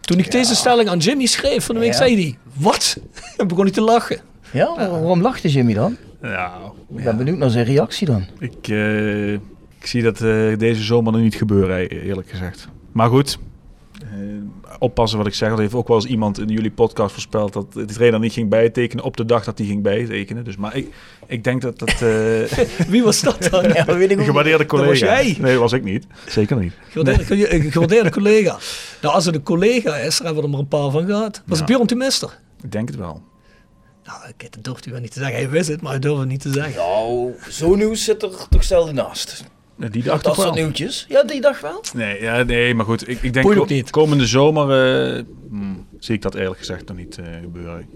[0.02, 1.98] Toen ik deze stelling aan Jimmy schreef van de week, Ja.
[1.98, 2.98] zei hij, wat?
[3.38, 4.20] En begon hij te lachen.
[4.54, 5.98] Ja, waarom lachte Jimmy dan?
[6.22, 8.26] Nou, Ik ben benieuwd naar zijn reactie dan.
[8.40, 12.68] Ik, eh, ik zie dat eh, deze zomer nog niet gebeuren, e- eerlijk gezegd.
[12.92, 13.38] Maar goed,
[14.02, 14.08] eh,
[14.80, 15.50] oppassen wat ik zeg.
[15.50, 18.50] Dat heeft ook wel eens iemand in jullie podcast voorspeld dat de trainer niet ging
[18.50, 20.44] bijtekenen op de dag dat hij ging bijtekenen.
[20.44, 20.94] Dus, maar ik,
[21.28, 21.90] ik denk dat dat...
[21.90, 23.64] eh Wie was dat dan?
[23.64, 24.90] Ja, dat weet ik een gewaardeerde collega...
[24.90, 25.38] was jij.
[25.40, 26.06] Nee, dat was ik niet.
[26.28, 26.74] Zeker niet.
[26.90, 28.58] Gewaardeerde, een gewaardeerde collega.
[29.02, 31.42] Nou, als het een collega is, dan hebben we er maar een paar van gehad.
[31.46, 31.64] Was Ja.
[31.64, 32.40] het Bjorn Timister?
[32.64, 33.22] Ik denk het wel.
[34.10, 35.36] Nou, ik dat durft hij wel niet te zeggen.
[35.38, 36.76] Hij wist het, maar hij durfde het niet te zeggen.
[36.76, 39.44] Nou, zo'n nieuws zit er toch zelden naast.
[39.80, 40.56] Eh, Die Dat, dacht dat soort wel.
[40.56, 41.06] nieuwtjes.
[41.10, 41.84] Ja, die dag wel.
[41.94, 43.10] Nee, ja, nee, maar goed.
[43.10, 43.90] Ik, ik denk ook niet.
[43.90, 44.72] komende zomer...
[45.18, 47.88] eh, hmm, zie ik dat eerlijk gezegd nog niet eh, gebeuren.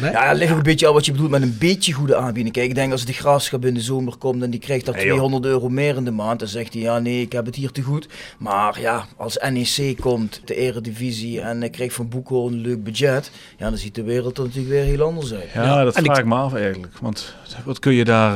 [0.00, 2.54] Ja, het ligt ook een beetje aan wat je bedoelt met een beetje goede aanbieding.
[2.54, 5.04] Kijk, ik denk als de graafschap in de zomer komt en die krijgt daar Nee,
[5.04, 5.12] joh.
[5.16, 7.70] 200 euro meer in de maand, dan zegt hij ja nee, ik heb het hier
[7.70, 8.08] te goed.
[8.38, 13.30] Maar ja, als NEC komt, de eredivisie en ik krijgt van Boekhoorn een leuk budget,
[13.58, 15.50] ja, dan ziet de wereld er natuurlijk weer heel anders uit.
[15.54, 16.92] Ja, dat en vraag ik- ik me af eigenlijk.
[17.00, 17.34] Want
[17.64, 18.32] wat kun je daar...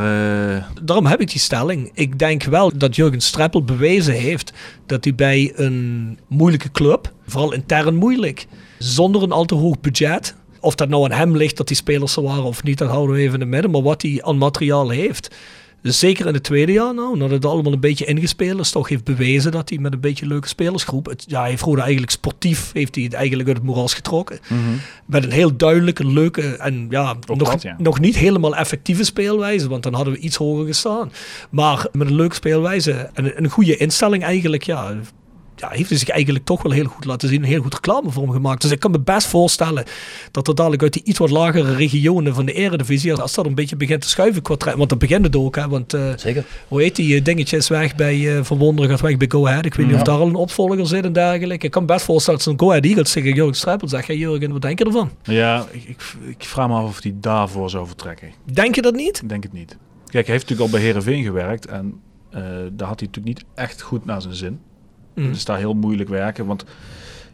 [0.57, 1.91] eh, Daarom heb ik die stelling.
[1.95, 4.53] Ik denk wel dat Jurgen Streppel bewezen heeft
[4.87, 8.47] dat hij bij een moeilijke club, vooral intern moeilijk,
[8.79, 12.16] zonder een al te hoog budget, of dat nou aan hem ligt dat die spelers
[12.16, 14.39] er waren of niet, dat houden we even in het midden, maar wat hij aan
[14.39, 15.37] materiaal heeft.
[15.83, 18.89] Dus zeker in het tweede jaar nou, nadat het allemaal een beetje ingespeeld is, toch
[18.89, 22.12] heeft bewezen dat hij met een beetje leuke spelersgroep, het, ja, hij heeft Roda eigenlijk
[22.12, 24.39] sportief, heeft hij het eigenlijk uit het moeras getrokken.
[25.07, 27.76] Met een heel duidelijke, leuke en ja, Ook nog, dat, ja.
[27.79, 31.12] nog niet helemaal effectieve speelwijze, want dan hadden we iets hoger gestaan.
[31.51, 34.95] Maar met een leuke speelwijze en een, een goede instelling eigenlijk, ja,
[35.61, 37.43] ja, heeft hij zich eigenlijk toch wel heel goed laten zien.
[37.43, 38.63] Een heel goed reclame voor hem gemaakt.
[38.63, 39.85] Dus ik kan me best voorstellen
[40.31, 43.55] dat er dadelijk uit die iets wat lagere regionen van de eredivisie, als dat een
[43.55, 46.45] beetje begint te schuiven qua trein- want dat begint het ook, hè, want eh, Zeker.
[46.69, 49.47] hoe heet die eh, dingetje is weg bij eh Van Wonderen, gaat weg bij Go
[49.47, 49.65] Ahead.
[49.65, 51.67] Ik weet niet of daar al een opvolger zit en dergelijke.
[51.67, 54.17] Ik kan me best voorstellen dat zo'n Go Ahead Eagles tegen Jurgen Streppel zegt, hey
[54.17, 55.11] Jurgen, wat denk je ervan?
[55.23, 58.29] ja, ik, ik, ik vraag me af of hij daarvoor zou vertrekken.
[58.53, 59.21] Denk je dat niet?
[59.23, 59.77] Ik denk het niet.
[60.07, 62.01] Kijk, hij heeft natuurlijk al bij Herenveen gewerkt en
[62.31, 62.41] eh,
[62.73, 64.61] daar had hij natuurlijk niet echt goed naar zijn zin.
[65.19, 65.31] Mm.
[65.31, 66.64] Is daar heel moeilijk werken, want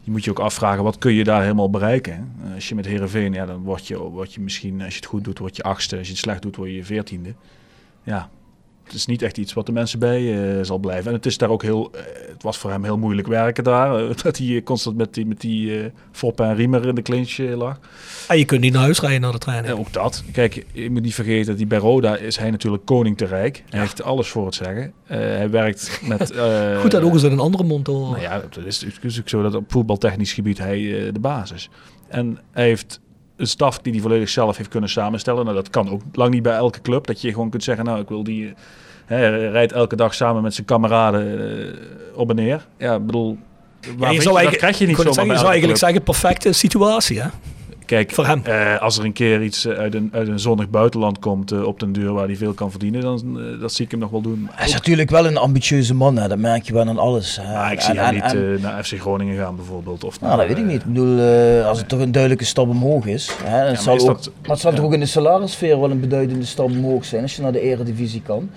[0.00, 2.34] je moet je ook afvragen, wat kun je daar helemaal bereiken?
[2.44, 5.08] Eh, als je met Herenveen, ja, dan word je, word je misschien, als je het
[5.08, 5.96] goed doet, word je achtste.
[5.96, 7.34] Als je het slecht doet, word je veertiende.
[8.02, 8.30] Ja,
[8.84, 11.06] het is niet echt iets wat de mensen bij eh, zal blijven.
[11.06, 13.96] En het is daar ook heel, eh, het was voor hem heel moeilijk werken daar.
[13.96, 17.36] eh, dat hij constant met die, met die eh Foppe en Riemer in de clinch
[17.38, 17.78] lag.
[18.28, 19.74] En je kunt niet naar huis rijden na de training.
[19.74, 20.24] Ja, ook dat.
[20.32, 23.64] Kijk, je moet niet vergeten dat hij bij Roda is hij natuurlijk koning te rijk.
[23.68, 24.92] Hij heeft alles voor het zeggen.
[25.04, 26.20] Hij werkt met...
[26.80, 28.10] Goed, dat ook eens in een andere mond horen.
[28.10, 30.78] Nou ja, dat is natuurlijk ook zo dat op voetbaltechnisch gebied hij
[31.12, 31.70] de basis.
[32.08, 33.00] En hij heeft
[33.44, 35.44] een staf die hij volledig zelf heeft kunnen samenstellen.
[35.44, 37.06] Nou, dat kan ook lang niet bij elke club.
[37.06, 38.54] Dat je gewoon kunt zeggen, nou, ik wil die...
[39.04, 41.38] hè, rijdt elke dag samen met zijn kameraden
[41.68, 41.74] eh,
[42.18, 42.66] op en neer.
[42.78, 43.38] Ja, ik bedoel...
[43.80, 45.50] Ja, Waar je vind zou je- eigenlijk, dat krijg je niet zomaar zeggen, je zou
[45.50, 47.28] eigenlijk zeggen, perfecte situatie, hè?
[47.86, 48.40] Kijk, Voor hem.
[48.44, 51.62] eh, als er een keer iets eh, uit een, uit een zonnig buitenland komt eh,
[51.62, 54.20] op den deur waar hij veel kan verdienen, dan dat zie ik hem nog wel
[54.20, 54.48] doen.
[54.52, 56.28] Hij is natuurlijk wel een ambitieuze man, hè.
[56.28, 57.38] dat merk je wel aan alles.
[57.40, 57.52] hè.
[57.54, 60.04] Maar ik zie En- hem en- niet en- naar FC Groningen gaan bijvoorbeeld.
[60.04, 60.80] Of Nou, naar, dat weet ik niet.
[60.80, 61.20] Ik bedoel,
[61.64, 63.30] als het toch een duidelijke stap omhoog is.
[63.44, 64.76] Hè, maar zal is ook, dat- maar het zal ja.
[64.76, 67.60] toch ook in de salarissfeer wel een beduidende stap omhoog zijn als je naar de
[67.60, 68.50] eredivisie kan.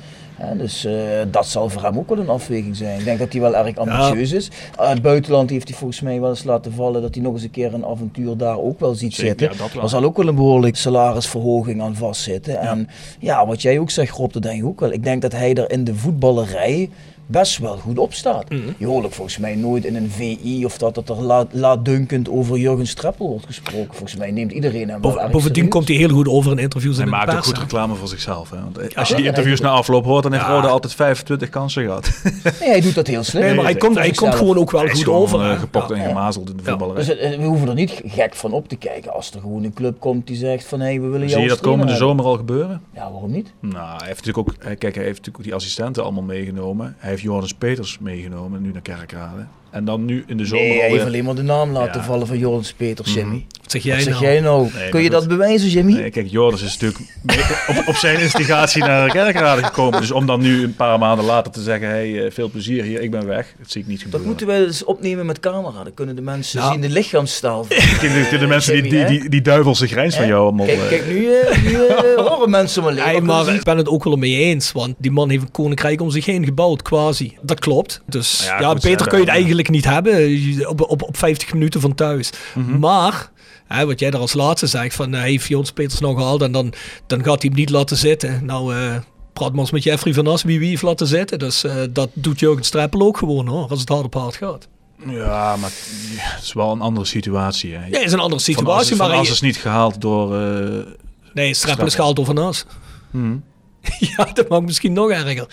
[0.57, 0.93] Dus eh,
[1.31, 2.99] dat zal voor hem ook wel een afweging zijn.
[2.99, 4.51] Ik denk dat hij wel erg ambitieus is.
[4.79, 7.43] Uh, het buitenland heeft hij volgens mij wel eens laten vallen dat hij nog eens
[7.43, 9.65] een keer een avontuur daar ook wel ziet Zeker, zitten.
[9.65, 9.83] ja, wel.
[9.83, 12.59] Er zal ook wel een behoorlijk salarisverhoging aan vastzitten.
[12.59, 14.91] En ja, wat jij ook zegt Rob, dat denk ik ook wel.
[14.91, 16.89] Ik denk dat hij er in de voetballerij
[17.28, 18.49] best wel goed op staat.
[18.49, 18.61] Mhm.
[18.78, 22.30] Je hoort ook volgens mij nooit in een VI of dat, dat er laat, laatdunkend
[22.30, 23.93] over Jurgen Streppel wordt gesproken.
[23.95, 25.69] Volgens mij neemt iedereen hem erg bovendien serieus.
[25.69, 27.95] komt hij heel goed over in interviews Hij en in de maakt ook goed reclame
[27.95, 28.49] voor zichzelf.
[28.49, 28.57] Hè?
[28.63, 30.53] Want eh, als je die interviews na afloop hoort, dan heeft Ja.
[30.55, 32.11] Roda altijd 25 kansen gehad.
[32.59, 33.41] Nee, hij doet dat heel slim.
[33.43, 35.43] Nee, maar hij Nee, komt, hij komt gewoon ook wel Hij goed gewoon over.
[35.43, 35.57] hè.
[35.57, 35.95] gepokt Ja.
[35.95, 36.69] en gemazeld in de Ja.
[36.69, 37.05] voetballerij.
[37.05, 39.99] Dus we hoeven er niet gek van op te kijken als er gewoon een club
[39.99, 42.36] komt die zegt van hé, hey, we willen jou Zie je dat komende zomer al
[42.38, 42.82] gebeuren?
[42.93, 43.51] Ja, waarom niet?
[43.59, 46.95] Nou, hij heeft natuurlijk ook, kijk, hij heeft natuurlijk die assistenten allemaal meegenomen.
[46.97, 49.45] Hij heeft Joris Peters meegenomen, nu naar Kerkrade.
[49.72, 51.99] En dan nu in de zomer Nee, hij heeft alweer- alleen maar de naam laten
[52.01, 52.05] Ja.
[52.07, 53.45] vallen van Joris Peters, Jimmy.
[53.61, 54.26] Wat zeg jij Wat zeg nou?
[54.26, 54.68] jij nou?
[54.76, 55.93] Nee, Kun je dat bewijzen, Jimmy?
[55.93, 59.99] Nee, kijk, Joris is natuurlijk mee- op, op zijn instigatie naar de kerkrade gekomen.
[60.01, 63.01] Dus om dan nu een paar maanden later te zeggen, hey, eh, veel plezier hier,
[63.01, 63.53] ik ben weg.
[63.59, 64.28] Dat zie ik niet Dat gebeuren.
[64.30, 65.84] moeten we eens opnemen met camera.
[65.84, 66.72] Dan kunnen de mensen Nou.
[66.72, 67.63] zien de lichaamstaal.
[67.63, 67.76] van-
[68.09, 70.65] de, de, de mensen die, Jimmy, die, die, die duivelse grijns van jou allemaal...
[70.65, 73.88] Kijk, eh, kijk nu, eh, nu eh, horen mensen maar Nee, maar ik ben het
[73.88, 77.38] ook wel mee eens, want die man heeft een koninkrijk om zich heen gebouwd, quasi.
[77.41, 78.01] Dat klopt.
[78.05, 79.34] Dus Ja, ja, goed, beter kun je het
[79.66, 82.30] eigenlijk niet hebben op, op, op 50 minuten van thuis.
[82.55, 82.80] Mhm.
[82.80, 83.32] Maar,
[83.68, 86.51] hè, wat jij daar als laatste zegt, van hij heeft Jons Peters nou gehaald en
[86.51, 86.74] dan,
[87.08, 88.45] dan gaat hij hem niet laten zitten.
[88.45, 88.95] Nou, eh,
[89.34, 91.39] praat maar eens met Jeffrey van As wie wie heeft laten zitten.
[91.39, 94.68] Dus eh, dat doet Jurgen Streppel ook gewoon hoor, als het hard op hard gaat.
[95.08, 95.70] Ja, maar
[96.16, 97.74] het is wel een andere situatie.
[97.76, 97.86] Hè.
[97.86, 100.36] Ja, is een andere Van As situatie, is- maar Van As is niet gehaald door...
[100.41, 100.86] eh,
[101.34, 102.66] nee, Streppel is gehaald door Van As.
[103.12, 103.36] hm.
[104.18, 105.47] ja, dat maakt misschien nog erger.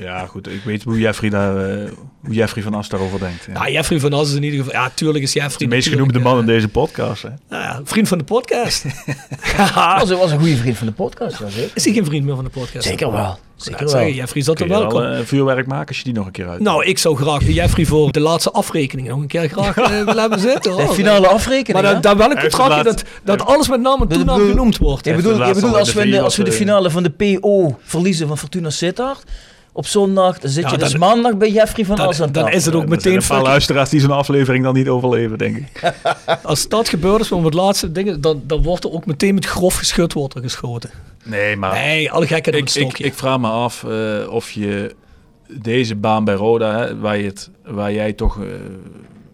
[0.00, 0.48] Ja, goed.
[0.48, 1.90] Ik weet hoe Jeffrey, daar, eh,
[2.24, 3.44] hoe Jeffrey van As daarover denkt.
[3.54, 3.66] Ja.
[3.66, 4.72] Ja, Jeffrey van As is in ieder geval...
[4.80, 5.68] Ja, tuurlijk is Jeffrey...
[5.68, 7.22] de meest genoemde man in eh, deze podcast.
[7.22, 7.28] Hè.
[7.48, 8.84] Nou ja, vriend van de podcast.
[9.98, 11.40] was, was een goede vriend van de podcast,
[11.74, 12.86] is hij geen vriend meer van de podcast?
[12.86, 13.38] Zeker wel.
[13.56, 13.88] Ik Zeker wel.
[13.88, 15.00] zeggen, Jeffrey zat er Kun je welkom.
[15.00, 16.60] wel eh, vuurwerk maken als je die nog een keer uit.
[16.60, 20.18] nou, ik zou graag Jeffrey voor de laatste afrekening nog een keer graag eh, willen
[20.18, 20.76] hebben zitten.
[20.76, 21.82] De finale afrekening.
[21.82, 24.34] Maar dan, dan wel een contractje het dat, dat alles met naam en Ik toenaam
[24.36, 25.04] bedoel- genoemd wordt.
[25.04, 27.78] Je laatste bedoelt al als, de we, de- als we de finale van de PO
[27.82, 29.22] verliezen van Fortuna Sittard,
[29.72, 30.38] op zondag.
[30.38, 32.64] Dan zit Ja, je dus dan- maandag bij Jeffrey van dan- As aan dan is
[32.64, 35.38] het ook Er meteen zijn een paar fucking- luisteraars die zo'n aflevering dan niet overleven,
[35.38, 35.92] denk ik.
[36.42, 39.44] Als dat gebeurt is, met het laatste dingen, dan, dan wordt er ook meteen met
[39.46, 40.90] grof geschut wordt er geschoten.
[41.24, 43.04] Nee, maar Nee, alle op ik, het ik, stokje.
[43.04, 44.94] ik vraag me af eh, of je
[45.50, 48.38] deze baan bij Roda, hè, waar, je het, waar jij toch...
[48.42, 48.44] eh,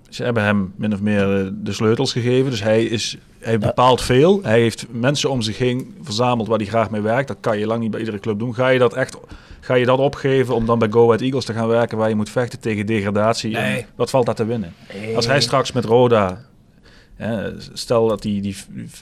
[0.09, 2.51] ze hebben hem min of meer eh, de sleutels gegeven.
[2.51, 4.41] Dus hij, is, hij bepaalt veel.
[4.43, 7.29] Hij heeft mensen om zich heen verzameld waar hij graag mee werkt.
[7.29, 8.55] Dat kan je lang niet bij iedere club doen.
[8.55, 9.17] Ga je dat echt...
[9.65, 12.15] Ga je dat opgeven om dan bij Go Ahead Eagles te gaan werken waar je
[12.15, 13.57] moet vechten tegen degradatie?
[13.57, 13.87] En Nee.
[13.95, 14.73] wat valt daar te winnen?
[15.17, 16.45] Als hij straks met Roda,
[17.15, 18.57] hè, stel dat hij die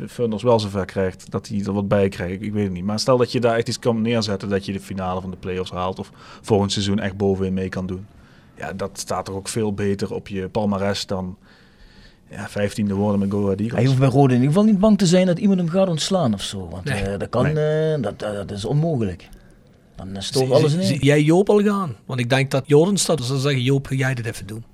[0.08, 2.84] funders wel zover krijgt, dat hij er wat bij krijgt, ik weet het niet.
[2.84, 5.36] Maar stel dat je daar echt iets kan neerzetten, dat je de finale van de
[5.36, 6.10] play-offs haalt of
[6.42, 8.06] volgend seizoen echt bovenin mee kan doen.
[8.56, 11.36] Ja, dat staat toch ook veel beter op je palmares dan
[12.30, 13.86] ja, 15e worden met Go Ahead Hij Eagles.
[13.86, 16.34] hoeft bij Rode in ieder geval niet bang te zijn dat iemand hem gaat ontslaan
[16.34, 16.68] of zo.
[16.70, 17.02] Want Nee.
[17.02, 17.54] eh, dat, kan, eh,
[18.00, 19.28] dat, dat, dat is onmogelijk.
[19.96, 21.04] Dan is toch alles in zie één.
[21.04, 21.96] jij Joop al gaan?
[22.06, 22.64] Want ik denk dat
[22.94, 24.64] staat, dus dan zeggen Joop, ga jij dit even doen?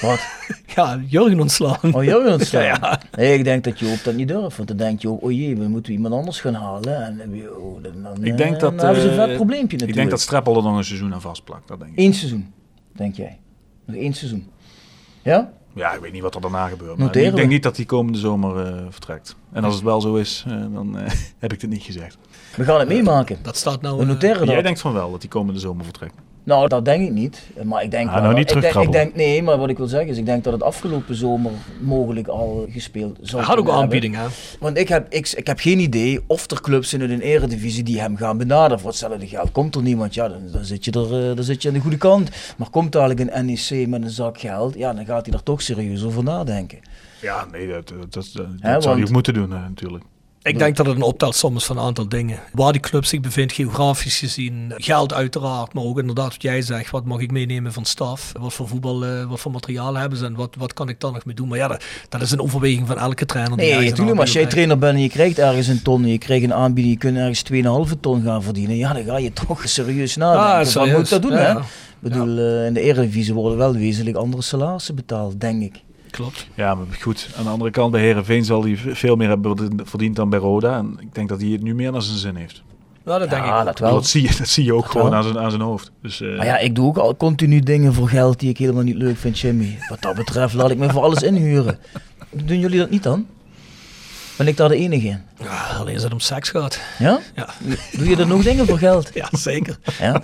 [0.00, 0.20] Wat?
[0.74, 1.94] Ja, Jurgen ontslaan.
[1.94, 2.64] Oh, jou ontslaan?
[2.64, 3.00] Ja, ja.
[3.16, 4.56] Nee, ik denk dat Joop dat niet durft.
[4.56, 7.20] Want dan denkt Joop, oh jee, we moeten iemand anders gaan halen.
[7.20, 9.34] En eh, oh, dan, dan, Ik eh, denk dat, dan hebben ze een eh, vet
[9.34, 9.90] probleempje natuurlijk.
[9.90, 11.98] Ik denk dat Streppel er nog een seizoen aan vastplakt, dat denk ik.
[11.98, 12.52] Eén seizoen,
[12.92, 13.38] denk jij.
[13.84, 14.50] Nog één seizoen.
[15.22, 15.52] Ja?
[15.74, 16.98] Ja, ik weet niet wat er daarna gebeurt.
[16.98, 17.42] Maar ik denk we.
[17.42, 19.36] niet dat hij komende zomer eh, vertrekt.
[19.52, 22.18] En als het wel zo is, eh, dan eh, heb ik het niet gezegd.
[22.56, 23.38] We gaan het meemaken.
[23.42, 23.98] Dat staat nou...
[23.98, 24.64] We noteren Jij dat.
[24.64, 26.14] denkt van wel dat hij komende zomer vertrekt.
[26.44, 27.42] Nou, dat denk ik niet.
[27.64, 29.76] Maar ik denk Ah, wel- nou niet ik, denk, ik denk, Nee, maar wat ik
[29.76, 33.58] wil zeggen is, ik denk dat het afgelopen zomer mogelijk al gespeeld zou Hij had
[33.58, 34.20] ook kunnen aanbieding, hè?
[34.20, 34.38] hebben.
[34.60, 37.82] Want ik heb, ik, ik heb geen idee of er clubs zijn in de eredivisie
[37.82, 38.80] die hem gaan benaderen.
[38.80, 41.62] Voor hetzelfde geld komt er niemand, ja, dan, dan, zit je er, eh, dan zit
[41.62, 42.30] je aan de goede kant.
[42.56, 45.62] Maar komt dadelijk een NEC met een zak geld, ja, dan gaat hij er toch
[45.62, 46.78] serieus over nadenken.
[47.20, 50.04] Ja, nee, dat, dat, dat, zou want- hij ook moeten doen natuurlijk.
[50.42, 52.38] Ik denk dat het een optelsom is van een aantal dingen.
[52.52, 54.72] Waar die club zich bevindt, geografisch gezien.
[54.76, 56.90] Geld uiteraard, maar ook inderdaad wat jij zegt.
[56.90, 58.32] Wat mag ik meenemen van staf?
[58.40, 61.12] Wat voor voetbal, eh, wat voor materiaal hebben ze en wat, wat kan ik dan
[61.12, 61.48] nog mee doen?
[61.48, 63.56] Maar ja, dat, dat is een overweging van elke trainer.
[63.56, 66.18] die Nee, natuurlijk, maar als jij trainer bent en je krijgt ergens een ton je
[66.18, 67.42] krijgt een aanbieding, je kunt ergens
[67.92, 70.48] 2,5 ton gaan verdienen, ja, dan ga je toch serieus nadenken.
[70.48, 70.96] Ah, van, serieus.
[70.96, 71.48] moet ik dat doen, Ja, hè?
[71.48, 71.58] ja.
[71.58, 75.82] Ik bedoel, eh, in de Eredivisie worden wel wezenlijk andere salarissen betaald, denk ik.
[76.12, 76.46] Klopt.
[76.54, 77.28] Ja, maar goed.
[77.36, 80.76] Aan de andere kant, bij Herenveen zal hij veel meer hebben verdiend dan bij Roda.
[80.76, 82.62] En ik denk dat hij het nu meer naar zijn zin heeft.
[83.04, 83.92] Nou, dat denk ik Ja, dat wel.
[83.94, 85.18] Dat zie je, dat zie je ook Dat gewoon wel.
[85.18, 85.90] aan zijn, aan zijn hoofd.
[86.02, 88.82] Dus, eh, Maar ja, ik doe ook al continu dingen voor geld die ik helemaal
[88.82, 89.78] niet leuk vind, Jimmy.
[89.88, 91.78] Wat dat betreft laat ik me voor alles inhuren.
[92.30, 93.26] Doen jullie dat niet dan?
[94.36, 95.20] Ben ik daar de enige in?
[95.42, 96.80] Ja, alleen als het om seks gaat.
[96.98, 97.20] Ja?
[97.36, 97.48] Ja,
[97.92, 99.10] Doe je er nog dingen voor geld?
[99.14, 99.78] ja zeker.
[99.98, 100.22] Ja?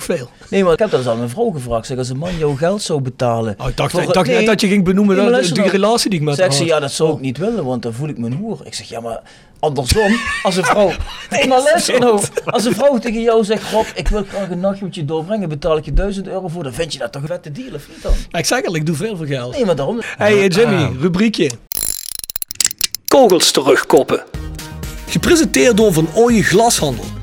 [0.00, 0.28] Veel.
[0.48, 1.86] Nee, maar ik heb dat eens aan mijn vrouw gevraagd.
[1.86, 3.54] Zeg, als een man jouw geld zou betalen...
[3.58, 5.54] Oh, ik dacht, voor- ik dacht nee, net dat je ging benoemen nee, dat, die
[5.54, 5.68] nou.
[5.68, 6.68] relatie die ik met Zeg haar ze, had.
[6.68, 8.60] ja, dat zou ik niet willen, want dan voel ik me een hoer.
[8.64, 9.20] Ik zeg, ja, maar
[9.58, 10.92] andersom, als een vrouw...
[11.30, 12.20] Nee, maar luister nou.
[12.44, 15.48] Als een vrouw tegen jou zegt, Rob, ik wil graag een nachtje met je doorbrengen,
[15.48, 17.88] betaal ik je 1000 euro voor, dan vind je dat toch een vette deal, of
[17.88, 18.12] niet dan?
[18.30, 19.54] Ik zeg al, ik doe veel voor geld.
[19.54, 20.00] Nee, maar daarom...
[20.16, 21.50] Hey eh, Jimmy, rubriekje.
[23.08, 24.22] Kogels terugkoppen.
[25.06, 27.04] Gepresenteerd door Van Ooyen Glashandel.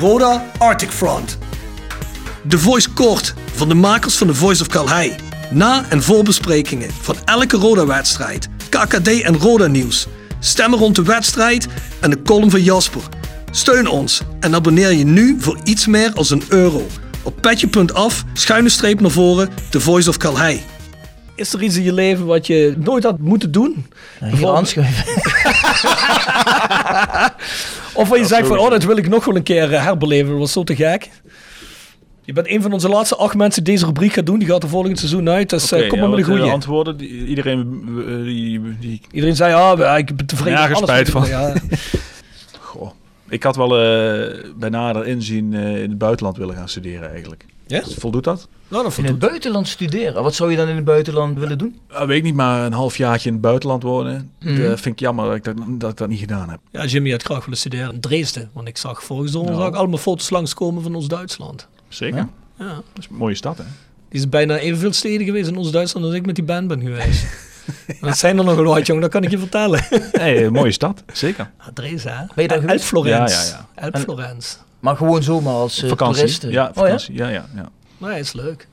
[0.00, 1.38] Roda Arctic Front.
[2.42, 5.14] De Voice Kort van de makers van The Voice of Calhei.
[5.50, 10.06] Na- en voorbesprekingen van elke Roda-wedstrijd, KKD en Roda-nieuws.
[10.40, 11.66] Stemmen rond de wedstrijd
[12.00, 13.02] en de column van Jasper.
[13.50, 16.86] Steun ons en abonneer je nu voor iets meer als een euro.
[17.22, 20.62] Op petje.af, schuine streep naar voren, The Voice of Calhei.
[21.36, 23.86] Is er iets in je leven wat je nooit had moeten doen?
[24.24, 25.04] Hier aanschuiven.
[27.94, 30.30] Of wat je zegt van, oh, dat wil ik nog wel een keer eh, herbeleven.
[30.30, 31.10] Dat was zo te gek.
[32.24, 34.38] Je bent een van onze laatste acht mensen die deze rubriek gaat doen.
[34.38, 35.50] Die gaat er volgend seizoen uit.
[35.50, 36.50] Dus eh, Oké, kom ja, maar met een goeie.
[36.52, 36.96] antwoorden.
[36.96, 40.58] Die, iedereen eh, die, die, Iedereen zei, ja, ik ben tevreden.
[40.58, 41.26] Alles spijt van.
[41.26, 41.52] Ja.
[42.60, 42.90] Goh.
[43.28, 47.44] Ik had wel eh, bij nader inzien eh, in het buitenland willen gaan studeren eigenlijk.
[47.66, 47.82] Ja?
[47.98, 48.48] Voldoet dat?
[48.68, 50.22] Nou, dat In het buitenland studeren.
[50.22, 51.80] Wat zou je dan in het buitenland willen doen?
[51.92, 54.30] Uh, weet ik niet, maar een halfjaartje in het buitenland wonen.
[54.40, 54.62] Mhm.
[54.62, 56.60] Dat vind ik jammer dat ik dat, dat ik dat niet gedaan heb.
[56.70, 58.50] Ja, Jimmy had graag willen studeren in Dresden.
[58.52, 59.28] Want ik zag Nou.
[59.28, 61.68] zag ik allemaal foto's langskomen van ons Duitsland.
[61.88, 62.16] Zeker.
[62.18, 62.28] Ja.
[62.58, 62.74] Ja.
[62.74, 63.64] Dat is een mooie stad, hè?
[64.08, 66.80] Die is bijna evenveel steden geweest in ons Duitsland als ik met die band ben
[66.80, 67.26] geweest.
[67.86, 69.02] En dat zijn er nog een wat, jongen.
[69.02, 69.84] Dat kan ik je vertellen.
[70.12, 71.02] Nee, een mooie stad.
[71.12, 71.50] Zeker.
[71.74, 72.24] Dresden, hè?
[72.34, 72.78] Ben je daar geweest?
[72.78, 73.52] Elf Florence.
[73.52, 73.98] Ja, ja, ja.
[74.00, 74.56] Florence.
[74.80, 76.16] Maar gewoon zomaar als uh, vakantie.
[76.16, 76.50] toeristen?
[76.50, 76.82] Ja, Oh, ja?
[76.82, 77.14] vakantie.
[77.14, 77.28] ja?
[77.28, 77.46] Ja,
[77.98, 78.68] Nee, is leuk.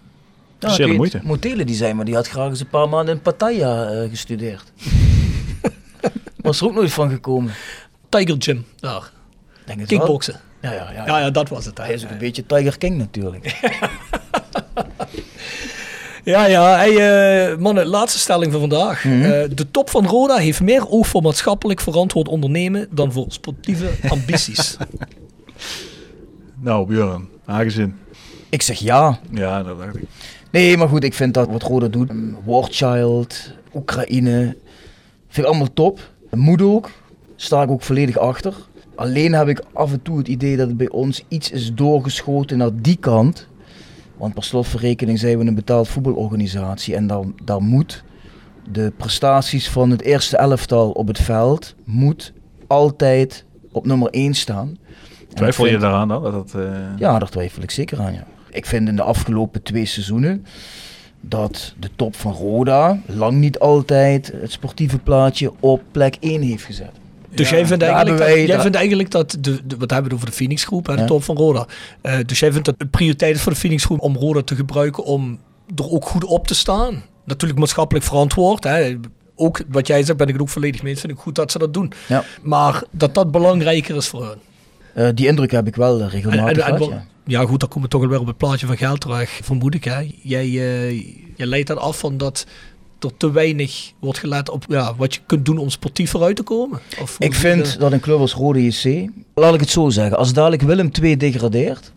[0.60, 1.20] Ja, Zeer de moeite.
[1.24, 4.72] Motelen die zijn, maar die had graag eens een paar maanden in Pattaya eh, gestudeerd.
[6.42, 7.54] Was er ook nooit van gekomen.
[8.10, 9.12] Tiger Gym, daar.
[9.66, 9.88] Denk het.
[9.88, 10.40] Kickboksen.
[10.62, 11.06] Ja, ja, ja.
[11.06, 11.78] Ja, ja, dat was het.
[11.78, 13.52] Hij is ook een beetje Tiger King natuurlijk.
[16.24, 16.76] Ja, ja.
[16.78, 19.04] Hey, eh, mannen, laatste stelling van vandaag.
[19.04, 19.22] Mhm.
[19.22, 23.90] Eh, de top van Roda heeft meer oog voor maatschappelijk verantwoord ondernemen dan voor sportieve
[24.10, 24.78] ambities.
[26.60, 27.96] Nou, Björn, aangezien.
[28.54, 29.20] Ik zeg ja.
[29.32, 30.04] Ja, dat dacht ik.
[30.52, 32.12] Nee, maar goed, ik vind dat wat Roda doet.
[32.46, 34.56] Warchild, Oekraïne.
[35.28, 36.00] Vind ik allemaal top.
[36.30, 36.90] Moet ook.
[37.36, 38.54] Sta ik ook volledig achter.
[38.96, 42.58] Alleen heb ik af en toe het idee dat het bij ons iets is doorgeschoten
[42.58, 43.48] naar die kant.
[44.18, 46.96] Want per slot van rekening zijn we een betaald voetbalorganisatie.
[46.96, 48.04] En daar, daar moet
[48.72, 52.34] de prestaties van het eerste elftal op het veld moet
[52.68, 54.78] altijd op nummer 1 staan.
[55.34, 56.24] Twijfel je daaraan dan?
[56.24, 58.14] Dat dat, eh, ja, daar twijfel ik zeker aan.
[58.14, 58.32] Ja.
[58.54, 60.46] Ik vind in de afgelopen twee seizoenen
[61.22, 66.64] dat de top van Roda lang niet altijd het sportieve plaatje op plek 1 heeft
[66.64, 66.92] gezet.
[67.30, 70.16] Dus Ja, jij, vindt eigenlijk dat, jij vindt eigenlijk dat, de, de- wat hebben we
[70.16, 71.66] over de Phoenix groep, hè, de top van Roda.
[72.02, 74.56] Eh, dus jij vindt dat het prioriteit is voor de Phoenix groep om Roda te
[74.56, 75.40] gebruiken om
[75.76, 77.04] er ook goed op te staan.
[77.26, 78.64] Natuurlijk maatschappelijk verantwoord.
[78.64, 78.96] Hè.
[79.36, 81.02] Ook wat jij zegt, ben ik het ook volledig mee eens.
[81.02, 81.92] Vind ik goed dat ze dat doen.
[82.08, 82.24] Ja.
[82.42, 84.38] Maar dat dat belangrijker is voor hen.
[84.94, 87.46] Eh, die indruk heb ik wel regelmatig En- en- en gehad, ja.
[87.46, 89.84] Goed, dan komen we toch alweer op het plaatje van geld terecht, vermoed ik.
[89.84, 90.12] Hè.
[90.22, 90.50] Jij,
[91.36, 92.46] jij leidt dat af van dat
[93.04, 96.44] er te weinig wordt gelet op ja, wat je kunt doen om sportief vooruit te
[96.44, 96.80] komen.
[97.02, 97.80] Of Ik vind dat?
[97.80, 101.18] dat een club als Rode JC, laat ik het zo zeggen, als dadelijk Willem II
[101.18, 101.92] degradeert,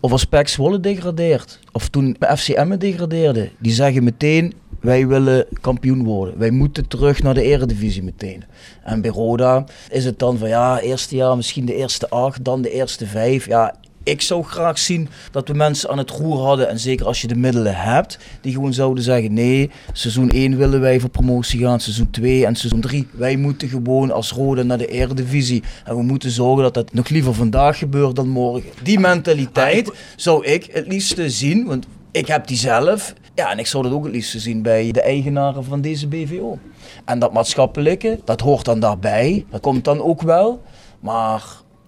[0.00, 6.04] of als PEC Zwolle degradeert, of toen FCM degradeerde, die zeggen meteen, wij willen kampioen
[6.04, 6.38] worden.
[6.38, 8.44] Wij moeten terug naar de eredivisie meteen.
[8.84, 12.62] En bij Roda is het dan van ja, eerste jaar misschien de eerste acht, dan
[12.62, 13.46] de eerste vijf.
[13.46, 16.68] Ja, ik zou graag zien dat we mensen aan het roer hadden.
[16.68, 20.80] En zeker als je de middelen hebt, die gewoon zouden zeggen: nee, seizoen 1 willen
[20.80, 23.08] wij voor promotie gaan, seizoen 2 en seizoen 3.
[23.10, 25.62] Wij moeten gewoon als Rode naar de Eredivisie.
[25.84, 28.70] En we moeten zorgen dat dat nog liever vandaag gebeurt dan morgen.
[28.82, 33.14] Die mentaliteit zou ik het liefste zien, want ik heb die zelf.
[33.34, 36.58] Ja, en ik zou dat ook het liefste zien bij de eigenaren van deze BVO.
[37.04, 39.44] En dat maatschappelijke, dat hoort dan daarbij.
[39.50, 40.62] Dat komt dan ook wel.
[41.00, 41.42] Maar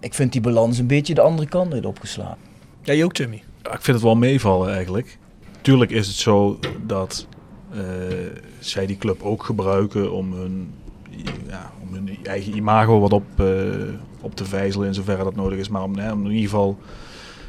[0.05, 2.37] ik vind die balans een beetje de andere kant uit opgeslagen.
[2.81, 3.43] Jij ook, Jimmy.
[3.63, 5.17] Ja, ik vind het wel meevallen eigenlijk.
[5.61, 7.27] Tuurlijk is het zo dat
[7.71, 7.79] eh,
[8.59, 10.73] zij die club ook gebruiken om hun,
[11.47, 13.45] ja, om hun eigen imago wat op, eh,
[14.21, 15.69] op te vijzelen in zoverre dat nodig is.
[15.69, 16.77] Maar om, hè, om in ieder geval,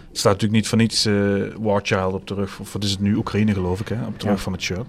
[0.08, 1.14] het staat natuurlijk niet voor niets eh
[1.60, 4.24] Warchild op de rug, of wat is het nu, Oekraïne geloof ik, hè, op de
[4.26, 4.30] Ja.
[4.32, 4.86] rug van het shirt.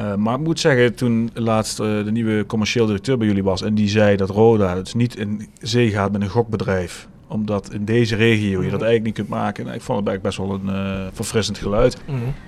[0.00, 3.62] Eh, maar ik moet zeggen, toen laatst eh, de nieuwe commercieel directeur bij jullie was
[3.62, 7.84] en die zei dat Roda dus niet in zee gaat met een gokbedrijf omdat in
[7.84, 9.64] deze regio je dat eigenlijk niet kunt maken.
[9.64, 11.96] Nou, ik vond het eigenlijk best wel een eh, verfrissend geluid.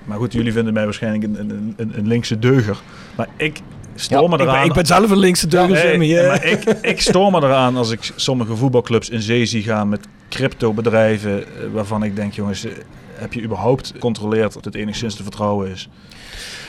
[0.05, 2.81] Maar goed, jullie vinden mij waarschijnlijk een, een, een, een linkse deuger.
[3.15, 3.59] Maar ik
[3.95, 4.65] stoor Ja, me Ik ben, eraan.
[4.65, 6.27] ik ben zelf een linkse deuger, nee, hè.
[6.27, 10.07] maar ik, ik stoor me eraan als ik sommige voetbalclubs in zee zie gaan met
[10.29, 11.43] crypto-bedrijven.
[11.73, 12.65] waarvan ik denk, jongens,
[13.13, 15.89] heb je überhaupt gecontroleerd of het enigszins te vertrouwen is?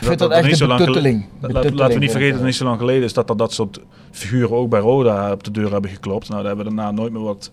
[0.01, 1.25] Ik vind dat, echt niet een zo lang gele- betutteling.
[1.41, 3.81] Laten we niet vergeten dat het niet zo lang geleden is dat er dat soort
[4.11, 6.29] figuren ook bij Roda op de deur hebben geklopt.
[6.29, 7.51] Nou, daar hebben we daarna nooit meer wat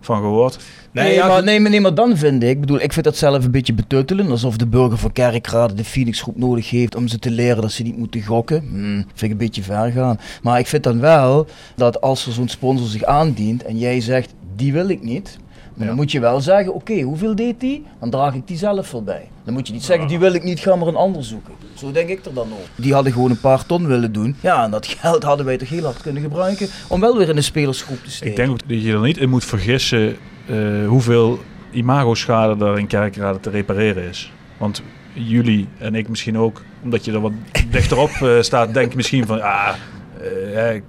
[0.00, 0.58] van gehoord.
[0.92, 3.16] Nee, ja, maar, nee, maar, nee, maar dan vind ik, ik bedoel, ik vind dat
[3.16, 4.30] zelf een beetje betuttelen.
[4.30, 7.72] Alsof de burger van Kerkrade de Phoenix groep nodig heeft om ze te leren dat
[7.72, 8.62] ze niet moeten gokken.
[8.68, 10.20] Hmm, vind ik een beetje ver gaan.
[10.42, 11.46] Maar ik vind dan wel
[11.76, 15.38] dat als er zo'n sponsor zich aandient en jij zegt, die wil ik niet.
[15.80, 17.86] Maar dan moet je wel zeggen, oké, hoeveel deed die?
[18.00, 19.28] Dan draag ik die zelf voorbij.
[19.44, 21.54] Dan moet je niet zeggen, die wil ik niet, ga maar een ander zoeken.
[21.74, 22.70] Zo denk ik er dan over.
[22.74, 24.36] Die hadden gewoon een paar ton willen doen.
[24.40, 27.34] Ja, en dat geld hadden wij toch heel hard kunnen gebruiken om wel weer in
[27.34, 28.30] de spelersgroep te steken.
[28.30, 30.16] Ik denk ook dat je er niet in moet vergissen
[30.46, 31.38] eh, hoeveel
[31.70, 34.32] imago-schade er in Kerkrade te repareren is.
[34.58, 34.82] Want
[35.12, 37.32] jullie en ik misschien ook, omdat je er wat
[37.70, 39.74] dichterop eh, staat, denk je misschien van, ah,
[40.20, 40.80] eh,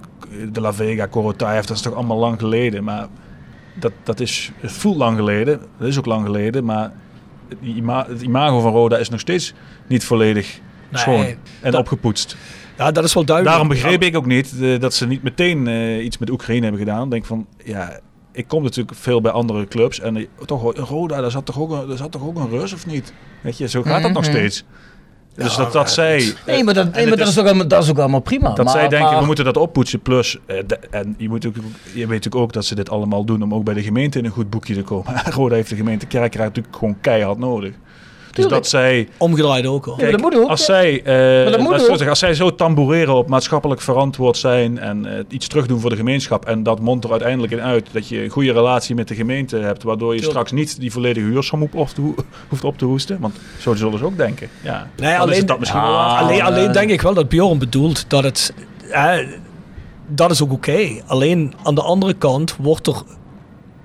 [0.52, 2.84] de La Vega, Corotayev, dat is toch allemaal lang geleden.
[2.84, 3.06] Maar
[3.74, 6.92] dat, dat is, het voelt lang geleden, dat is ook lang geleden, maar
[7.48, 9.54] het, ima- het imago van Roda is nog steeds
[9.86, 11.24] niet volledig Nee, schoon
[11.60, 12.36] en dat- opgepoetst.
[12.78, 13.56] Ja, dat is wel duidelijk.
[13.56, 16.80] Daarom begreep ik ook niet eh, dat ze niet meteen eh, iets met Oekraïne hebben
[16.80, 17.04] gedaan.
[17.04, 18.00] Ik denk van, ja,
[18.32, 20.00] ik kom natuurlijk veel bij andere clubs.
[20.00, 22.72] En eh, toch, Roda, daar zat, toch ook een, daar zat toch ook een Rus
[22.72, 23.12] of niet?
[23.40, 24.30] Weet je, zo gaat dat nog Mhm.
[24.32, 24.64] steeds.
[25.34, 26.34] Dus dat, dat zij...
[26.46, 28.52] Nee, maar, dat, nee, maar dat, is- is ook allemaal, dat is ook allemaal prima.
[28.54, 30.00] dat maar, zij denken, maar- we moeten dat oppoetsen.
[30.00, 31.60] Plus, eh, de- en je, moet ook, je
[31.92, 34.30] weet natuurlijk ook dat ze dit allemaal doen om ook bij de gemeente in een
[34.30, 35.22] goed boekje te komen.
[35.34, 37.72] Roda heeft de gemeente Kerkrade natuurlijk gewoon keihard nodig.
[38.32, 39.96] Dus dat zij, Omgedraaid ook hoor.
[39.96, 40.48] Ja, maar dat moet ook.
[40.48, 41.88] als zij, eh, dat moet laat ik zo ook.
[41.88, 45.96] zeggen, als zij zo tamboureren op maatschappelijk verantwoord zijn en eh, iets terugdoen voor de
[45.96, 49.14] gemeenschap en dat mondt er uiteindelijk in uit dat je een goede relatie met de
[49.14, 50.38] gemeente hebt, waardoor je Tuurlijk.
[50.38, 51.72] straks niet die volledige huursom op,
[52.48, 53.20] hoeft op te hoesten.
[53.20, 54.48] Want zo zullen ze ook denken.
[54.62, 56.22] Ja, Nee, alleen- is dat misschien wel waard.
[56.24, 58.54] alleen, alleen denk ik wel dat Bjorn bedoelt dat het.
[58.90, 59.14] eh,
[60.08, 60.88] dat is ook oké.
[61.06, 63.02] Alleen aan de andere kant wordt er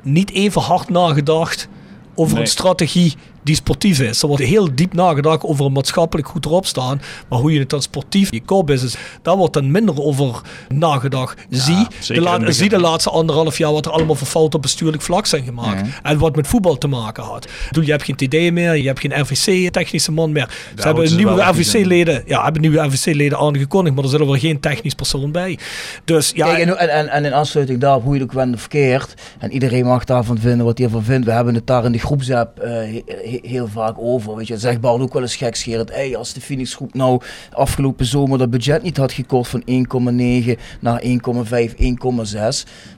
[0.01, 1.67] niet even hard nagedacht
[2.15, 2.41] over Nee.
[2.41, 3.13] een strategie
[3.47, 4.21] die sportief is.
[4.21, 7.01] Er wordt heel diep nagedacht over een maatschappelijk goed erop staan.
[7.29, 11.45] Maar hoe je het dan sportief, je core business, daar wordt dan minder over nagedacht.
[11.49, 14.27] zie, de zeker la- in het zie de laatste anderhalf jaar wat er allemaal voor
[14.27, 15.89] fouten op bestuurlijk vlak zijn gemaakt.
[16.03, 17.47] En wat met voetbal te maken had.
[17.67, 20.49] Bedoel, je hebt geen TD meer, je hebt geen RVC-technische man meer.
[20.75, 24.35] Ze hebben ze nieuwe RVC-leden ja, hebben nieuwe RVC-leden aangekondigd, maar er zit er wel
[24.37, 25.57] geen technisch persoon bij.
[26.05, 29.51] Dus ja, Kijk, en, en, en in aansluiting daarop, hoe je het ook verkeerd, en
[29.51, 31.25] iedereen mag daarvan vinden wat hij ervan vindt.
[31.25, 32.71] We hebben het daar in de groepsapp eh,
[33.05, 34.35] he- heel vaak over.
[34.35, 35.93] Weet je, zegt Bart ook wel eens gekscherend.
[35.93, 40.59] Hey, als de Phoenix groep nou afgelopen zomer dat budget niet had gekort van 1,9
[40.79, 41.17] naar 1,5, 1,6.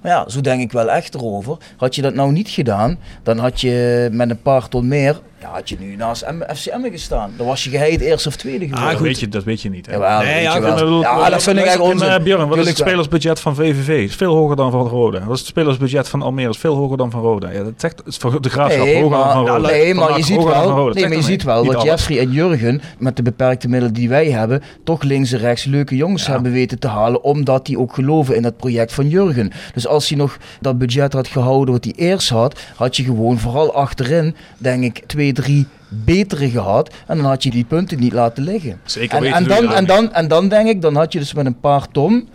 [0.02, 1.58] Maar ja, zo denk ik wel echt erover.
[1.78, 5.50] Had je dat nou niet gedaan, dan had je met een paar ton meer, ja,
[5.52, 7.32] had je nu naast FCM gestaan.
[7.38, 8.88] Dan was je geheid eerste of tweede geworden.
[8.88, 9.06] dat, goed.
[9.08, 9.86] weet je, dat weet je niet.
[9.86, 9.92] Hè?
[9.92, 10.74] Jawel, Nee, weet ja, je ik wel.
[10.76, 12.08] bedoel, ja, dat vind ik echt onzin.
[12.10, 14.02] eh, Björn, wat is het spelersbudget van VVV?
[14.02, 15.20] Het is veel hoger dan van Roda.
[15.26, 16.50] Wat is het spelersbudget van Almere?
[16.50, 17.50] is veel hoger dan van Roda.
[17.52, 19.70] Ja, dat zegt voor de graafschap Nee, hoger dan van Roda.
[19.70, 21.82] nee, maar je ziet wel, nee, Dat maar je ziet wel dat.
[21.82, 25.96] Jeffrey en Jurgen met de beperkte middelen die wij hebben, toch links en rechts leuke
[25.96, 26.32] jongens Ja.
[26.32, 29.52] hebben weten te halen, omdat die ook geloven in het project van Jurgen.
[29.74, 33.40] Dus als hij nog dat budget had gehouden wat hij eerst had, had je gewoon
[33.40, 36.94] vooral achterin, denk ik, twee, drie betere gehad.
[37.08, 38.80] En dan had je die punten niet laten liggen.
[38.84, 41.34] Zeker En, weten en, dan, en, dan, en dan denk ik, dan had je dus
[41.34, 42.30] met een paar ton.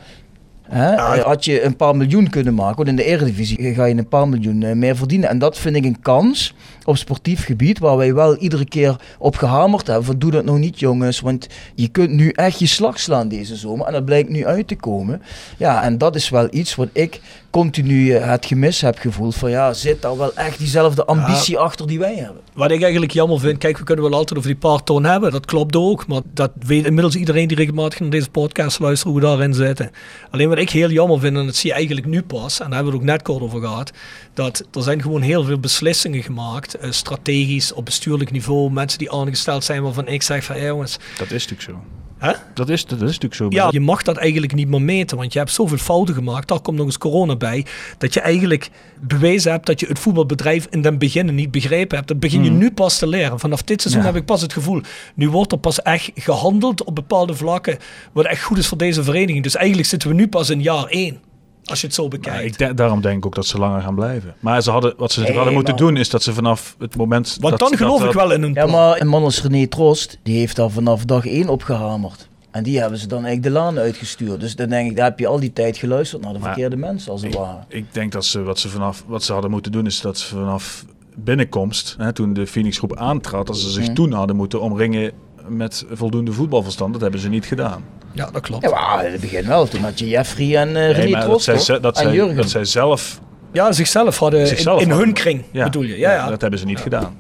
[0.69, 2.77] Hè, eh, had je een paar miljoen kunnen maken.
[2.77, 5.29] Want in de Eredivisie ga je een paar miljoen eh, meer verdienen.
[5.29, 6.55] En dat vind ik een kans
[6.85, 7.79] op sportief gebied.
[7.79, 10.05] Waar wij wel iedere keer op gehamerd hebben.
[10.05, 11.21] Van doe dat nou niet jongens.
[11.21, 13.87] Want je kunt nu echt je slag slaan deze zomer.
[13.87, 15.23] En dat blijkt nu uit te komen.
[15.57, 17.21] Ja, en dat is wel iets wat ik
[17.55, 19.35] continu eh, het gemis heb gevoeld.
[19.35, 22.43] Van ja, zit daar wel echt diezelfde ambitie achter die wij hebben.
[22.53, 25.31] Wat ik eigenlijk jammer vind, kijk, we kunnen wel altijd over die paar ton hebben,
[25.33, 26.07] dat klopt ook.
[26.07, 29.91] Maar dat weet inmiddels iedereen die regelmatig naar deze podcast luistert, hoe we daarin zitten.
[30.31, 32.75] Alleen wat ik heel jammer vind, en dat zie je eigenlijk nu pas, en daar
[32.75, 33.93] hebben we het ook net kort over gehad,
[34.35, 39.13] dat er zijn gewoon heel veel beslissingen gemaakt, eh, strategisch, op bestuurlijk niveau, mensen die
[39.13, 41.85] aangesteld zijn waarvan ik zeg van, jongens, Dat is natuurlijk zo.
[42.19, 42.33] Hè?
[42.55, 43.47] Dat is, dat is natuurlijk zo.
[43.51, 46.49] ja, je mag dat eigenlijk niet meer meten, want je hebt zoveel fouten gemaakt.
[46.49, 47.67] Daar komt nog eens corona bij.
[47.99, 48.71] Dat je eigenlijk
[49.01, 52.09] bewezen hebt dat je het voetbalbedrijf in den beginnen niet begrepen hebt.
[52.09, 53.39] Dat begin je nu pas te leren.
[53.41, 54.09] Vanaf dit seizoen Ja.
[54.09, 54.81] heb ik pas het gevoel.
[55.15, 57.79] Nu wordt er pas echt gehandeld op bepaalde vlakken.
[58.13, 59.43] Wat echt goed is voor deze vereniging.
[59.43, 61.19] Dus eigenlijk zitten we nu pas in jaar één.
[61.65, 62.45] Als je het zo bekijkt.
[62.45, 64.35] ik denk- daarom denk ik ook dat ze langer gaan blijven.
[64.41, 67.37] Maar ze hadden, wat ze Nee, hadden moeten doen, is dat ze vanaf het moment.
[67.41, 69.67] want dat, dan geloof dat, ik wel in een Ja, maar een man als René
[69.67, 72.29] Trost, die heeft daar vanaf dag één op gehamerd.
[72.51, 74.41] En die hebben ze dan eigenlijk de laan uitgestuurd.
[74.41, 76.77] Dus dan denk ik, daar heb je al die tijd geluisterd naar de Maar- verkeerde
[76.77, 77.59] mensen, als het ware.
[77.69, 80.29] Ik denk dat ze wat ze vanaf wat ze hadden moeten doen, is dat ze
[80.35, 80.85] vanaf
[81.17, 83.95] binnenkomst, hè, toen de Phoenix groep aantrad, dat ze zich Mhm.
[83.95, 85.13] toen hadden moeten omringen
[85.49, 86.93] met voldoende voetbalverstand.
[86.93, 87.85] Dat hebben ze niet gedaan.
[88.15, 88.63] Ja, dat klopt.
[88.65, 89.67] Ja, maar in het begin wel.
[89.69, 92.37] Toen had je Jeffrey en eh René Nee, dat zij, dat, en zij, Jurgen.
[92.37, 93.21] dat zij zelf
[93.53, 95.99] Ja, zichzelf hadden in- zichzelf in, hadden- hun kring, bedoel je.
[95.99, 96.29] Ja, ja.
[96.29, 97.17] dat hebben ze niet gedaan.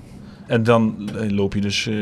[0.46, 1.94] En dan eh, loop je dus, eh,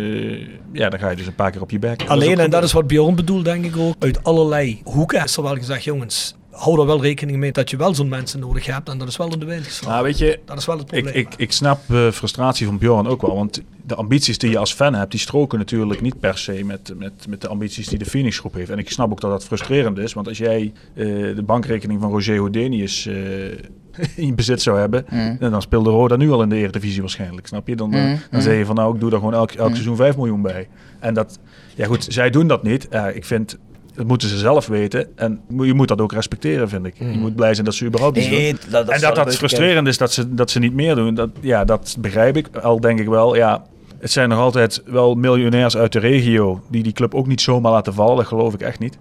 [0.73, 2.03] ja, dan ga je dus een paar keer op je bek.
[2.07, 3.95] Alleen, en dat is is wat Bjorn bedoelt, denk ik ook.
[3.99, 7.77] Uit allerlei hoeken is er wel gezegd, jongens, hou er wel rekening mee dat je
[7.77, 8.89] wel zo'n mensen nodig hebt.
[8.89, 9.91] En dat is wel in de wind geslagen.
[9.93, 11.27] Nou, weet je, dat is wel het ik, probleem.
[11.27, 13.35] ik, ik snap de frustratie van Bjorn ook wel.
[13.35, 16.93] Want de ambities die je als fan hebt, die stroken natuurlijk niet per se met,
[16.99, 18.71] met, met de ambities die de Phoenix groep heeft.
[18.71, 20.13] En ik snap ook dat dat frustrerend is.
[20.13, 23.15] Want als jij eh, de bankrekening van Roger Houdinius eh
[24.17, 25.37] in bezit zou hebben, Mm.
[25.41, 27.47] en dan speelde Roda nu al in de Eredivisie waarschijnlijk.
[27.47, 27.77] Snap je?
[27.77, 28.41] Dan, eh, Mm, dan mm.
[28.41, 29.75] zeg je van nou, ik doe daar gewoon elk, elk Mm.
[29.75, 30.69] seizoen 5 miljoen bij.
[31.01, 31.39] En dat,
[31.75, 32.89] ja goed, zij doen dat niet.
[33.15, 33.59] Ik vind,
[33.95, 35.17] dat moeten ze zelf weten.
[35.17, 36.95] En je moet dat ook respecteren, vind ik.
[36.99, 38.39] Je moet blij zijn dat ze überhaupt iets doen.
[38.39, 41.15] Nee, dat, dat en dat dat frustrerend is dat ze, dat ze niet meer doen,
[41.15, 42.57] dat, ja, dat begrijp ik.
[42.57, 43.65] Al denk ik wel, ja,
[43.99, 47.73] het zijn nog altijd wel miljonairs uit de regio die die club ook niet zomaar
[47.73, 48.17] laten vallen.
[48.17, 48.99] Dat geloof ik echt niet.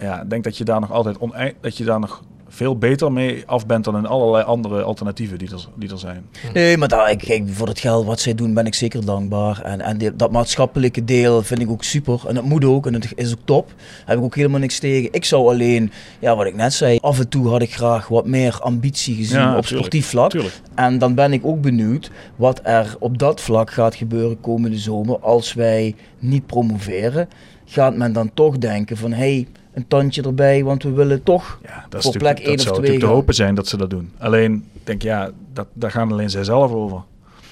[0.00, 2.22] Ja, ik denk dat je daar nog altijd onei- dat je daar nog
[2.54, 6.24] veel beter mee af bent dan in allerlei andere alternatieven die er, die er zijn.
[6.54, 9.60] Nee, maar daar, ik, voor het geld wat zij doen ben ik zeker dankbaar.
[9.62, 12.20] En, en die- dat maatschappelijke deel vind ik ook super.
[12.28, 13.66] En dat moet ook en het is ook top.
[13.68, 13.76] Daar
[14.06, 15.08] heb ik ook helemaal niks tegen.
[15.12, 18.26] Ik zou alleen, ja, wat ik net zei, af en toe had ik graag wat
[18.26, 19.68] meer ambitie gezien Ja, op tuurlijk.
[19.68, 20.30] sportief vlak.
[20.30, 20.60] Tuurlijk.
[20.74, 25.18] En dan ben ik ook benieuwd wat er op dat vlak gaat gebeuren komende zomer
[25.18, 27.28] als wij niet promoveren.
[27.64, 31.58] Gaat men dan toch denken van, hé, hey, een tandje erbij, want we willen toch
[31.62, 33.76] Ja, dat, voor plek één dat of zou twee natuurlijk te hopen zijn dat ze
[33.76, 34.12] dat doen.
[34.18, 37.02] Alleen, ik denk ja, dat, daar gaan alleen zij zelf over.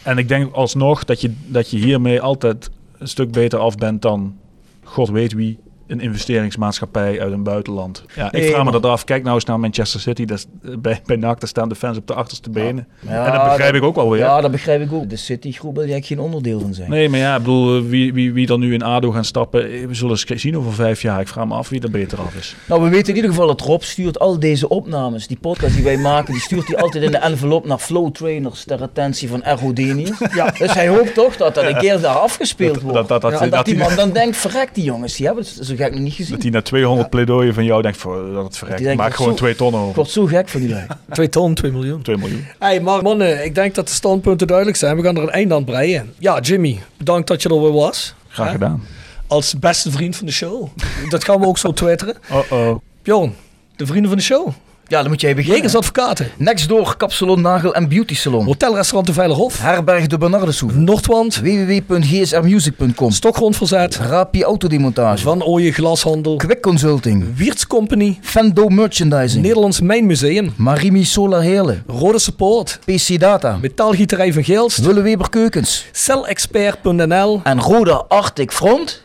[0.03, 4.03] En ik denk alsnog dat je, dat je hiermee altijd een stuk beter af bent
[4.03, 4.37] dan
[4.83, 5.59] god weet wie
[5.91, 8.05] een investeringsmaatschappij uit een buitenland.
[8.15, 9.05] Ja, ik vraag me dat af.
[9.05, 10.25] Kijk nou eens naar Manchester City.
[10.25, 12.87] Dat is, eh, bij, bij NAC daar staan de fans op de achterste benen.
[13.01, 14.21] Ja, en dat begrijp ik ook wel weer.
[14.21, 15.11] Ja, dat begrijp ik ook.
[15.11, 16.91] De Citygroep wil jij geen onderdeel van zijn.
[16.91, 19.71] Nee, maar ja, ik bedoel, eh, wie, wie, wie dan nu in ADO gaan stappen,
[19.71, 21.21] eh, we zullen eens zien over vijf jaar.
[21.21, 22.57] Ik vraag me af wie er beter af is.
[22.67, 25.85] Nou, we weten in ieder geval dat Rob stuurt al deze opnames, die podcast die
[25.85, 29.43] wij maken, die stuurt hij altijd in de envelop naar Flow Trainers ter attentie van
[29.43, 30.13] Ergo Denius.
[30.35, 30.55] Ja.
[30.59, 32.97] Dus hij hoopt toch dat dat een keer daar afgespeeld wordt.
[32.97, 35.45] dat- dat- dat- en dat, dat die man dan denkt, verrek die jongens, die hebben
[35.81, 36.33] gek nog niet gezien.
[36.35, 38.95] Dat hij na 200 pleidooien van jou denkt, voor, dat het verrekt.
[38.97, 39.95] Maak gewoon zo- twee ton Ik over.
[39.95, 40.87] word zo gek van die lui.
[41.13, 42.03] 2 ton, 2 miljoen.
[42.03, 42.47] 2 miljoen.
[42.59, 44.97] Hey, maar mannen, ik denk dat de standpunten duidelijk zijn.
[44.97, 46.13] We gaan er een eind aan breien.
[46.19, 48.15] Ja, Jimmy, bedankt dat je er weer was.
[48.29, 48.53] Graag Hè?
[48.53, 48.83] gedaan.
[49.27, 50.69] Als beste vriend van de show.
[51.09, 52.17] dat gaan we ook zo twitteren.
[52.31, 52.77] Oh-oh.
[53.03, 53.35] Bjorn,
[53.77, 54.49] de vrienden van de show.
[54.91, 55.57] Ja, dan moet jij beginnen.
[55.57, 56.31] Jegers Advocaten.
[56.37, 58.45] Next door Kapsalon Nagel en Beauty Salon.
[58.45, 59.61] Hotelrestaurant De Veilerhof.
[59.63, 60.79] Herberg de Bernardeshoeve.
[60.79, 61.41] Noordwand.
[61.41, 63.11] www.gsrmusic.com.
[63.11, 63.97] Stokgrondverzet.
[63.97, 65.23] Rapi Autodemontage.
[65.23, 66.37] Van Ooyen Glashandel.
[66.37, 67.25] Quick Consulting.
[67.37, 68.19] Wiertz Company.
[68.21, 69.43] Fendo Merchandising.
[69.43, 70.53] Nederlands Mijnmuseum.
[70.57, 71.83] Marimi Solar Heerlen.
[71.87, 72.79] Rode Support.
[72.85, 73.59] PC Data.
[73.61, 74.79] Metaalgieterij van Geelst.
[74.79, 75.87] Willeweber Keukens.
[75.93, 77.41] Celexpert.nl.
[77.45, 79.03] En Roda Arctic Front.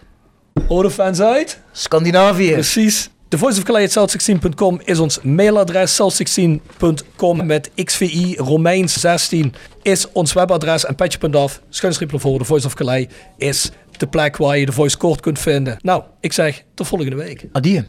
[0.68, 1.60] Rode fans uit.
[1.72, 2.52] Scandinavië.
[2.52, 3.10] Precies.
[3.36, 6.02] De Voice of Calais south16.com is ons mailadres.
[6.02, 10.86] south16.com met XVI Romeins 16 is ons webadres.
[10.86, 13.08] En petje.af, schuinstreep voor de Voice of Calais
[13.38, 15.78] is de plek waar je de Voice kort kunt vinden.
[15.82, 17.46] Nou, ik zeg tot volgende week.
[17.52, 17.84] Adieu.